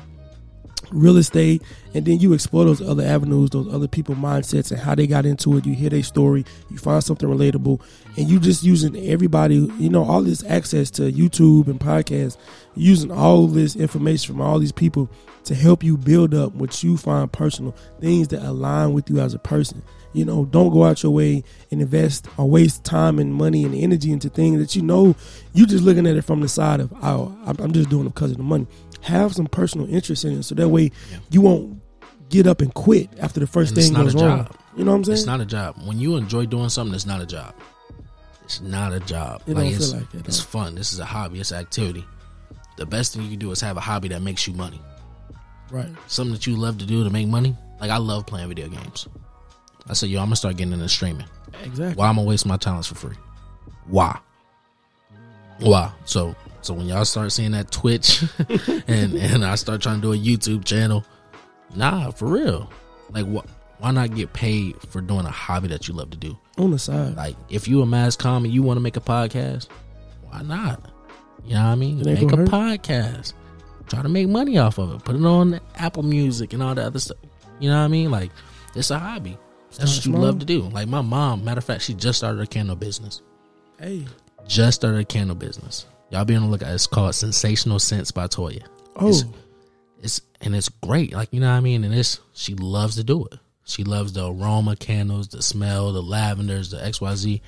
real 0.91 1.17
estate, 1.17 1.61
and 1.93 2.05
then 2.05 2.19
you 2.19 2.33
explore 2.33 2.65
those 2.65 2.81
other 2.81 3.03
avenues, 3.03 3.49
those 3.49 3.73
other 3.73 3.87
people 3.87 4.15
mindsets 4.15 4.71
and 4.71 4.79
how 4.79 4.95
they 4.95 5.07
got 5.07 5.25
into 5.25 5.57
it. 5.57 5.65
You 5.65 5.73
hear 5.73 5.89
their 5.89 6.03
story, 6.03 6.45
you 6.69 6.77
find 6.77 7.03
something 7.03 7.29
relatable, 7.29 7.81
and 8.17 8.29
you 8.29 8.39
just 8.39 8.63
using 8.63 8.95
everybody, 9.07 9.55
you 9.55 9.89
know, 9.89 10.03
all 10.03 10.21
this 10.21 10.43
access 10.45 10.89
to 10.91 11.11
YouTube 11.11 11.67
and 11.67 11.79
podcasts, 11.79 12.37
using 12.75 13.11
all 13.11 13.47
this 13.47 13.75
information 13.75 14.33
from 14.33 14.41
all 14.41 14.59
these 14.59 14.71
people 14.71 15.09
to 15.45 15.55
help 15.55 15.83
you 15.83 15.97
build 15.97 16.33
up 16.33 16.53
what 16.55 16.83
you 16.83 16.97
find 16.97 17.31
personal, 17.31 17.75
things 17.99 18.27
that 18.29 18.43
align 18.43 18.93
with 18.93 19.09
you 19.09 19.19
as 19.19 19.33
a 19.33 19.39
person. 19.39 19.81
You 20.15 20.23
know, 20.25 20.45
don't 20.45 20.71
go 20.71 20.85
out 20.85 21.03
your 21.03 21.11
way 21.11 21.43
and 21.71 21.81
invest 21.81 22.27
or 22.37 22.49
waste 22.49 22.83
time 22.85 23.19
and 23.19 23.33
money 23.33 23.65
and 23.65 23.75
energy 23.75 24.11
into 24.11 24.29
things 24.29 24.59
that 24.59 24.75
you 24.75 24.81
know 24.81 25.13
you're 25.53 25.67
just 25.67 25.83
looking 25.83 26.07
at 26.07 26.15
it 26.15 26.21
from 26.23 26.39
the 26.41 26.47
side 26.47 26.79
of, 26.79 26.93
oh, 27.03 27.37
I'm 27.45 27.73
just 27.73 27.89
doing 27.89 28.05
it 28.07 28.13
because 28.15 28.31
of 28.31 28.37
the 28.37 28.43
money. 28.43 28.65
Have 29.01 29.35
some 29.35 29.45
personal 29.47 29.87
interest 29.93 30.23
in 30.23 30.39
it, 30.39 30.43
so 30.43 30.55
that 30.55 30.69
way 30.69 30.91
you 31.29 31.41
won't 31.41 31.81
get 32.29 32.47
up 32.47 32.61
and 32.61 32.73
quit 32.73 33.09
after 33.19 33.39
the 33.39 33.45
first 33.47 33.71
And 33.71 33.77
it's 33.77 33.87
thing 33.87 33.93
not 33.97 34.03
goes 34.05 34.15
a 34.15 34.25
wrong. 34.25 34.37
job. 34.45 34.55
You 34.77 34.83
know 34.85 34.91
what 34.91 34.97
I'm 34.97 35.03
saying? 35.03 35.17
It's 35.17 35.25
not 35.25 35.41
a 35.41 35.45
job. 35.45 35.75
When 35.85 35.99
you 35.99 36.15
enjoy 36.15 36.45
doing 36.47 36.69
something, 36.69 36.95
it's 36.95 37.05
not 37.05 37.21
a 37.21 37.25
job. 37.25 37.53
It's 38.45 38.61
not 38.61 38.93
a 38.93 38.99
job. 39.01 39.41
It 39.47 39.53
don't 39.55 39.65
it's, 39.65 39.91
feel 39.91 39.99
like 39.99 40.11
that, 40.11 40.27
It's 40.27 40.39
fun. 40.39 40.75
This 40.75 40.93
is 40.93 40.99
a 40.99 41.05
hobby. 41.05 41.39
It's 41.39 41.51
an 41.51 41.59
activity. 41.59 42.05
The 42.77 42.85
best 42.85 43.13
thing 43.13 43.23
you 43.23 43.29
can 43.31 43.39
do 43.39 43.51
is 43.51 43.59
have 43.61 43.77
a 43.77 43.81
hobby 43.81 44.07
that 44.09 44.21
makes 44.21 44.47
you 44.47 44.53
money. 44.53 44.79
right. 45.71 45.89
Something 46.07 46.33
that 46.33 46.45
you 46.47 46.55
love 46.55 46.77
to 46.79 46.85
do 46.85 47.03
to 47.03 47.09
make 47.09 47.27
money. 47.27 47.55
Like 47.81 47.91
I 47.91 47.97
love 47.97 48.25
playing 48.25 48.47
video 48.49 48.67
games. 48.69 49.07
I 49.87 49.93
said, 49.93 50.09
yo, 50.09 50.19
I'm 50.19 50.27
gonna 50.27 50.35
start 50.35 50.57
getting 50.57 50.73
into 50.73 50.89
streaming. 50.89 51.27
Exactly. 51.63 51.95
Why 51.95 52.09
am 52.09 52.13
I 52.13 52.15
going 52.15 52.25
to 52.25 52.29
waste 52.29 52.45
my 52.45 52.57
talents 52.57 52.87
for 52.87 52.95
free? 52.95 53.15
Why? 53.87 54.19
Why? 55.59 55.91
So 56.05 56.35
so 56.61 56.73
when 56.73 56.87
y'all 56.87 57.05
start 57.05 57.31
seeing 57.31 57.51
that 57.51 57.71
Twitch 57.71 58.23
and 58.87 59.13
and 59.13 59.45
I 59.45 59.55
start 59.55 59.81
trying 59.81 60.01
to 60.01 60.01
do 60.01 60.13
a 60.13 60.17
YouTube 60.17 60.65
channel, 60.65 61.05
nah, 61.75 62.11
for 62.11 62.27
real. 62.27 62.69
Like 63.11 63.25
what 63.25 63.45
why 63.77 63.91
not 63.91 64.15
get 64.15 64.33
paid 64.33 64.75
for 64.89 65.01
doing 65.01 65.25
a 65.25 65.31
hobby 65.31 65.67
that 65.69 65.87
you 65.87 65.93
love 65.93 66.09
to 66.11 66.17
do? 66.17 66.37
On 66.57 66.71
the 66.71 66.79
side. 66.79 67.15
Like 67.15 67.35
if 67.49 67.67
you 67.67 67.81
a 67.81 67.85
mass 67.85 68.15
com 68.15 68.43
and 68.43 68.53
you 68.53 68.63
want 68.63 68.77
to 68.77 68.81
make 68.81 68.97
a 68.97 69.01
podcast, 69.01 69.67
why 70.23 70.41
not? 70.41 70.91
You 71.45 71.53
know 71.53 71.63
what 71.63 71.69
I 71.69 71.75
mean? 71.75 72.01
Make 72.03 72.21
a 72.21 72.25
gonna 72.25 72.45
podcast. 72.45 73.33
Try 73.87 74.01
to 74.01 74.09
make 74.09 74.27
money 74.27 74.57
off 74.57 74.79
of 74.79 74.93
it. 74.93 75.05
Put 75.05 75.15
it 75.15 75.23
on 75.23 75.59
Apple 75.75 76.03
Music 76.03 76.53
and 76.53 76.63
all 76.63 76.73
that 76.73 76.85
other 76.85 76.99
stuff. 76.99 77.17
You 77.59 77.69
know 77.69 77.77
what 77.77 77.85
I 77.85 77.87
mean? 77.87 78.11
Like 78.11 78.31
it's 78.75 78.89
a 78.89 78.99
hobby. 78.99 79.37
That's 79.77 79.97
what 79.97 80.05
you 80.05 80.13
love 80.13 80.39
to 80.39 80.45
do. 80.45 80.61
Like 80.63 80.87
my 80.87 81.01
mom, 81.01 81.43
matter 81.43 81.59
of 81.59 81.65
fact, 81.65 81.81
she 81.83 81.93
just 81.93 82.17
started 82.19 82.41
a 82.41 82.47
candle 82.47 82.75
business. 82.75 83.21
Hey, 83.79 84.05
Just 84.47 84.75
started 84.81 84.99
a 84.99 85.05
candle 85.05 85.35
business. 85.35 85.85
Y'all 86.11 86.23
be 86.25 86.35
on 86.35 86.43
the 86.43 86.47
lookout. 86.47 86.71
It's 86.73 86.87
called 86.87 87.13
Sensational 87.15 87.79
Scents 87.79 88.11
by 88.11 88.27
Toya. 88.27 88.63
Oh, 88.95 89.09
It's, 89.09 89.23
it's 90.01 90.21
and 90.41 90.55
it's 90.55 90.69
great. 90.69 91.13
Like 91.13 91.29
you 91.33 91.39
know 91.39 91.49
what 91.51 91.57
I 91.57 91.61
mean. 91.61 91.83
And 91.83 91.93
it's 91.93 92.19
she 92.33 92.53
loves 92.55 92.95
to 92.95 93.03
do 93.03 93.25
it. 93.25 93.39
She 93.65 93.83
loves 93.83 94.13
the 94.13 94.27
aroma 94.31 94.75
candles, 94.75 95.27
the 95.29 95.41
smell, 95.41 95.91
the 95.91 96.01
lavenders, 96.03 96.69
the 96.71 96.83
X 96.85 97.01
Y 97.01 97.15
Z, 97.15 97.41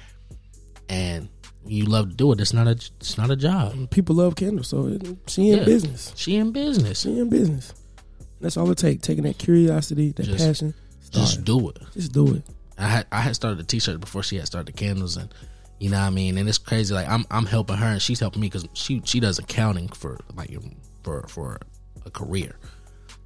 and 0.89 1.29
you 1.65 1.85
love 1.85 2.09
to 2.09 2.15
do 2.15 2.31
it. 2.31 2.39
It's 2.41 2.53
not 2.53 2.67
a 2.67 2.71
it's 2.71 3.17
not 3.17 3.29
a 3.29 3.35
job. 3.35 3.89
people 3.91 4.15
love 4.15 4.35
candles, 4.35 4.67
so 4.69 4.87
it, 4.87 5.05
she 5.27 5.51
in 5.51 5.59
Yeah. 5.59 5.65
business. 5.65 6.13
She 6.15 6.35
in 6.35 6.51
business. 6.51 7.01
She 7.01 7.19
in 7.19 7.29
business. 7.29 7.73
That's 8.41 8.57
all 8.57 8.69
it 8.71 8.77
takes. 8.77 9.05
Taking 9.05 9.23
that 9.25 9.37
curiosity, 9.37 10.11
that 10.13 10.23
Just- 10.25 10.43
passion, 10.45 10.73
Just 11.17 11.43
do 11.43 11.69
it. 11.69 11.77
just 11.93 12.11
do 12.13 12.35
it. 12.35 12.43
I 12.77 12.87
had 12.87 13.07
I 13.11 13.21
had 13.21 13.35
started 13.35 13.57
the 13.59 13.63
t-shirt 13.63 13.99
before 13.99 14.23
she 14.23 14.37
had 14.37 14.45
started 14.45 14.67
the 14.67 14.77
candles 14.77 15.17
and 15.17 15.33
you 15.79 15.89
know 15.89 15.99
what 15.99 16.07
I 16.07 16.09
mean? 16.09 16.37
And 16.37 16.47
it's 16.47 16.57
crazy 16.57 16.93
like 16.93 17.07
I'm 17.07 17.25
I'm 17.31 17.45
helping 17.45 17.77
her 17.77 17.85
and 17.85 18.01
she's 18.01 18.19
helping 18.19 18.41
me 18.41 18.47
because 18.47 18.67
she 18.73 19.01
she 19.05 19.19
does 19.19 19.39
accounting 19.39 19.89
for 19.89 20.19
like 20.35 20.55
for 21.03 21.25
for 21.27 21.59
a 22.05 22.11
career. 22.11 22.55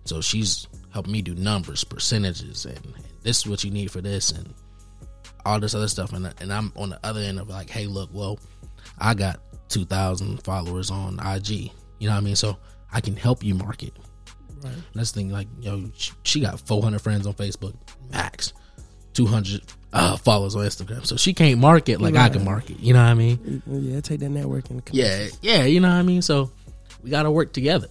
So 0.06 0.22
she's 0.22 0.68
helping 0.94 1.12
me 1.14 1.22
do 1.22 1.36
numbers 1.36 1.84
percentages 1.84 2.66
and, 2.66 2.78
and 2.86 3.06
this 3.24 3.40
is 3.40 3.48
what 3.48 3.64
you 3.64 3.72
need 3.72 3.92
for 3.92 4.02
this 4.02 4.32
and 4.32 4.54
all 5.46 5.60
this 5.60 5.76
other 5.76 5.88
stuff. 5.88 6.14
And 6.14 6.34
and 6.40 6.52
I'm 6.52 6.72
on 6.76 6.90
the 6.90 7.00
other 7.04 7.22
end 7.22 7.40
of 7.40 7.50
like 7.50 7.70
hey 7.70 7.88
look 7.88 8.10
well 8.14 8.40
I 9.00 9.14
got 9.14 9.40
2,000 9.70 10.44
followers 10.44 10.92
on 10.92 11.20
IG 11.26 11.72
you 12.00 12.08
know 12.08 12.14
what 12.14 12.18
I 12.18 12.22
mean? 12.22 12.36
So 12.36 12.58
I 12.92 13.00
can 13.00 13.16
help 13.16 13.44
you 13.44 13.54
market 13.56 13.94
Right. 14.64 14.74
that's 14.94 15.12
the 15.12 15.20
thing, 15.22 15.30
like, 15.30 15.48
yo, 15.60 15.90
she, 15.96 16.12
she 16.24 16.40
got 16.42 16.60
400 16.60 17.00
friends 17.02 17.26
on 17.28 17.34
Facebook, 17.34 17.74
max. 18.12 18.54
200 19.14 19.62
uh, 19.94 20.18
followers 20.18 20.56
on 20.56 20.66
Instagram. 20.66 21.06
So 21.06 21.18
she 21.18 21.34
can't 21.34 21.60
market 21.60 22.00
like 22.00 22.16
I 22.16 22.30
can 22.30 22.46
market. 22.46 22.80
You 22.80 22.94
know 22.94 23.04
what 23.04 23.10
I 23.10 23.14
mean? 23.14 23.62
Yeah, 23.68 24.00
take 24.02 24.22
that 24.22 24.32
networking. 24.32 24.82
Yeah, 24.92 25.28
yeah, 25.42 25.66
you 25.66 25.80
know 25.80 25.90
what 25.90 25.96
I 25.96 26.02
mean? 26.04 26.22
So 26.22 26.52
we 27.04 27.10
got 27.10 27.24
to 27.24 27.32
work 27.32 27.54
together. 27.54 27.88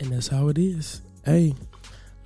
And 0.00 0.12
that's 0.12 0.28
how 0.28 0.48
it 0.48 0.58
is. 0.58 1.00
Hey, 1.24 1.54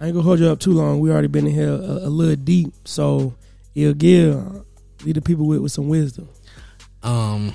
I 0.01 0.07
ain't 0.07 0.15
gonna 0.15 0.23
hold 0.23 0.41
you 0.41 0.49
up 0.49 0.59
too 0.59 0.73
long. 0.73 1.01
We 1.01 1.11
already 1.11 1.29
been 1.29 1.47
in 1.47 1.53
here 1.53 1.69
a, 1.69 1.77
a 1.77 2.11
little 2.11 2.37
deep, 2.37 2.73
so 2.85 3.35
it'll 3.75 3.95
give 3.95 4.65
lead 5.05 5.17
the 5.17 5.23
people 5.23 5.47
with, 5.47 5.61
with 5.61 5.73
some 5.73 5.89
wisdom. 5.89 6.29
Um, 7.03 7.55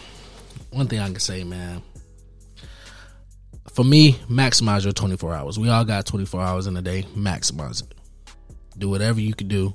one 0.71 0.87
thing 0.87 0.99
I 0.99 1.07
can 1.07 1.19
say, 1.19 1.43
man, 1.43 1.81
for 3.73 3.83
me, 3.83 4.13
maximize 4.29 4.83
your 4.83 4.93
24 4.93 5.33
hours. 5.33 5.59
We 5.59 5.69
all 5.69 5.85
got 5.85 6.05
24 6.05 6.41
hours 6.41 6.67
in 6.67 6.77
a 6.77 6.81
day. 6.81 7.03
Maximize 7.15 7.83
it. 7.83 7.93
Do 8.77 8.89
whatever 8.89 9.19
you 9.19 9.33
can 9.33 9.47
do 9.47 9.73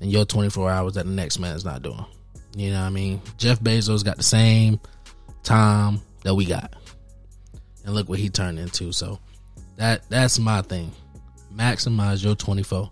in 0.00 0.10
your 0.10 0.24
24 0.24 0.70
hours 0.70 0.94
that 0.94 1.06
the 1.06 1.12
next 1.12 1.38
man's 1.38 1.64
not 1.64 1.82
doing. 1.82 2.04
You 2.56 2.70
know 2.70 2.80
what 2.80 2.86
I 2.86 2.90
mean? 2.90 3.20
Jeff 3.38 3.60
Bezos 3.60 4.04
got 4.04 4.16
the 4.16 4.22
same 4.22 4.80
time 5.42 6.00
that 6.24 6.34
we 6.34 6.44
got. 6.44 6.74
And 7.84 7.94
look 7.94 8.08
what 8.08 8.18
he 8.18 8.28
turned 8.28 8.58
into. 8.58 8.92
So 8.92 9.18
that 9.76 10.08
that's 10.08 10.38
my 10.38 10.62
thing. 10.62 10.92
Maximize 11.54 12.22
your 12.22 12.34
24. 12.34 12.90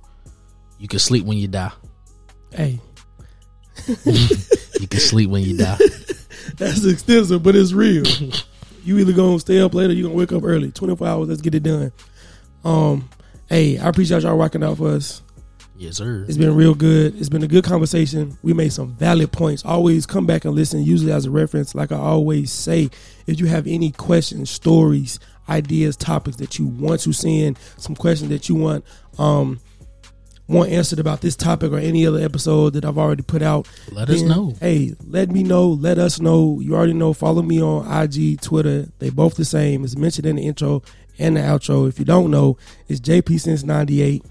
You 0.78 0.88
can 0.88 0.98
sleep 0.98 1.24
when 1.24 1.38
you 1.38 1.48
die. 1.48 1.72
Hey, 2.52 2.80
You 4.80 4.86
can 4.88 5.00
sleep 5.00 5.30
when 5.30 5.42
you 5.42 5.56
die. 5.56 5.76
that's 6.56 6.84
extensive, 6.84 7.42
but 7.42 7.56
it's 7.56 7.72
real. 7.72 8.04
you 8.88 8.98
either 8.98 9.12
gonna 9.12 9.38
stay 9.38 9.60
up 9.60 9.74
later, 9.74 9.92
you 9.92 10.04
gonna 10.04 10.14
wake 10.14 10.32
up 10.32 10.42
early. 10.44 10.72
Twenty 10.72 10.96
four 10.96 11.06
hours, 11.06 11.28
let's 11.28 11.42
get 11.42 11.54
it 11.54 11.62
done. 11.62 11.92
Um, 12.64 13.08
hey, 13.48 13.78
I 13.78 13.88
appreciate 13.88 14.22
y'all 14.22 14.36
rocking 14.36 14.64
out 14.64 14.78
for 14.78 14.88
us. 14.88 15.22
Yes, 15.76 15.96
sir. 15.98 16.24
It's 16.26 16.38
been 16.38 16.56
real 16.56 16.74
good. 16.74 17.16
It's 17.16 17.28
been 17.28 17.44
a 17.44 17.48
good 17.48 17.64
conversation. 17.64 18.36
We 18.42 18.52
made 18.52 18.72
some 18.72 18.94
valid 18.96 19.30
points. 19.30 19.64
Always 19.64 20.06
come 20.06 20.26
back 20.26 20.44
and 20.44 20.54
listen, 20.54 20.82
usually 20.82 21.12
as 21.12 21.26
a 21.26 21.30
reference. 21.30 21.74
Like 21.74 21.92
I 21.92 21.98
always 21.98 22.50
say, 22.50 22.90
if 23.26 23.38
you 23.38 23.46
have 23.46 23.66
any 23.66 23.92
questions, 23.92 24.50
stories, 24.50 25.20
ideas, 25.48 25.96
topics 25.96 26.38
that 26.38 26.58
you 26.58 26.66
want 26.66 27.02
to 27.02 27.12
send, 27.12 27.58
some 27.76 27.94
questions 27.94 28.30
that 28.30 28.48
you 28.48 28.54
want 28.54 28.84
um 29.18 29.60
want 30.48 30.70
answered 30.70 30.98
about 30.98 31.20
this 31.20 31.36
topic 31.36 31.70
or 31.72 31.78
any 31.78 32.06
other 32.06 32.18
episode 32.20 32.72
that 32.72 32.84
I've 32.84 32.96
already 32.98 33.22
put 33.22 33.42
out, 33.42 33.68
Let 33.92 34.08
us 34.08 34.22
know. 34.22 34.54
Hey, 34.60 34.94
let 35.06 35.30
me 35.30 35.42
know. 35.42 35.68
Let 35.68 35.98
us 35.98 36.20
know. 36.20 36.58
You 36.60 36.74
already 36.74 36.94
know. 36.94 37.12
Follow 37.12 37.42
me 37.42 37.62
on 37.62 37.86
IG, 37.86 38.40
Twitter. 38.40 38.88
They 38.98 39.10
both 39.10 39.34
the 39.36 39.44
same. 39.44 39.84
It's 39.84 39.96
mentioned 39.96 40.26
in 40.26 40.36
the 40.36 40.46
intro 40.46 40.82
and 41.18 41.36
the 41.36 41.40
outro. 41.40 41.86
If 41.88 41.98
you 41.98 42.04
don't 42.06 42.30
know, 42.30 42.56
it's 42.88 43.00
JP 43.00 43.40
since 43.40 43.62
'98, 43.62 44.24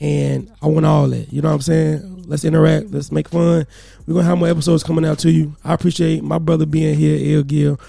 and 0.00 0.52
I 0.60 0.66
want 0.66 0.84
all 0.86 1.08
that. 1.08 1.32
You 1.32 1.40
know 1.42 1.48
what 1.48 1.54
I'm 1.54 1.60
saying? 1.62 2.24
Let's 2.26 2.44
interact. 2.44 2.90
Let's 2.90 3.10
make 3.10 3.28
fun. 3.28 3.66
We're 4.06 4.14
gonna 4.14 4.26
have 4.26 4.38
more 4.38 4.48
episodes 4.48 4.82
coming 4.82 5.04
out 5.06 5.18
to 5.20 5.30
you. 5.30 5.56
I 5.64 5.72
appreciate 5.74 6.22
my 6.22 6.38
brother 6.38 6.66
being 6.66 6.96
here, 6.98 7.36
El 7.38 7.44
Gil. 7.44 7.80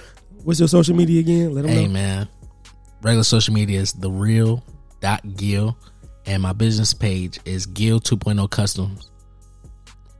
What's 0.44 0.60
your 0.60 0.68
social 0.70 0.96
media 0.96 1.20
again? 1.20 1.54
Let 1.54 1.64
them 1.64 1.72
Hey 1.72 1.88
know. 1.88 1.94
man, 1.94 2.28
regular 3.02 3.24
social 3.24 3.54
media 3.54 3.80
is 3.82 3.94
the 3.94 4.12
real 4.12 4.64
dot 5.02 5.22
Gil, 5.36 5.78
and 6.26 6.42
my 6.42 6.54
business 6.54 6.94
page 6.94 7.40
is 7.46 7.66
Gil 7.66 8.00
2.0 8.00 8.50
Customs. 8.50 9.10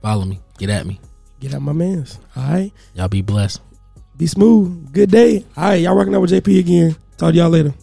Follow 0.02 0.24
me, 0.24 0.40
get 0.58 0.70
at 0.70 0.86
me. 0.86 1.00
Get 1.40 1.54
at 1.54 1.62
my 1.62 1.72
man's. 1.72 2.18
All 2.36 2.42
right. 2.42 2.72
Y'all 2.94 3.08
be 3.08 3.20
blessed. 3.20 3.60
Be 4.16 4.26
smooth. 4.26 4.92
Good 4.92 5.10
day. 5.10 5.44
All 5.56 5.64
right. 5.64 5.74
Y'all 5.74 5.94
rocking 5.94 6.14
out 6.14 6.22
with 6.22 6.30
JP 6.30 6.58
again. 6.58 6.96
Talk 7.18 7.32
to 7.32 7.36
y'all 7.36 7.50
later. 7.50 7.74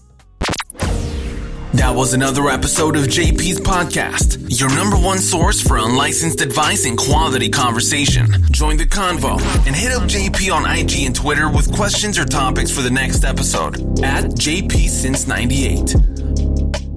That 1.74 1.94
was 1.96 2.14
another 2.14 2.50
episode 2.50 2.96
of 2.96 3.06
JP's 3.06 3.60
podcast, 3.60 4.60
your 4.60 4.70
number 4.76 4.98
one 4.98 5.20
source 5.20 5.62
for 5.62 5.78
unlicensed 5.78 6.42
advice 6.42 6.86
and 6.86 6.98
quality 6.98 7.50
conversation. 7.50 8.28
Join 8.52 8.78
the 8.78 8.86
convo 8.86 9.40
and 9.66 9.76
hit 9.76 9.92
up 9.94 10.04
JP 10.04 10.54
on 10.54 10.70
IG 10.70 11.06
and 11.06 11.16
Twitter 11.16 11.50
with 11.50 11.72
questions 11.74 12.20
or 12.20 12.26
topics 12.26 12.72
for 12.72 12.82
the 12.82 12.92
next 12.92 13.24
episode 13.24 13.76
at 14.04 14.26
JP 14.26 14.90
since 14.90 15.28
98. 15.28 16.91